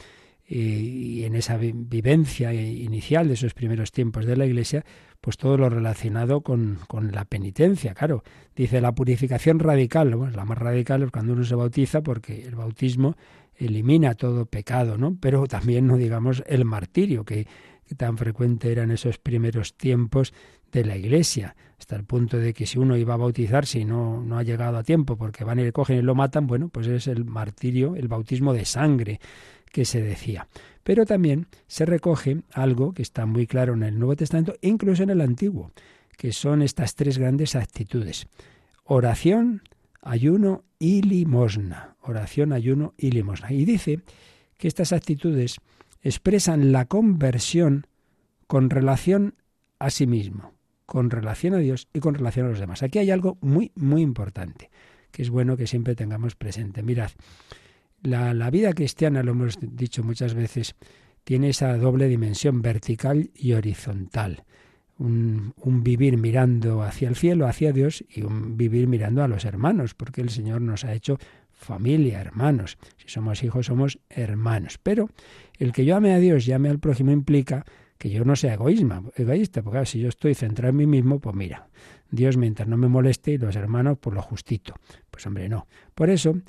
y 0.51 1.24
en 1.24 1.34
esa 1.34 1.59
vivencia 1.59 2.55
inicial 2.55 3.28
de 3.28 3.34
esos 3.34 3.53
primeros 3.53 3.92
tiempos 3.92 4.24
de 4.24 4.36
la 4.36 4.46
Iglesia, 4.46 4.84
pues 5.20 5.36
todo 5.36 5.59
lo 5.59 5.68
relacionado 5.68 6.40
con, 6.40 6.78
con 6.86 7.12
la 7.12 7.24
penitencia, 7.24 7.94
claro. 7.94 8.22
Dice 8.57 8.80
la 8.80 8.92
purificación 8.92 9.59
radical, 9.59 10.14
bueno, 10.14 10.34
la 10.34 10.44
más 10.44 10.59
radical 10.59 11.03
es 11.03 11.11
cuando 11.11 11.34
uno 11.34 11.44
se 11.44 11.55
bautiza, 11.55 12.03
porque 12.03 12.44
el 12.44 12.55
bautismo 12.55 13.16
elimina 13.57 14.14
todo 14.14 14.46
pecado, 14.46 14.96
¿no? 14.96 15.16
Pero 15.20 15.46
también, 15.46 15.86
no 15.86 15.96
digamos, 15.96 16.42
el 16.46 16.64
martirio, 16.64 17.24
que, 17.24 17.46
tan 17.96 18.18
frecuente 18.18 18.70
era 18.70 18.82
en 18.82 18.90
esos 18.90 19.18
primeros 19.18 19.76
tiempos 19.76 20.34
de 20.73 20.85
la 20.85 20.97
Iglesia, 20.97 21.57
hasta 21.79 21.97
el 21.97 22.05
punto 22.05 22.39
de 22.39 22.53
que 22.53 22.66
si 22.66 22.79
uno 22.79 22.97
iba 22.97 23.14
a 23.14 23.19
bautizarse 23.19 23.79
y 23.79 23.85
no, 23.85 24.21
no 24.21 24.39
ha 24.39 24.43
llegado 24.43 24.77
a 24.77 24.83
tiempo 24.83 25.16
porque 25.16 25.45
van 25.45 25.59
y 25.59 25.64
le 25.64 25.73
cogen 25.73 25.99
y 25.99 26.03
lo 26.03 26.14
matan, 26.14 26.47
bueno, 26.47 26.69
pues 26.69 26.87
es 26.87 27.07
el 27.07 27.25
martirio, 27.25 27.97
el 27.97 28.09
bautismo 28.09 28.53
de 28.53 28.64
sangre 28.64 29.21
que 29.73 29.85
se 29.85 30.03
decía. 30.03 30.49
Pero 30.83 31.07
también 31.07 31.47
se 31.66 31.85
recoge 31.85 32.43
algo 32.53 32.93
que 32.93 33.03
está 33.03 33.27
muy 33.27 33.47
claro 33.47 33.75
en 33.75 33.83
el 33.83 33.99
Nuevo 33.99 34.16
Testamento, 34.16 34.55
incluso 34.61 35.03
en 35.03 35.11
el 35.11 35.21
Antiguo, 35.21 35.73
que 36.16 36.33
son 36.33 36.62
estas 36.62 36.95
tres 36.95 37.19
grandes 37.19 37.55
actitudes. 37.55 38.27
Oración, 38.85 39.62
ayuno 40.03 40.64
y 40.79 41.03
limosna. 41.03 41.97
Oración, 42.03 42.53
ayuno 42.53 42.95
y 42.97 43.11
limosna. 43.11 43.53
Y 43.53 43.64
dice 43.64 44.01
que 44.57 44.66
estas 44.66 44.93
actitudes 44.93 45.59
expresan 46.03 46.73
la 46.73 46.87
conversión 46.87 47.87
con 48.47 48.71
relación 48.71 49.35
a 49.79 49.91
sí 49.91 50.07
mismo, 50.07 50.55
con 50.89 51.11
relación 51.11 51.53
a 51.53 51.59
Dios 51.59 51.86
y 51.93 52.01
con 52.01 52.14
relación 52.14 52.47
a 52.47 52.49
los 52.49 52.61
demás. 52.61 52.82
Aquí 52.82 52.99
hay 52.99 53.11
algo 53.11 53.36
muy, 53.43 53.72
muy 53.74 54.01
importante, 54.01 54.70
que 55.11 55.20
es 55.20 55.28
bueno 55.28 55.55
que 55.55 55.66
siempre 55.66 55.95
tengamos 55.95 56.34
presente. 56.34 56.82
Mirad, 56.82 57.11
la, 58.03 58.32
la 58.32 58.49
vida 58.51 58.72
cristiana, 58.72 59.22
lo 59.22 59.32
hemos 59.32 59.59
dicho 59.61 60.03
muchas 60.03 60.32
veces, 60.32 60.76
tiene 61.24 61.51
esa 61.51 61.76
doble 61.76 62.09
dimensión 62.09 62.62
vertical 62.62 63.28
y 63.34 63.53
horizontal. 63.53 64.45
Un, 64.97 65.53
un, 65.59 65.84
vivir 65.84 66.16
mirando 66.16 66.82
hacia 66.82 67.11
el 67.11 67.16
cielo, 67.16 67.47
hacia 67.47 67.72
Dios, 67.72 68.03
y 68.09 68.22
un 68.22 68.57
vivir 68.57 68.86
mirando 68.86 69.22
a 69.22 69.28
los 69.28 69.45
hermanos, 69.45 69.93
porque 69.93 70.22
el 70.22 70.30
Señor 70.30 70.62
nos 70.62 70.86
ha 70.86 70.95
hecho 70.95 71.18
familia, 71.53 72.18
hermanos. 72.18 72.78
Si 72.97 73.11
somos 73.11 73.43
hijos, 73.45 73.66
somos 73.66 73.99
hermanos. 74.09 74.78
Pero 74.82 75.11
el 75.59 75.72
que 75.72 75.84
yo 75.84 75.97
ame 75.97 76.14
a 76.14 76.18
Dios 76.18 76.49
y 76.49 76.53
ame 76.53 76.70
al 76.70 76.78
prójimo 76.78 77.11
implica 77.11 77.66
que 77.99 78.11
yo 78.11 78.24
no 78.24 78.36
sea 78.36 78.55
egoísta, 78.55 79.62
porque 79.62 79.86
si 79.86 79.99
yo 79.99 80.09
estoy 80.09 80.34
centrado 80.34 80.70
en 80.70 80.76
mí 80.76 80.86
mismo, 80.86 81.18
pues 81.18 81.34
mira, 81.34 81.68
Dios 82.11 82.36
mientras 82.36 82.68
no 82.68 82.76
me 82.76 82.88
moleste 82.88 83.32
y 83.32 83.38
los 83.38 83.57
hermanos, 83.57 83.99
por 83.99 84.14
pues 84.14 84.16
lo 84.16 84.22
justito. 84.22 84.74
Pues 85.11 85.26
hombre, 85.26 85.49
no. 85.49 85.66
Por 85.94 86.09
eso, 86.09 86.40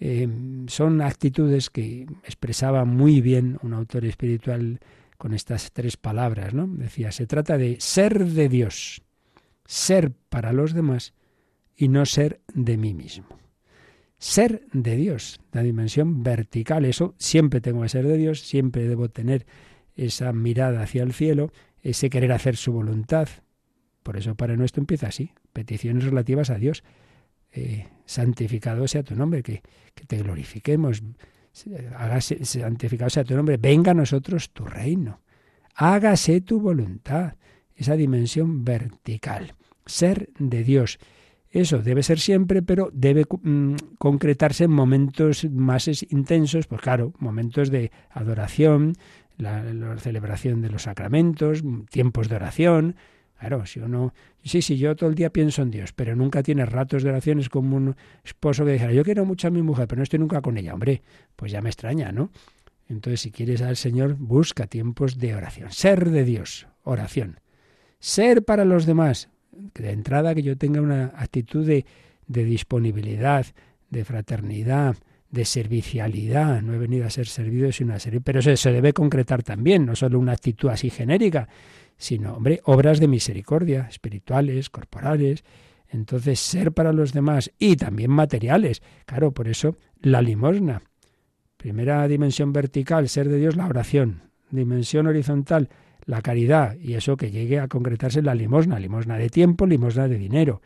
eh, 0.00 0.26
son 0.66 1.02
actitudes 1.02 1.70
que 1.70 2.06
expresaba 2.24 2.84
muy 2.84 3.20
bien 3.20 3.58
un 3.62 3.74
autor 3.74 4.06
espiritual 4.06 4.80
con 5.18 5.34
estas 5.34 5.72
tres 5.72 5.96
palabras, 5.96 6.54
¿no? 6.54 6.66
Decía, 6.66 7.12
se 7.12 7.26
trata 7.26 7.58
de 7.58 7.76
ser 7.80 8.24
de 8.26 8.48
Dios, 8.48 9.02
ser 9.66 10.12
para 10.28 10.52
los 10.52 10.72
demás 10.72 11.14
y 11.76 11.88
no 11.88 12.06
ser 12.06 12.40
de 12.52 12.76
mí 12.76 12.94
mismo. 12.94 13.26
Ser 14.18 14.66
de 14.72 14.96
Dios, 14.96 15.40
la 15.52 15.62
dimensión 15.62 16.22
vertical, 16.22 16.86
eso 16.86 17.14
siempre 17.18 17.60
tengo 17.60 17.82
que 17.82 17.88
ser 17.90 18.06
de 18.06 18.16
Dios, 18.16 18.40
siempre 18.40 18.88
debo 18.88 19.10
tener 19.10 19.46
esa 19.94 20.32
mirada 20.32 20.82
hacia 20.82 21.02
el 21.02 21.12
cielo, 21.12 21.52
ese 21.82 22.10
querer 22.10 22.32
hacer 22.32 22.56
su 22.56 22.72
voluntad. 22.72 23.28
Por 24.02 24.16
eso 24.16 24.34
para 24.34 24.56
nuestro 24.56 24.82
empieza 24.82 25.08
así, 25.08 25.32
peticiones 25.52 26.04
relativas 26.04 26.50
a 26.50 26.56
Dios. 26.56 26.82
Eh, 27.52 27.86
santificado 28.04 28.88
sea 28.88 29.02
tu 29.02 29.14
nombre, 29.14 29.42
que, 29.42 29.62
que 29.94 30.04
te 30.04 30.18
glorifiquemos, 30.18 31.02
hágase, 31.96 32.44
santificado 32.44 33.10
sea 33.10 33.24
tu 33.24 33.36
nombre, 33.36 33.56
venga 33.56 33.92
a 33.92 33.94
nosotros 33.94 34.50
tu 34.50 34.64
reino, 34.64 35.20
hágase 35.74 36.40
tu 36.40 36.60
voluntad, 36.60 37.36
esa 37.76 37.94
dimensión 37.94 38.64
vertical, 38.64 39.54
ser 39.86 40.30
de 40.38 40.64
Dios. 40.64 40.98
Eso 41.48 41.78
debe 41.78 42.02
ser 42.02 42.18
siempre, 42.18 42.62
pero 42.62 42.90
debe 42.92 43.24
mm, 43.30 43.74
concretarse 43.98 44.64
en 44.64 44.72
momentos 44.72 45.48
más 45.48 45.86
intensos, 46.10 46.66
pues 46.66 46.80
claro, 46.80 47.12
momentos 47.18 47.70
de 47.70 47.92
adoración, 48.10 48.94
la 49.36 49.96
celebración 49.98 50.62
de 50.62 50.70
los 50.70 50.82
sacramentos, 50.82 51.62
tiempos 51.90 52.28
de 52.28 52.36
oración, 52.36 52.96
Claro, 53.38 53.66
si 53.66 53.80
uno, 53.80 54.14
sí, 54.42 54.62
sí, 54.62 54.78
yo 54.78 54.96
todo 54.96 55.10
el 55.10 55.14
día 55.14 55.28
pienso 55.28 55.60
en 55.60 55.70
Dios, 55.70 55.92
pero 55.92 56.16
nunca 56.16 56.42
tiene 56.42 56.64
ratos 56.64 57.02
de 57.02 57.10
oraciones 57.10 57.50
como 57.50 57.76
un 57.76 57.94
esposo 58.24 58.64
que 58.64 58.72
dijera, 58.72 58.92
yo 58.92 59.04
quiero 59.04 59.26
mucho 59.26 59.48
a 59.48 59.50
mi 59.50 59.60
mujer, 59.60 59.86
pero 59.86 59.98
no 59.98 60.04
estoy 60.04 60.18
nunca 60.18 60.40
con 60.40 60.56
ella. 60.56 60.72
Hombre, 60.72 61.02
pues 61.36 61.52
ya 61.52 61.60
me 61.60 61.68
extraña, 61.68 62.10
¿no? 62.10 62.30
Entonces, 62.88 63.20
si 63.20 63.30
quieres 63.30 63.60
al 63.60 63.76
Señor, 63.76 64.14
busca 64.14 64.66
tiempos 64.66 65.18
de 65.18 65.34
oración. 65.34 65.70
Ser 65.72 66.08
de 66.10 66.24
Dios, 66.24 66.68
oración. 66.84 67.40
Ser 67.98 68.44
para 68.44 68.64
los 68.64 68.86
demás, 68.86 69.28
de 69.52 69.90
entrada 69.90 70.34
que 70.34 70.42
yo 70.42 70.56
tenga 70.56 70.80
una 70.80 71.12
actitud 71.14 71.66
de 71.66 71.84
disponibilidad, 72.26 73.46
de 73.90 74.04
fraternidad, 74.04 74.96
de 75.34 75.44
servicialidad. 75.44 76.62
No 76.62 76.72
he 76.74 76.78
venido 76.78 77.06
a 77.06 77.10
ser 77.10 77.26
servido 77.26 77.70
sino 77.72 77.92
a 77.92 77.98
servir. 77.98 78.22
Pero 78.22 78.38
eso 78.38 78.56
se 78.56 78.72
debe 78.72 78.92
concretar 78.92 79.42
también, 79.42 79.84
no 79.84 79.96
solo 79.96 80.18
una 80.18 80.32
actitud 80.32 80.70
así 80.70 80.90
genérica, 80.90 81.48
sino, 81.96 82.34
hombre, 82.34 82.60
obras 82.64 83.00
de 83.00 83.08
misericordia, 83.08 83.88
espirituales, 83.90 84.70
corporales. 84.70 85.44
Entonces, 85.88 86.40
ser 86.40 86.72
para 86.72 86.92
los 86.92 87.12
demás 87.12 87.52
y 87.58 87.76
también 87.76 88.10
materiales. 88.10 88.82
Claro, 89.06 89.32
por 89.32 89.48
eso 89.48 89.76
la 90.00 90.22
limosna. 90.22 90.82
Primera 91.56 92.06
dimensión 92.06 92.52
vertical, 92.52 93.08
ser 93.08 93.28
de 93.28 93.38
Dios, 93.38 93.56
la 93.56 93.66
oración. 93.66 94.22
Dimensión 94.50 95.06
horizontal, 95.08 95.68
la 96.04 96.22
caridad. 96.22 96.76
Y 96.76 96.94
eso 96.94 97.16
que 97.16 97.30
llegue 97.30 97.58
a 97.58 97.68
concretarse 97.68 98.20
en 98.20 98.26
la 98.26 98.34
limosna. 98.34 98.78
Limosna 98.78 99.18
de 99.18 99.30
tiempo, 99.30 99.66
limosna 99.66 100.06
de 100.06 100.18
dinero. 100.18 100.60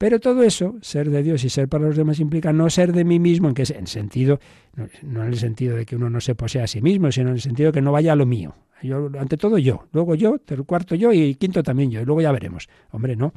Pero 0.00 0.18
todo 0.18 0.42
eso, 0.42 0.78
ser 0.80 1.10
de 1.10 1.22
Dios 1.22 1.44
y 1.44 1.50
ser 1.50 1.68
para 1.68 1.84
los 1.84 1.94
demás, 1.94 2.20
implica 2.20 2.54
no 2.54 2.70
ser 2.70 2.94
de 2.94 3.04
mí 3.04 3.18
mismo, 3.18 3.48
en 3.48 3.54
que 3.54 3.64
en 3.68 3.86
sentido, 3.86 4.40
no, 4.74 5.22
en 5.22 5.28
el 5.28 5.36
sentido 5.36 5.76
de 5.76 5.84
que 5.84 5.94
uno 5.94 6.08
no 6.08 6.22
se 6.22 6.34
posea 6.34 6.64
a 6.64 6.66
sí 6.66 6.80
mismo, 6.80 7.12
sino 7.12 7.28
en 7.28 7.34
el 7.34 7.42
sentido 7.42 7.66
de 7.66 7.72
que 7.74 7.82
no 7.82 7.92
vaya 7.92 8.14
a 8.14 8.16
lo 8.16 8.24
mío. 8.24 8.54
Yo, 8.82 9.10
ante 9.18 9.36
todo 9.36 9.58
yo, 9.58 9.88
luego 9.92 10.14
yo, 10.14 10.40
el 10.46 10.64
cuarto 10.64 10.94
yo 10.94 11.12
y 11.12 11.34
quinto 11.34 11.62
también 11.62 11.90
yo, 11.90 12.00
y 12.00 12.06
luego 12.06 12.22
ya 12.22 12.32
veremos. 12.32 12.66
Hombre, 12.92 13.14
no. 13.14 13.34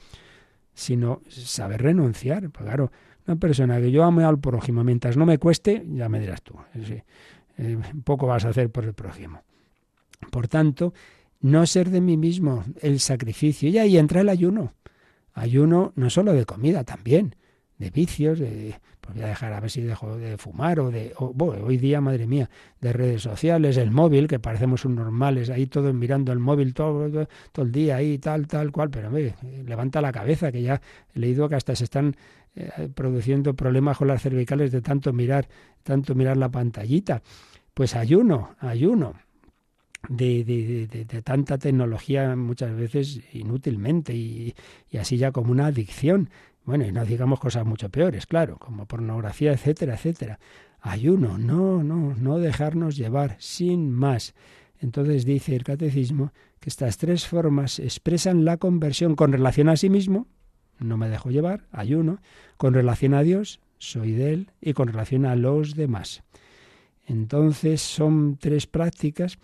Sino 0.74 1.22
saber 1.28 1.82
renunciar. 1.82 2.50
Pues 2.50 2.64
claro, 2.64 2.94
una 3.28 3.36
persona 3.36 3.82
que 3.82 3.92
yo 3.92 4.06
ame 4.06 4.24
al 4.24 4.40
prójimo 4.40 4.86
mientras 4.86 5.18
no 5.18 5.26
me 5.26 5.40
cueste, 5.40 5.86
ya 5.86 6.08
me 6.08 6.22
dirás 6.22 6.44
tú. 6.44 6.56
Eh, 7.58 7.78
poco 8.06 8.26
vas 8.26 8.46
a 8.46 8.50
hacer 8.52 8.70
por 8.70 8.86
el 8.86 8.94
prójimo. 8.94 9.42
Por 10.32 10.48
tanto, 10.48 10.94
no 11.42 11.66
ser 11.66 11.90
de 11.90 12.00
mí 12.00 12.16
mismo, 12.16 12.64
el 12.80 13.02
sacrificio. 13.02 13.68
Y 13.68 13.80
ahí 13.80 13.98
entra 13.98 14.22
el 14.22 14.30
ayuno. 14.30 14.72
Ayuno 15.34 15.94
no 15.96 16.10
solo 16.10 16.34
de 16.34 16.46
comida, 16.46 16.84
también 16.84 17.36
de 17.78 17.90
vicios, 17.90 18.40
de, 18.40 18.76
pues 19.02 19.16
voy 19.16 19.24
a 19.24 19.28
dejar 19.28 19.54
a 19.54 19.60
ver 19.60 19.70
si 19.70 19.82
dejo 19.82 20.18
de 20.18 20.38
fumar 20.38 20.80
o 20.80 20.92
de, 20.92 21.14
hoy 21.18 21.78
día, 21.78 22.02
madre 22.02 22.28
mía, 22.28 22.50
de 22.80 22.94
redes 22.94 23.22
sociales, 23.22 23.78
el 23.78 23.92
móvil, 23.92 24.28
que 24.28 24.40
parecemos 24.40 24.86
un 24.86 24.96
normales, 24.96 25.50
ahí 25.50 25.66
todos 25.66 25.94
mirando 25.94 26.32
el 26.32 26.40
móvil 26.40 26.74
todo, 26.74 27.28
todo, 27.52 27.66
el 27.66 27.72
día, 27.72 27.98
ahí 27.98 28.20
tal, 28.20 28.48
tal 28.48 28.72
cual, 28.72 28.90
pero 28.90 29.12
levanta 29.66 30.02
la 30.02 30.12
cabeza, 30.12 30.52
que 30.52 30.62
ya 30.62 30.82
he 31.14 31.20
leído 31.20 31.50
que 31.50 31.56
hasta 31.56 31.76
se 31.76 31.84
están 31.84 32.16
eh, 32.56 32.90
produciendo 32.94 33.56
problemas 33.56 33.98
con 33.98 34.08
las 34.08 34.22
cervicales 34.22 34.72
de 34.72 34.82
tanto 34.82 35.12
mirar, 35.12 35.48
tanto 35.84 36.16
mirar 36.16 36.38
la 36.38 36.50
pantallita. 36.50 37.22
Pues 37.74 37.96
ayuno, 37.96 38.56
ayuno 38.60 39.16
de, 40.10 40.44
de, 40.44 41.06
de, 41.06 41.22
tanta 41.22 41.58
tecnología 41.58 42.36
muchas 42.36 42.76
veces 42.76 43.22
inútilmente 43.34 44.14
y, 44.14 44.54
y, 44.90 44.98
así 44.98 45.18
ya 45.18 45.32
como 45.32 45.52
una 45.52 45.68
adicción. 45.68 46.30
Bueno, 46.66 46.86
y 46.86 46.92
no 46.92 47.06
digamos 47.06 47.40
cosas 47.40 47.66
mucho 47.66 47.90
peores, 47.90 48.26
claro, 48.26 48.58
como 48.58 48.86
pornografía, 48.86 49.52
etcétera, 49.52 49.96
etcétera. 49.96 50.40
Ayuno, 50.80 51.38
no, 51.38 51.84
no, 51.84 52.14
no 52.16 52.40
dejarnos 52.40 52.98
llevar, 52.98 53.36
sin 53.40 53.92
más. 53.92 54.34
Entonces 54.80 55.26
dice 55.26 55.56
el 55.56 55.64
catecismo 55.64 56.34
que 56.60 56.70
estas 56.70 56.98
tres 56.98 57.26
formas 57.26 57.80
expresan 57.80 58.46
la 58.46 58.58
conversión 58.58 59.16
con 59.16 59.32
relación 59.32 59.70
a 59.70 59.78
sí 59.78 59.90
mismo, 59.90 60.28
no 60.80 60.98
me 60.98 61.10
dejo 61.10 61.30
llevar, 61.30 61.66
ayuno, 61.72 62.20
con 62.58 62.74
relación 62.74 63.14
a 63.14 63.24
Dios, 63.24 63.62
soy 63.78 64.12
de 64.12 64.34
Él, 64.34 64.52
y 64.62 64.74
con 64.74 64.88
relación 64.88 65.26
a 65.26 65.36
los 65.36 65.76
demás. 65.76 66.24
Entonces 67.06 67.82
son 67.82 68.38
tres 68.40 68.68
prácticas 68.68 69.38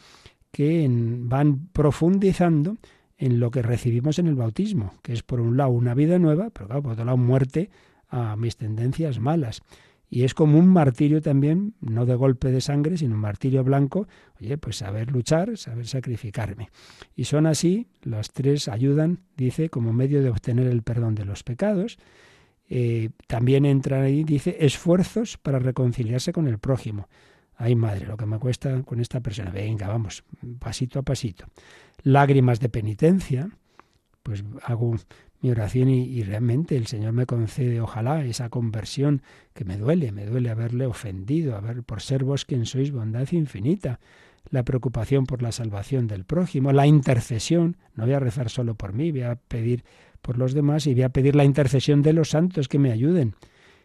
que 0.51 0.87
van 0.89 1.67
profundizando 1.71 2.77
en 3.17 3.39
lo 3.39 3.51
que 3.51 3.61
recibimos 3.61 4.17
en 4.17 4.27
el 4.27 4.35
bautismo, 4.35 4.93
que 5.03 5.13
es 5.13 5.23
por 5.23 5.41
un 5.41 5.57
lado 5.57 5.71
una 5.71 5.93
vida 5.93 6.17
nueva, 6.19 6.49
pero 6.51 6.67
claro, 6.67 6.83
por 6.83 6.91
otro 6.93 7.05
lado 7.05 7.17
muerte 7.17 7.69
a 8.07 8.35
mis 8.35 8.55
tendencias 8.55 9.19
malas. 9.19 9.61
Y 10.09 10.23
es 10.23 10.33
como 10.33 10.57
un 10.57 10.67
martirio 10.67 11.21
también, 11.21 11.75
no 11.81 12.05
de 12.05 12.15
golpe 12.15 12.49
de 12.49 12.61
sangre, 12.61 12.97
sino 12.97 13.13
un 13.13 13.21
martirio 13.21 13.63
blanco, 13.63 14.07
oye, 14.41 14.57
pues 14.57 14.77
saber 14.77 15.11
luchar, 15.11 15.55
saber 15.57 15.85
sacrificarme. 15.85 16.69
Y 17.15 17.25
son 17.25 17.45
así, 17.45 17.87
las 18.01 18.31
tres 18.31 18.67
ayudan, 18.67 19.19
dice, 19.37 19.69
como 19.69 19.93
medio 19.93 20.23
de 20.23 20.29
obtener 20.29 20.65
el 20.65 20.81
perdón 20.81 21.13
de 21.13 21.25
los 21.25 21.43
pecados. 21.43 21.99
Eh, 22.69 23.09
también 23.27 23.65
entra 23.65 24.01
ahí, 24.01 24.23
dice, 24.23 24.57
esfuerzos 24.61 25.37
para 25.37 25.59
reconciliarse 25.59 26.33
con 26.33 26.47
el 26.47 26.57
prójimo. 26.57 27.07
Ay, 27.61 27.75
madre, 27.75 28.05
lo 28.05 28.15
que 28.15 28.25
me 28.25 28.39
cuesta 28.39 28.81
con 28.83 29.01
esta 29.01 29.19
persona. 29.19 29.51
Venga, 29.51 29.89
vamos, 29.89 30.23
pasito 30.59 30.97
a 30.97 31.01
pasito. 31.01 31.45
Lágrimas 32.03 32.61
de 32.61 32.69
penitencia, 32.69 33.49
pues 34.23 34.45
hago 34.63 34.95
mi 35.41 35.51
oración 35.51 35.89
y, 35.89 36.23
realmente 36.23 36.77
el 36.77 36.87
Señor 36.87 37.11
me 37.11 37.25
concede, 37.25 37.81
ojalá, 37.81 38.23
esa 38.23 38.47
conversión 38.47 39.23
que 39.53 39.65
me 39.65 39.77
duele, 39.77 40.13
me 40.13 40.25
duele 40.25 40.49
haberle 40.49 40.85
ofendido, 40.85 41.57
haber, 41.57 41.83
por 41.83 42.01
ser 42.01 42.23
vos 42.23 42.45
quien 42.45 42.65
sois 42.65 42.93
bondad 42.93 43.27
infinita. 43.33 43.99
La 44.51 44.63
preocupación 44.63 45.25
por 45.25 45.41
la 45.41 45.51
salvación 45.51 46.07
del 46.07 46.23
prójimo, 46.23 46.71
la 46.71 46.87
intercesión. 46.87 47.75
No 47.93 48.05
voy 48.05 48.13
a 48.13 48.21
rezar 48.21 48.49
solo 48.49 48.75
por 48.75 48.93
mí, 48.93 49.11
voy 49.11 49.23
a 49.23 49.35
pedir 49.35 49.83
por 50.21 50.37
los 50.37 50.53
demás 50.53 50.87
y 50.87 50.93
voy 50.93 51.03
a 51.03 51.09
pedir 51.09 51.35
la 51.35 51.43
intercesión 51.43 52.03
de 52.03 52.13
los 52.13 52.29
santos 52.29 52.69
que 52.69 52.79
me 52.79 52.93
ayuden 52.93 53.35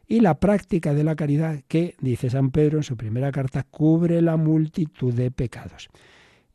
y 0.06 0.20
la 0.20 0.38
práctica 0.38 0.94
de 0.94 1.04
la 1.04 1.16
caridad 1.16 1.60
que, 1.66 1.96
dice 2.00 2.30
San 2.30 2.50
Pedro 2.50 2.78
en 2.78 2.82
su 2.82 2.96
primera 2.96 3.32
carta, 3.32 3.62
cubre 3.62 4.20
la 4.22 4.36
multitud 4.36 5.12
de 5.12 5.30
pecados. 5.30 5.88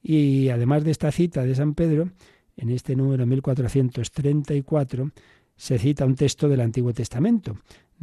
Y 0.01 0.49
además 0.49 0.83
de 0.83 0.91
esta 0.91 1.11
cita 1.11 1.43
de 1.43 1.55
San 1.55 1.73
Pedro, 1.73 2.09
en 2.55 2.69
este 2.69 2.95
número 2.95 3.25
1434 3.25 5.11
se 5.55 5.77
cita 5.77 6.05
un 6.05 6.15
texto 6.15 6.47
del 6.47 6.61
Antiguo 6.61 6.93
Testamento. 6.93 7.57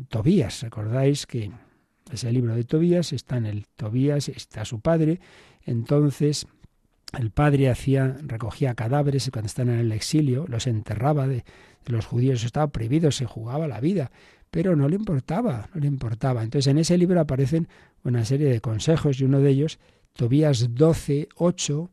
Tobías, 0.08 0.62
recordáis 0.62 1.26
que 1.26 1.50
ese 2.12 2.30
libro 2.32 2.54
de 2.54 2.64
Tobías 2.64 3.12
está 3.12 3.38
en 3.38 3.46
el 3.46 3.66
Tobías, 3.66 4.28
está 4.28 4.64
su 4.64 4.80
padre, 4.80 5.20
entonces 5.62 6.46
el 7.18 7.30
padre 7.30 7.70
hacía, 7.70 8.16
recogía 8.22 8.74
cadáveres 8.74 9.30
cuando 9.32 9.46
están 9.46 9.70
en 9.70 9.78
el 9.78 9.92
exilio, 9.92 10.44
los 10.48 10.66
enterraba 10.66 11.26
de, 11.26 11.44
de 11.84 11.92
los 11.92 12.04
judíos, 12.04 12.44
estaba 12.44 12.66
prohibido, 12.66 13.10
se 13.10 13.24
jugaba 13.24 13.68
la 13.68 13.80
vida 13.80 14.10
pero 14.56 14.74
no 14.74 14.88
le 14.88 14.96
importaba, 14.96 15.68
no 15.74 15.82
le 15.82 15.86
importaba. 15.86 16.42
Entonces 16.42 16.70
en 16.70 16.78
ese 16.78 16.96
libro 16.96 17.20
aparecen 17.20 17.68
una 18.04 18.24
serie 18.24 18.48
de 18.48 18.62
consejos 18.62 19.20
y 19.20 19.24
uno 19.24 19.40
de 19.40 19.50
ellos, 19.50 19.78
Tobías 20.14 20.74
12, 20.74 21.28
8 21.36 21.90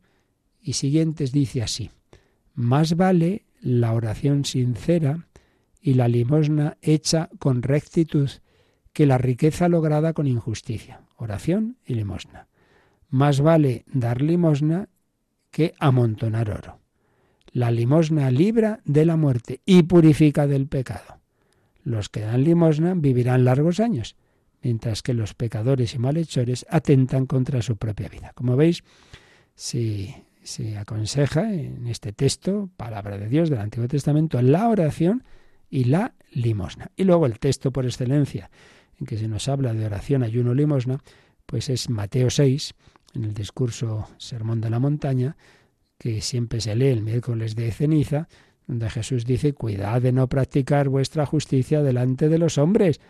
y 0.62 0.72
siguientes, 0.72 1.30
dice 1.30 1.60
así, 1.60 1.90
más 2.54 2.96
vale 2.96 3.44
la 3.60 3.92
oración 3.92 4.46
sincera 4.46 5.28
y 5.78 5.92
la 5.92 6.08
limosna 6.08 6.78
hecha 6.80 7.28
con 7.38 7.62
rectitud 7.62 8.30
que 8.94 9.04
la 9.04 9.18
riqueza 9.18 9.68
lograda 9.68 10.14
con 10.14 10.26
injusticia. 10.26 11.02
Oración 11.16 11.76
y 11.84 11.96
limosna. 11.96 12.48
Más 13.10 13.42
vale 13.42 13.84
dar 13.92 14.22
limosna 14.22 14.88
que 15.50 15.74
amontonar 15.78 16.50
oro. 16.50 16.78
La 17.52 17.70
limosna 17.70 18.30
libra 18.30 18.80
de 18.86 19.04
la 19.04 19.18
muerte 19.18 19.60
y 19.66 19.82
purifica 19.82 20.46
del 20.46 20.66
pecado. 20.66 21.23
Los 21.84 22.08
que 22.08 22.20
dan 22.20 22.42
limosna 22.42 22.94
vivirán 22.94 23.44
largos 23.44 23.78
años, 23.78 24.16
mientras 24.62 25.02
que 25.02 25.14
los 25.14 25.34
pecadores 25.34 25.94
y 25.94 25.98
malhechores 25.98 26.66
atentan 26.68 27.26
contra 27.26 27.62
su 27.62 27.76
propia 27.76 28.08
vida. 28.08 28.32
Como 28.34 28.56
veis, 28.56 28.82
se, 29.54 30.24
se 30.42 30.76
aconseja 30.76 31.52
en 31.52 31.86
este 31.86 32.12
texto, 32.12 32.70
palabra 32.76 33.18
de 33.18 33.28
Dios 33.28 33.50
del 33.50 33.60
Antiguo 33.60 33.86
Testamento, 33.86 34.42
la 34.42 34.68
oración 34.68 35.22
y 35.70 35.84
la 35.84 36.14
limosna. 36.32 36.90
Y 36.96 37.04
luego 37.04 37.26
el 37.26 37.38
texto 37.38 37.70
por 37.70 37.84
excelencia 37.84 38.50
en 38.98 39.06
que 39.06 39.18
se 39.18 39.28
nos 39.28 39.48
habla 39.48 39.74
de 39.74 39.86
oración, 39.86 40.22
ayuno, 40.22 40.54
limosna, 40.54 41.00
pues 41.46 41.68
es 41.68 41.90
Mateo 41.90 42.30
6, 42.30 42.74
en 43.14 43.24
el 43.24 43.34
discurso 43.34 44.08
Sermón 44.18 44.60
de 44.60 44.70
la 44.70 44.78
Montaña, 44.78 45.36
que 45.98 46.20
siempre 46.20 46.60
se 46.60 46.74
lee 46.74 46.88
el 46.88 47.02
miércoles 47.02 47.54
de 47.54 47.70
ceniza, 47.70 48.28
donde 48.66 48.90
Jesús 48.90 49.24
dice, 49.24 49.52
cuidad 49.52 50.00
de 50.02 50.12
no 50.12 50.28
practicar 50.28 50.88
vuestra 50.88 51.26
justicia 51.26 51.82
delante 51.82 52.28
de 52.28 52.38
los 52.38 52.58
hombres 52.58 53.00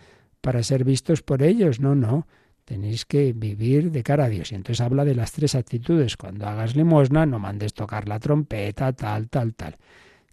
para 0.41 0.63
ser 0.63 0.85
vistos 0.85 1.23
por 1.23 1.43
ellos. 1.43 1.81
No, 1.81 1.95
no, 1.95 2.27
tenéis 2.65 3.05
que 3.05 3.33
vivir 3.33 3.91
de 3.91 4.03
cara 4.03 4.25
a 4.25 4.29
Dios. 4.29 4.53
Y 4.53 4.57
entonces 4.57 4.81
habla 4.81 5.05
de 5.05 5.15
las 5.15 5.33
tres 5.33 5.55
actitudes. 5.55 6.17
Cuando 6.17 6.47
hagas 6.47 6.77
limosna, 6.77 7.27
no 7.27 7.39
mandes 7.39 7.75
tocar 7.75 8.09
la 8.09 8.19
trompeta, 8.19 8.93
tal, 8.93 9.29
tal, 9.29 9.55
tal. 9.55 9.77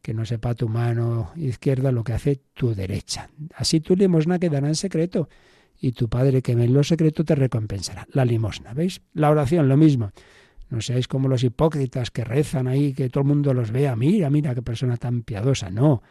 Que 0.02 0.14
no 0.14 0.26
sepa 0.26 0.56
tu 0.56 0.68
mano 0.68 1.32
izquierda 1.36 1.92
lo 1.92 2.04
que 2.04 2.14
hace 2.14 2.42
tu 2.54 2.74
derecha. 2.74 3.30
Así 3.56 3.80
tu 3.80 3.96
limosna 3.96 4.40
quedará 4.40 4.68
en 4.68 4.76
secreto 4.76 5.30
y 5.80 5.92
tu 5.92 6.10
Padre 6.10 6.42
que 6.42 6.56
ve 6.56 6.66
en 6.66 6.74
lo 6.74 6.84
secreto 6.84 7.24
te 7.24 7.36
recompensará. 7.36 8.08
La 8.12 8.26
limosna, 8.26 8.74
¿veis? 8.74 9.02
La 9.14 9.30
oración, 9.30 9.68
lo 9.68 9.78
mismo. 9.78 10.12
No 10.72 10.80
seáis 10.80 11.10
como 11.10 11.28
los 11.28 11.44
hipócritas 11.44 12.12
que 12.12 12.24
rezan 12.24 12.68
ahí, 12.68 12.94
que 12.94 13.10
todo 13.10 13.24
el 13.24 13.28
mundo 13.28 13.54
los 13.54 13.72
vea. 13.72 13.98
Mira, 13.98 14.30
mira 14.30 14.56
qué 14.56 14.62
persona 14.62 14.96
tan 14.96 15.22
piadosa. 15.24 15.70
No. 15.70 16.02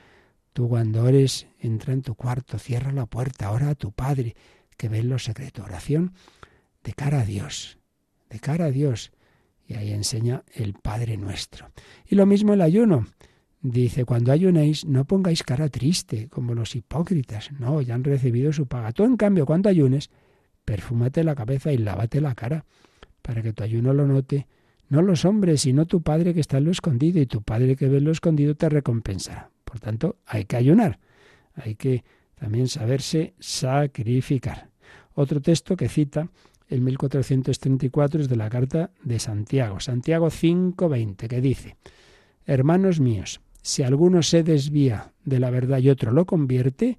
Tú 0.53 0.69
cuando 0.69 1.09
eres, 1.09 1.47
entra 1.59 1.95
en 1.95 2.03
tu 2.03 2.15
cuarto, 2.15 2.59
cierra 2.59 2.93
la 2.93 3.07
puerta, 3.07 3.53
ora 3.53 3.71
a 3.71 3.75
tu 3.75 3.91
Padre, 3.91 4.37
que 4.77 4.91
ve 4.91 4.99
en 4.99 5.09
lo 5.09 5.19
secreto. 5.19 5.65
Oración 5.65 6.13
de 6.85 6.93
cara 6.93 7.21
a 7.21 7.25
Dios, 7.25 7.79
de 8.29 8.39
cara 8.39 8.67
a 8.67 8.71
Dios. 8.71 9.13
Y 9.67 9.75
ahí 9.75 9.93
enseña 9.93 10.45
el 10.53 10.75
Padre 10.75 11.17
nuestro. 11.17 11.71
Y 12.07 12.15
lo 12.15 12.27
mismo 12.27 12.53
el 12.53 12.61
ayuno. 12.61 13.07
Dice, 13.63 14.05
cuando 14.05 14.31
ayunéis, 14.31 14.85
no 14.85 15.07
pongáis 15.07 15.43
cara 15.43 15.71
triste, 15.71 16.29
como 16.29 16.55
los 16.55 16.77
hipócritas. 16.77 17.51
No, 17.53 17.81
ya 17.81 17.95
han 17.95 18.05
recibido 18.05 18.53
su 18.53 18.67
paga. 18.67 18.93
Tú, 18.93 19.05
en 19.05 19.17
cambio, 19.17 19.47
cuando 19.47 19.71
ayunes, 19.71 20.11
perfúmate 20.67 21.25
la 21.25 21.35
cabeza 21.35 21.73
y 21.73 21.79
lávate 21.79 22.21
la 22.21 22.35
cara, 22.35 22.67
para 23.23 23.43
que 23.43 23.53
tu 23.53 23.63
ayuno 23.63 23.93
lo 23.93 24.07
note, 24.07 24.47
no 24.89 25.03
los 25.03 25.25
hombres, 25.25 25.63
sino 25.63 25.87
tu 25.87 26.03
Padre 26.03 26.35
que 26.35 26.41
está 26.41 26.59
en 26.59 26.65
lo 26.65 26.71
escondido, 26.71 27.21
y 27.21 27.27
tu 27.27 27.43
Padre 27.43 27.77
que 27.77 27.89
ve 27.89 27.99
en 27.99 28.05
lo 28.05 28.11
escondido 28.11 28.55
te 28.55 28.69
recompensará. 28.69 29.51
Por 29.65 29.79
tanto, 29.79 30.17
hay 30.27 30.45
que 30.47 30.57
ayunar, 30.57 30.99
hay 31.55 31.77
que 31.77 32.05
también 32.35 32.69
saberse 32.69 33.35
sacrificar. 33.39 34.71
Otro 35.15 35.41
texto 35.41 35.77
que 35.77 35.89
cita 35.89 36.29
el 36.69 36.81
1434 36.81 38.23
es 38.23 38.29
de 38.29 38.37
la 38.37 38.49
carta 38.49 38.91
de 39.03 39.19
Santiago, 39.19 39.81
Santiago 39.81 40.31
5:20, 40.31 41.29
que 41.29 41.41
dice, 41.41 41.77
Hermanos 42.47 43.01
míos, 43.01 43.41
si 43.63 43.83
alguno 43.83 44.23
se 44.23 44.43
desvía 44.43 45.13
de 45.25 45.39
la 45.39 45.51
verdad 45.51 45.79
y 45.79 45.91
otro 45.91 46.13
lo 46.13 46.25
convierte, 46.25 46.99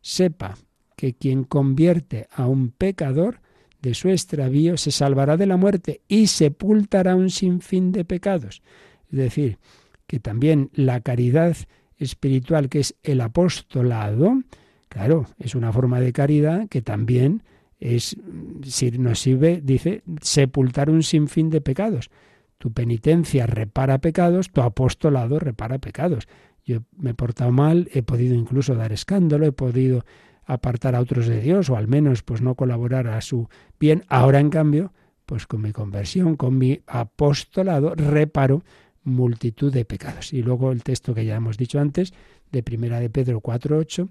sepa 0.00 0.56
que 0.96 1.14
quien 1.14 1.44
convierte 1.44 2.28
a 2.32 2.46
un 2.46 2.70
pecador 2.70 3.40
de 3.82 3.94
su 3.94 4.08
extravío 4.08 4.76
se 4.76 4.92
salvará 4.92 5.36
de 5.36 5.46
la 5.46 5.56
muerte 5.56 6.00
y 6.08 6.28
sepultará 6.28 7.16
un 7.16 7.30
sinfín 7.30 7.92
de 7.92 8.04
pecados. 8.04 8.62
Es 9.10 9.18
decir, 9.18 9.58
que 10.06 10.20
también 10.20 10.70
la 10.72 11.00
caridad 11.00 11.56
espiritual, 11.98 12.68
que 12.68 12.80
es 12.80 12.94
el 13.02 13.20
apostolado, 13.20 14.42
claro, 14.88 15.26
es 15.38 15.54
una 15.54 15.72
forma 15.72 16.00
de 16.00 16.12
caridad 16.12 16.68
que 16.68 16.80
también 16.80 17.42
es, 17.80 18.16
si 18.62 18.92
nos 18.92 19.18
sirve, 19.18 19.60
dice, 19.62 20.02
sepultar 20.20 20.88
un 20.88 21.02
sinfín 21.02 21.50
de 21.50 21.60
pecados. 21.60 22.10
Tu 22.58 22.72
penitencia 22.72 23.46
repara 23.46 23.98
pecados, 23.98 24.50
tu 24.50 24.60
apostolado 24.60 25.40
repara 25.40 25.78
pecados. 25.78 26.28
Yo 26.64 26.82
me 26.96 27.10
he 27.10 27.14
portado 27.14 27.50
mal, 27.50 27.88
he 27.92 28.04
podido 28.04 28.36
incluso 28.36 28.76
dar 28.76 28.92
escándalo, 28.92 29.46
he 29.46 29.52
podido 29.52 30.04
apartar 30.44 30.94
a 30.94 31.00
otros 31.00 31.26
de 31.26 31.40
Dios 31.40 31.70
o 31.70 31.76
al 31.76 31.88
menos 31.88 32.22
pues 32.22 32.42
no 32.42 32.54
colaborar 32.54 33.06
a 33.08 33.20
su 33.20 33.48
bien. 33.78 34.04
Ahora 34.08 34.40
en 34.40 34.50
cambio, 34.50 34.92
pues 35.26 35.46
con 35.46 35.62
mi 35.62 35.72
conversión, 35.72 36.36
con 36.36 36.58
mi 36.58 36.82
apostolado, 36.86 37.94
reparo 37.94 38.62
multitud 39.04 39.72
de 39.72 39.84
pecados. 39.84 40.32
Y 40.32 40.42
luego 40.42 40.72
el 40.72 40.82
texto 40.82 41.14
que 41.14 41.24
ya 41.24 41.36
hemos 41.36 41.56
dicho 41.56 41.80
antes, 41.80 42.12
de 42.50 42.62
Primera 42.62 43.00
de 43.00 43.10
Pedro 43.10 43.40
4.8, 43.40 44.08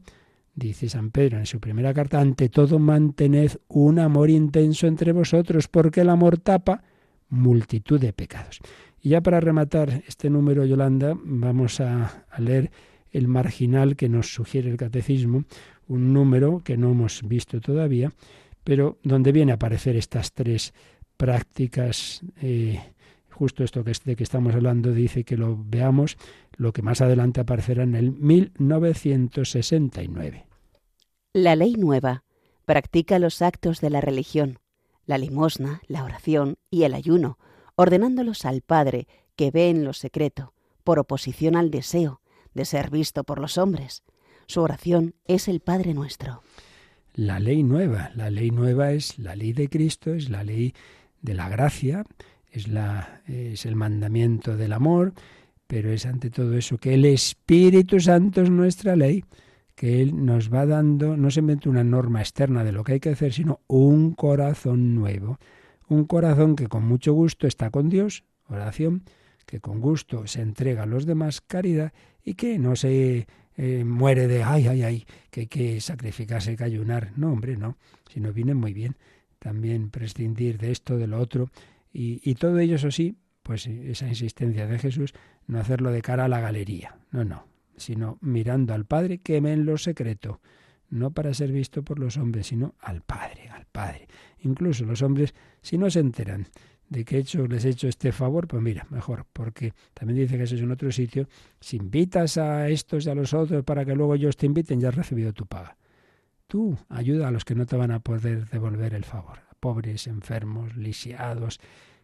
dice 0.55 0.89
San 0.89 1.11
Pedro 1.11 1.38
en 1.38 1.45
su 1.45 1.59
primera 1.59 1.93
carta, 1.93 2.19
ante 2.19 2.49
todo 2.49 2.79
mantened 2.79 3.51
un 3.67 3.99
amor 3.99 4.29
intenso 4.29 4.88
entre 4.88 5.11
vosotros, 5.11 5.67
porque 5.67 6.01
el 6.01 6.09
amor 6.09 6.38
tapa 6.38 6.84
multitud 7.29 7.99
de 7.99 8.13
pecados. 8.13 8.59
Y 9.01 9.09
ya 9.09 9.21
para 9.21 9.39
rematar 9.39 10.03
este 10.07 10.29
número, 10.29 10.65
Yolanda, 10.65 11.13
vamos 11.23 11.79
a, 11.79 12.25
leer 12.38 12.71
el 13.11 13.27
marginal 13.27 13.95
que 13.95 14.09
nos 14.09 14.34
sugiere 14.34 14.69
el 14.69 14.77
catecismo, 14.77 15.43
un 15.91 16.13
número 16.13 16.61
que 16.63 16.77
no 16.77 16.91
hemos 16.91 17.21
visto 17.23 17.59
todavía, 17.59 18.11
pero 18.63 18.97
donde 19.03 19.31
viene 19.31 19.51
a 19.51 19.55
aparecer 19.55 19.95
estas 19.95 20.31
tres 20.31 20.75
prácticas, 21.17 22.21
eh, 22.41 22.79
justo 23.29 23.63
esto 23.63 23.83
que, 23.83 23.93
de 24.05 24.15
que 24.15 24.23
estamos 24.23 24.55
hablando 24.55 24.93
dice 24.93 25.23
que 25.23 25.37
lo 25.37 25.57
veamos, 25.57 26.17
lo 26.55 26.73
que 26.73 26.81
más 26.81 27.01
adelante 27.01 27.41
aparecerá 27.41 27.83
en 27.83 27.93
el 27.95 28.11
1969. 28.11 30.45
La 31.33 31.55
ley 31.55 31.73
nueva 31.73 32.23
practica 32.65 33.19
los 33.19 33.41
actos 33.41 33.81
de 33.81 33.89
la 33.89 34.01
religión, 34.01 34.59
la 35.05 35.17
limosna, 35.17 35.81
la 35.87 36.03
oración 36.03 36.57
y 36.69 36.83
el 36.83 36.93
ayuno, 36.93 37.37
ordenándolos 37.75 38.45
al 38.45 38.61
Padre 38.61 39.07
que 39.35 39.51
ve 39.51 39.69
en 39.69 39.83
lo 39.83 39.93
secreto, 39.93 40.53
por 40.83 40.99
oposición 40.99 41.55
al 41.55 41.71
deseo 41.71 42.21
de 42.53 42.65
ser 42.65 42.89
visto 42.89 43.23
por 43.23 43.39
los 43.39 43.57
hombres. 43.57 44.03
Su 44.52 44.60
oración 44.60 45.16
es 45.30 45.47
el 45.47 45.62
Padre 45.62 45.93
nuestro. 45.93 46.43
La 47.14 47.39
ley 47.39 47.64
nueva, 47.64 48.12
la 48.16 48.30
ley 48.30 48.52
nueva 48.52 48.91
es 48.91 49.18
la 49.18 49.34
ley 49.34 49.54
de 49.54 49.70
Cristo, 49.70 50.14
es 50.14 50.30
la 50.30 50.43
ley 50.43 50.74
de 51.22 51.36
la 51.36 51.47
gracia, 51.47 52.04
es, 52.49 52.68
la, 52.68 53.22
es 53.28 53.66
el 53.66 53.78
mandamiento 53.78 54.58
del 54.58 54.74
amor, 54.74 55.14
pero 55.68 55.89
es 55.89 56.06
ante 56.06 56.30
todo 56.30 56.58
eso 56.58 56.78
que 56.78 56.95
el 56.95 57.06
Espíritu 57.06 58.02
Santo 58.02 58.41
es 58.41 58.49
nuestra 58.49 58.97
ley 58.97 59.24
que 59.74 60.02
Él 60.02 60.26
nos 60.26 60.54
va 60.54 60.66
dando, 60.66 61.16
no 61.16 61.32
simplemente 61.32 61.70
una 61.70 61.86
norma 61.86 62.20
externa 62.20 62.66
de 62.66 62.74
lo 62.74 62.84
que 62.84 62.91
hay 62.91 62.99
que 62.99 63.12
hacer, 63.12 63.32
sino 63.32 63.62
un 63.68 64.12
corazón 64.12 64.95
nuevo. 64.95 65.39
Un 65.88 66.04
corazón 66.04 66.58
que 66.58 66.68
con 66.68 66.86
mucho 66.86 67.14
gusto 67.14 67.47
está 67.47 67.70
con 67.70 67.88
Dios, 67.88 68.26
oración, 68.49 69.06
que 69.45 69.62
con 69.62 69.80
gusto 69.80 70.28
se 70.28 70.41
entrega 70.41 70.84
a 70.84 70.88
los 70.88 71.06
demás, 71.06 71.39
caridad, 71.39 71.93
y 72.22 72.34
que 72.34 72.60
no 72.60 72.76
se 72.76 73.28
eh, 73.64 73.84
muere 73.84 74.28
de, 74.28 74.41
ay, 74.41 74.68
ay, 74.68 74.82
ay, 74.82 75.05
que 75.30 75.41
hay 75.41 75.47
que 75.47 75.80
sacrificarse, 75.82 76.55
que 76.55 76.64
ayunar. 76.64 77.12
No, 77.16 77.32
hombre, 77.32 77.57
no, 77.57 77.78
sino 78.09 78.34
viene 78.34 78.55
muy 78.55 78.74
bien 78.74 78.95
también 79.38 79.91
prescindir 79.91 80.57
de 80.57 80.72
esto, 80.72 80.97
de 80.97 81.05
lo 81.05 81.20
otro, 81.20 81.51
y, 81.93 82.22
y 82.28 82.36
todo 82.36 82.57
ello, 82.57 82.78
eso 82.78 82.89
sí, 82.89 83.18
pues 83.43 83.68
esa 83.68 84.07
insistencia 84.07 84.66
de 84.66 84.80
Jesús, 84.80 85.14
no 85.45 85.59
hacerlo 85.59 85.91
de 85.91 86.01
cara 86.01 86.26
a 86.26 86.28
la 86.28 86.39
galería. 86.39 86.97
No, 87.12 87.24
no, 87.24 87.45
sino 87.78 88.18
mirando 88.22 88.74
al 88.74 88.86
Padre 88.86 89.20
que 89.20 89.38
en 89.38 89.66
lo 89.66 89.78
secreto, 89.78 90.41
no 90.89 91.12
para 91.12 91.34
ser 91.34 91.51
visto 91.51 91.84
por 91.84 91.99
los 91.99 92.18
hombres, 92.18 92.47
sino 92.47 92.74
al 92.80 93.01
Padre, 93.01 93.49
al 93.49 93.66
Padre. 93.66 94.07
Incluso 94.39 94.86
los 94.86 95.03
hombres, 95.03 95.36
si 95.62 95.78
no 95.78 95.89
se 95.91 95.99
enteran 95.99 96.47
de 96.91 97.05
que 97.05 97.17
hecho, 97.17 97.47
les 97.47 97.63
he 97.63 97.69
hecho 97.69 97.87
este 97.87 98.11
favor, 98.11 98.49
pues 98.49 98.61
mira, 98.61 98.85
mejor, 98.89 99.25
porque 99.31 99.73
también 99.93 100.19
dice 100.19 100.35
que 100.35 100.43
eso 100.43 100.55
es 100.55 100.61
en 100.61 100.71
otro 100.71 100.91
sitio, 100.91 101.29
si 101.61 101.77
invitas 101.77 102.37
a 102.37 102.67
estos 102.67 103.05
y 103.05 103.09
a 103.09 103.15
los 103.15 103.33
otros 103.33 103.63
para 103.63 103.85
que 103.85 103.95
luego 103.95 104.13
ellos 104.13 104.35
te 104.35 104.45
inviten, 104.45 104.81
ya 104.81 104.89
has 104.89 104.95
recibido 104.95 105.31
tu 105.31 105.45
paga. 105.45 105.77
Tú 106.47 106.77
ayuda 106.89 107.29
a 107.29 107.31
los 107.31 107.45
que 107.45 107.55
no 107.55 107.65
te 107.65 107.77
van 107.77 107.91
a 107.91 108.01
poder 108.01 108.45
devolver 108.49 108.93
el 108.93 109.05
favor, 109.05 109.39
pobres, 109.61 110.05
enfermos, 110.05 110.75
lisiados, 110.75 111.61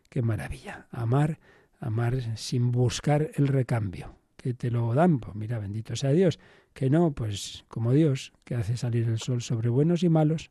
qué 0.10 0.22
maravilla. 0.22 0.88
Amar, 0.90 1.38
amar 1.82 2.38
sin 2.38 2.72
buscar 2.72 3.30
el 3.36 3.50
recambio 3.50 4.16
que 4.38 4.54
te 4.54 4.72
lo 4.72 4.94
dan, 4.94 5.20
pues 5.20 5.36
mira, 5.36 5.60
bendito 5.60 5.98
sea 5.98 6.12
Dios. 6.12 6.40
Que 6.74 6.90
no, 6.90 7.12
pues 7.12 7.66
como 7.68 7.92
Dios, 7.92 8.32
que 8.46 8.56
hace 8.56 8.78
salir 8.78 9.10
el 9.10 9.20
sol 9.20 9.42
sobre 9.42 9.68
buenos 9.68 10.04
y 10.04 10.10
malos, 10.10 10.50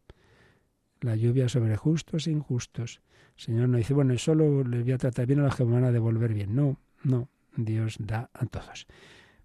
la 1.01 1.17
lluvia 1.17 1.49
sobre 1.49 1.77
justos 1.77 2.27
e 2.27 2.31
injustos. 2.31 3.01
El 3.37 3.45
Señor 3.45 3.69
no 3.69 3.79
dice, 3.79 3.95
bueno, 3.95 4.17
solo 4.19 4.65
les 4.65 4.83
voy 4.83 4.93
a 4.93 4.99
tratar 4.99 5.27
bien 5.27 5.41
a 5.41 5.45
los 5.45 5.57
que 5.57 5.65
me 5.65 5.75
van 5.75 5.85
a 5.85 5.93
devolver 5.93 6.33
bien. 6.33 6.55
No, 6.55 6.79
no, 7.03 7.29
Dios 7.57 7.97
da 7.99 8.31
a 8.33 8.47
todos. 8.47 8.87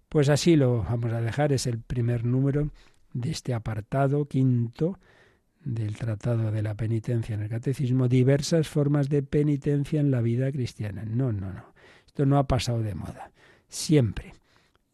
Pues 0.08 0.28
así 0.28 0.56
lo 0.56 0.82
vamos 0.82 1.12
a 1.12 1.20
dejar, 1.20 1.52
es 1.52 1.66
el 1.66 1.78
primer 1.78 2.24
número 2.24 2.70
de 3.12 3.30
este 3.30 3.54
apartado 3.54 4.26
quinto 4.26 4.98
del 5.64 5.96
Tratado 5.96 6.50
de 6.50 6.62
la 6.62 6.74
Penitencia 6.74 7.34
en 7.34 7.42
el 7.42 7.48
Catecismo, 7.48 8.08
diversas 8.08 8.68
formas 8.68 9.08
de 9.08 9.22
penitencia 9.22 10.00
en 10.00 10.10
la 10.10 10.20
vida 10.20 10.50
cristiana. 10.50 11.04
No, 11.04 11.32
no, 11.32 11.52
no. 11.52 11.72
Esto 12.06 12.26
no 12.26 12.38
ha 12.38 12.46
pasado 12.46 12.82
de 12.82 12.94
moda 12.94 13.30
siempre. 13.68 14.34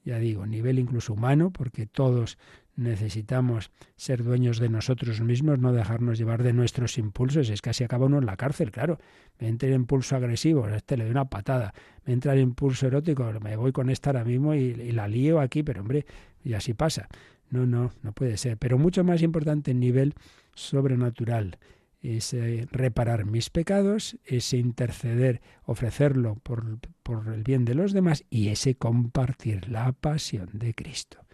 Ya 0.05 0.19
digo, 0.19 0.47
nivel 0.47 0.79
incluso 0.79 1.13
humano, 1.13 1.51
porque 1.51 1.87
todos 1.87 2.39
necesitamos 2.79 3.73
ser 3.97 4.23
dueños 4.23 4.61
de 4.61 4.69
nosotros 4.69 5.21
mismos, 5.21 5.59
no 5.59 5.73
dejarnos 5.73 6.17
llevar 6.17 6.45
de 6.45 6.53
nuestros 6.53 6.97
impulsos. 6.97 7.51
Es 7.51 7.61
que 7.61 7.71
así 7.71 7.83
acaba 7.83 8.07
uno 8.07 8.19
en 8.19 8.27
la 8.27 8.37
cárcel, 8.37 8.71
claro. 8.71 8.99
Me 9.41 9.49
entra 9.49 9.69
el 9.69 9.75
impulso 9.75 10.15
agresivo, 10.15 10.65
a 10.65 10.77
este 10.77 10.97
le 10.97 11.05
doy 11.05 11.11
una 11.11 11.29
patada. 11.29 11.75
Me 12.05 12.13
entra 12.13 12.35
el 12.35 12.41
impulso 12.41 12.87
erótico, 12.87 13.31
me 13.43 13.57
voy 13.57 13.73
con 13.73 13.91
esta 13.91 14.11
ahora 14.11 14.25
mismo 14.25 14.55
y, 14.55 14.93
la 14.93 15.09
lío 15.09 15.41
aquí, 15.41 15.65
pero 15.65 15.81
hombre, 15.81 16.07
y 16.45 16.55
así 16.55 16.73
pasa. 16.73 17.09
No, 17.51 17.67
no, 17.67 17.93
no 18.03 18.13
puede 18.13 18.37
ser. 18.37 18.57
Pero 18.59 18.79
mucho 18.79 19.03
más 19.03 19.23
importante 19.23 19.73
el 19.73 19.81
nivel 19.81 20.15
sobrenatural 20.55 21.59
es 22.01 22.37
reparar 22.71 23.25
mis 23.25 23.51
pecados, 23.51 24.17
ese 24.25 24.57
interceder, 24.57 25.41
ofrecerlo 25.65 26.37
por, 26.37 26.79
por 27.03 27.27
el 27.35 27.43
bien 27.43 27.65
de 27.65 27.75
los 27.75 27.93
demás 27.93 28.25
y 28.31 28.49
ese 28.49 28.77
compartir 28.77 29.69
la 29.69 29.91
pasión 29.93 30.51
de 30.53 30.75
Cristo. 30.75 31.28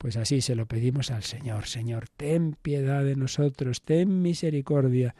Pues 0.00 0.16
así 0.16 0.40
se 0.40 0.54
lo 0.54 0.64
pedimos 0.64 1.10
al 1.10 1.24
Señor. 1.24 1.66
Señor, 1.66 2.08
ten 2.08 2.56
piedad 2.62 3.04
de 3.04 3.16
nosotros, 3.16 3.82
ten 3.82 4.22
misericordia 4.22 5.14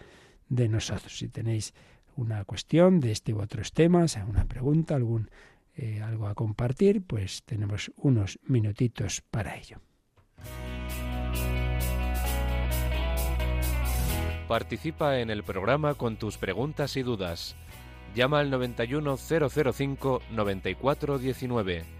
de 0.49 0.71
nosotros. 0.71 1.19
Si 1.19 1.29
tenéis 1.29 1.75
una 2.17 2.47
cuestión 2.47 2.99
de 2.99 3.13
este 3.13 3.35
u 3.35 3.43
otros 3.43 3.75
temas, 3.75 4.19
una 4.27 4.47
pregunta, 4.47 4.95
algún 4.95 5.29
eh, 5.77 6.01
algo 6.01 6.29
a 6.29 6.35
compartir, 6.35 7.03
pues 7.03 7.43
tenemos 7.43 7.93
unos 7.97 8.39
minutitos 8.43 9.21
para 9.31 9.59
ello. 9.59 9.83
Participa 14.49 15.21
en 15.21 15.29
el 15.29 15.45
programa 15.45 15.93
con 15.93 16.17
tus 16.17 16.39
preguntas 16.39 16.97
y 16.97 17.03
dudas. 17.03 17.55
Llama 18.15 18.41
al 18.41 18.49
91005 18.49 20.23
9419. 20.31 22.00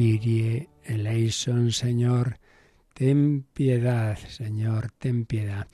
Kyrie 0.00 0.70
eleison, 0.84 1.72
Señor, 1.72 2.38
ten 2.94 3.44
piedad, 3.52 4.16
Señor, 4.16 4.92
ten 4.98 5.26
piedad. 5.26 5.68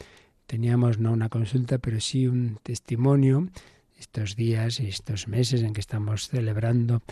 Teníamos 0.48 0.98
no 0.98 1.12
una 1.12 1.28
consulta, 1.28 1.78
pero 1.78 2.00
sí 2.00 2.26
un 2.26 2.58
testimonio 2.64 3.48
estos 3.96 4.34
días 4.34 4.80
y 4.80 4.88
estos 4.88 5.28
meses 5.28 5.62
en 5.62 5.72
que 5.72 5.80
estamos 5.80 6.26
celebrando 6.28 7.02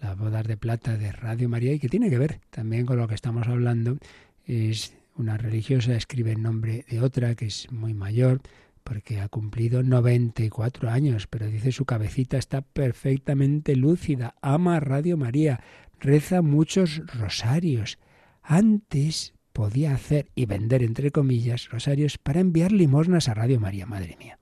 las 0.00 0.18
bodas 0.18 0.48
de 0.48 0.56
plata 0.56 0.96
de 0.96 1.12
Radio 1.12 1.48
María 1.48 1.72
y 1.74 1.78
que 1.78 1.88
tiene 1.88 2.10
que 2.10 2.18
ver 2.18 2.40
también 2.50 2.86
con 2.86 2.96
lo 2.96 3.06
que 3.06 3.14
estamos 3.14 3.46
hablando. 3.46 3.96
Es 4.44 4.94
una 5.14 5.36
religiosa, 5.36 5.94
escribe 5.94 6.32
en 6.32 6.42
nombre 6.42 6.84
de 6.90 7.00
otra 7.00 7.36
que 7.36 7.46
es 7.46 7.70
muy 7.70 7.94
mayor, 7.94 8.40
porque 8.84 9.20
ha 9.20 9.28
cumplido 9.28 9.82
94 9.82 10.90
años, 10.90 11.26
pero 11.26 11.46
dice 11.46 11.72
su 11.72 11.86
cabecita 11.86 12.36
está 12.36 12.60
perfectamente 12.60 13.74
lúcida, 13.74 14.34
ama 14.42 14.76
a 14.76 14.80
Radio 14.80 15.16
María, 15.16 15.60
reza 15.98 16.42
muchos 16.42 17.02
rosarios. 17.06 17.98
Antes 18.42 19.34
podía 19.54 19.94
hacer 19.94 20.28
y 20.34 20.44
vender, 20.44 20.82
entre 20.82 21.10
comillas, 21.10 21.70
rosarios 21.70 22.18
para 22.18 22.40
enviar 22.40 22.72
limosnas 22.72 23.28
a 23.28 23.34
Radio 23.34 23.58
María, 23.58 23.86
madre 23.86 24.16
mía. 24.18 24.38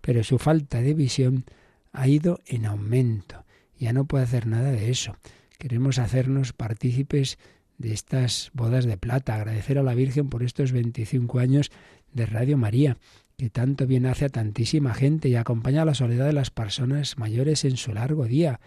Pero 0.00 0.24
su 0.24 0.38
falta 0.38 0.82
de 0.82 0.94
visión 0.94 1.44
ha 1.92 2.08
ido 2.08 2.40
en 2.46 2.66
aumento. 2.66 3.44
Ya 3.78 3.92
no 3.92 4.06
puede 4.06 4.24
hacer 4.24 4.46
nada 4.46 4.72
de 4.72 4.90
eso. 4.90 5.16
Queremos 5.58 5.98
hacernos 5.98 6.52
partícipes 6.52 7.38
de 7.78 7.92
estas 7.92 8.50
bodas 8.54 8.84
de 8.84 8.96
plata, 8.96 9.34
agradecer 9.34 9.78
a 9.78 9.82
la 9.82 9.94
Virgen 9.94 10.28
por 10.28 10.42
estos 10.42 10.72
25 10.72 11.38
años 11.38 11.70
de 12.12 12.26
Radio 12.26 12.56
María, 12.56 12.96
que 13.36 13.50
tanto 13.50 13.86
bien 13.86 14.06
hace 14.06 14.24
a 14.24 14.28
tantísima 14.30 14.94
gente 14.94 15.28
y 15.28 15.36
acompaña 15.36 15.82
a 15.82 15.84
la 15.84 15.94
soledad 15.94 16.26
de 16.26 16.32
las 16.32 16.50
personas 16.50 17.18
mayores 17.18 17.64
en 17.64 17.76
su 17.76 17.92
largo 17.92 18.24
día. 18.24 18.60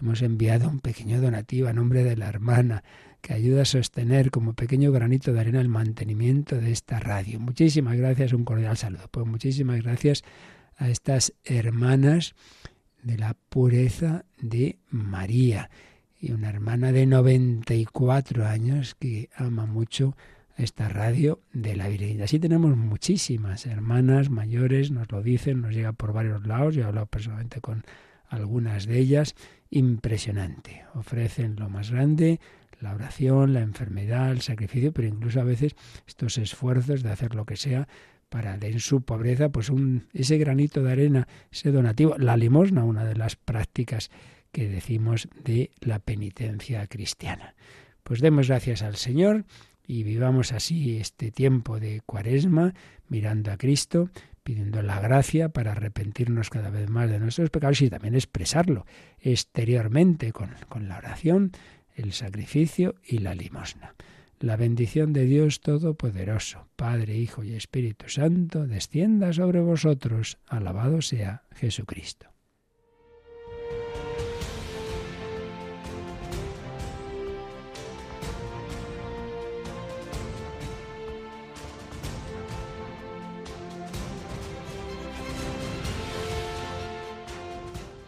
Hemos 0.00 0.22
enviado 0.22 0.68
un 0.68 0.78
pequeño 0.78 1.20
donativo 1.20 1.68
a 1.68 1.72
nombre 1.72 2.04
de 2.04 2.16
la 2.16 2.28
hermana 2.28 2.84
que 3.20 3.34
ayuda 3.34 3.62
a 3.62 3.64
sostener 3.64 4.30
como 4.30 4.54
pequeño 4.54 4.92
granito 4.92 5.32
de 5.32 5.40
arena 5.40 5.60
el 5.60 5.68
mantenimiento 5.68 6.56
de 6.56 6.70
esta 6.70 7.00
radio. 7.00 7.40
Muchísimas 7.40 7.96
gracias, 7.96 8.32
un 8.32 8.44
cordial 8.44 8.76
saludo. 8.76 9.08
Pues 9.10 9.26
muchísimas 9.26 9.82
gracias 9.82 10.22
a 10.76 10.88
estas 10.88 11.32
hermanas 11.44 12.34
de 13.02 13.18
la 13.18 13.34
pureza 13.48 14.24
de 14.40 14.78
María 14.88 15.68
y 16.20 16.30
una 16.30 16.48
hermana 16.48 16.92
de 16.92 17.06
94 17.06 18.46
años 18.46 18.94
que 18.94 19.30
ama 19.34 19.66
mucho 19.66 20.16
esta 20.56 20.88
radio 20.88 21.40
de 21.52 21.76
la 21.76 21.88
Virgen. 21.88 22.22
Así 22.22 22.38
tenemos 22.38 22.76
muchísimas 22.76 23.66
hermanas 23.66 24.30
mayores, 24.30 24.90
nos 24.90 25.10
lo 25.10 25.22
dicen, 25.22 25.60
nos 25.60 25.74
llega 25.74 25.92
por 25.92 26.12
varios 26.12 26.46
lados, 26.46 26.74
yo 26.74 26.82
he 26.82 26.84
hablado 26.84 27.06
personalmente 27.06 27.60
con 27.60 27.84
algunas 28.28 28.86
de 28.86 28.98
ellas, 28.98 29.34
impresionante. 29.70 30.84
Ofrecen 30.94 31.56
lo 31.56 31.68
más 31.68 31.90
grande, 31.90 32.40
la 32.80 32.94
oración, 32.94 33.52
la 33.52 33.60
enfermedad, 33.60 34.30
el 34.30 34.40
sacrificio, 34.40 34.92
pero 34.92 35.08
incluso 35.08 35.40
a 35.40 35.44
veces 35.44 35.74
estos 36.06 36.38
esfuerzos 36.38 37.02
de 37.02 37.10
hacer 37.10 37.34
lo 37.34 37.46
que 37.46 37.56
sea 37.56 37.88
para 38.28 38.56
de 38.56 38.68
en 38.68 38.80
su 38.80 39.02
pobreza, 39.02 39.50
pues 39.50 39.68
un, 39.68 40.08
ese 40.14 40.38
granito 40.38 40.82
de 40.82 40.92
arena, 40.92 41.28
ese 41.50 41.70
donativo, 41.70 42.16
la 42.16 42.36
limosna, 42.36 42.82
una 42.84 43.04
de 43.04 43.14
las 43.14 43.36
prácticas 43.36 44.10
que 44.52 44.68
decimos 44.68 45.28
de 45.44 45.70
la 45.80 45.98
penitencia 45.98 46.86
cristiana. 46.86 47.54
Pues 48.02 48.20
demos 48.20 48.48
gracias 48.48 48.82
al 48.82 48.96
Señor 48.96 49.44
y 49.86 50.02
vivamos 50.02 50.52
así 50.52 50.96
este 50.96 51.30
tiempo 51.30 51.80
de 51.80 52.00
cuaresma, 52.04 52.74
mirando 53.08 53.50
a 53.52 53.56
Cristo, 53.56 54.10
pidiendo 54.42 54.82
la 54.82 55.00
gracia 55.00 55.50
para 55.50 55.72
arrepentirnos 55.72 56.50
cada 56.50 56.70
vez 56.70 56.88
más 56.88 57.10
de 57.10 57.20
nuestros 57.20 57.50
pecados 57.50 57.80
y 57.82 57.90
también 57.90 58.14
expresarlo 58.14 58.86
exteriormente 59.20 60.32
con, 60.32 60.50
con 60.68 60.88
la 60.88 60.98
oración, 60.98 61.52
el 61.94 62.12
sacrificio 62.12 62.94
y 63.04 63.18
la 63.18 63.34
limosna. 63.34 63.94
La 64.40 64.56
bendición 64.56 65.12
de 65.12 65.24
Dios 65.24 65.60
Todopoderoso, 65.60 66.66
Padre, 66.74 67.16
Hijo 67.16 67.44
y 67.44 67.54
Espíritu 67.54 68.08
Santo, 68.08 68.66
descienda 68.66 69.32
sobre 69.32 69.60
vosotros. 69.60 70.38
Alabado 70.48 71.00
sea 71.00 71.44
Jesucristo. 71.54 72.32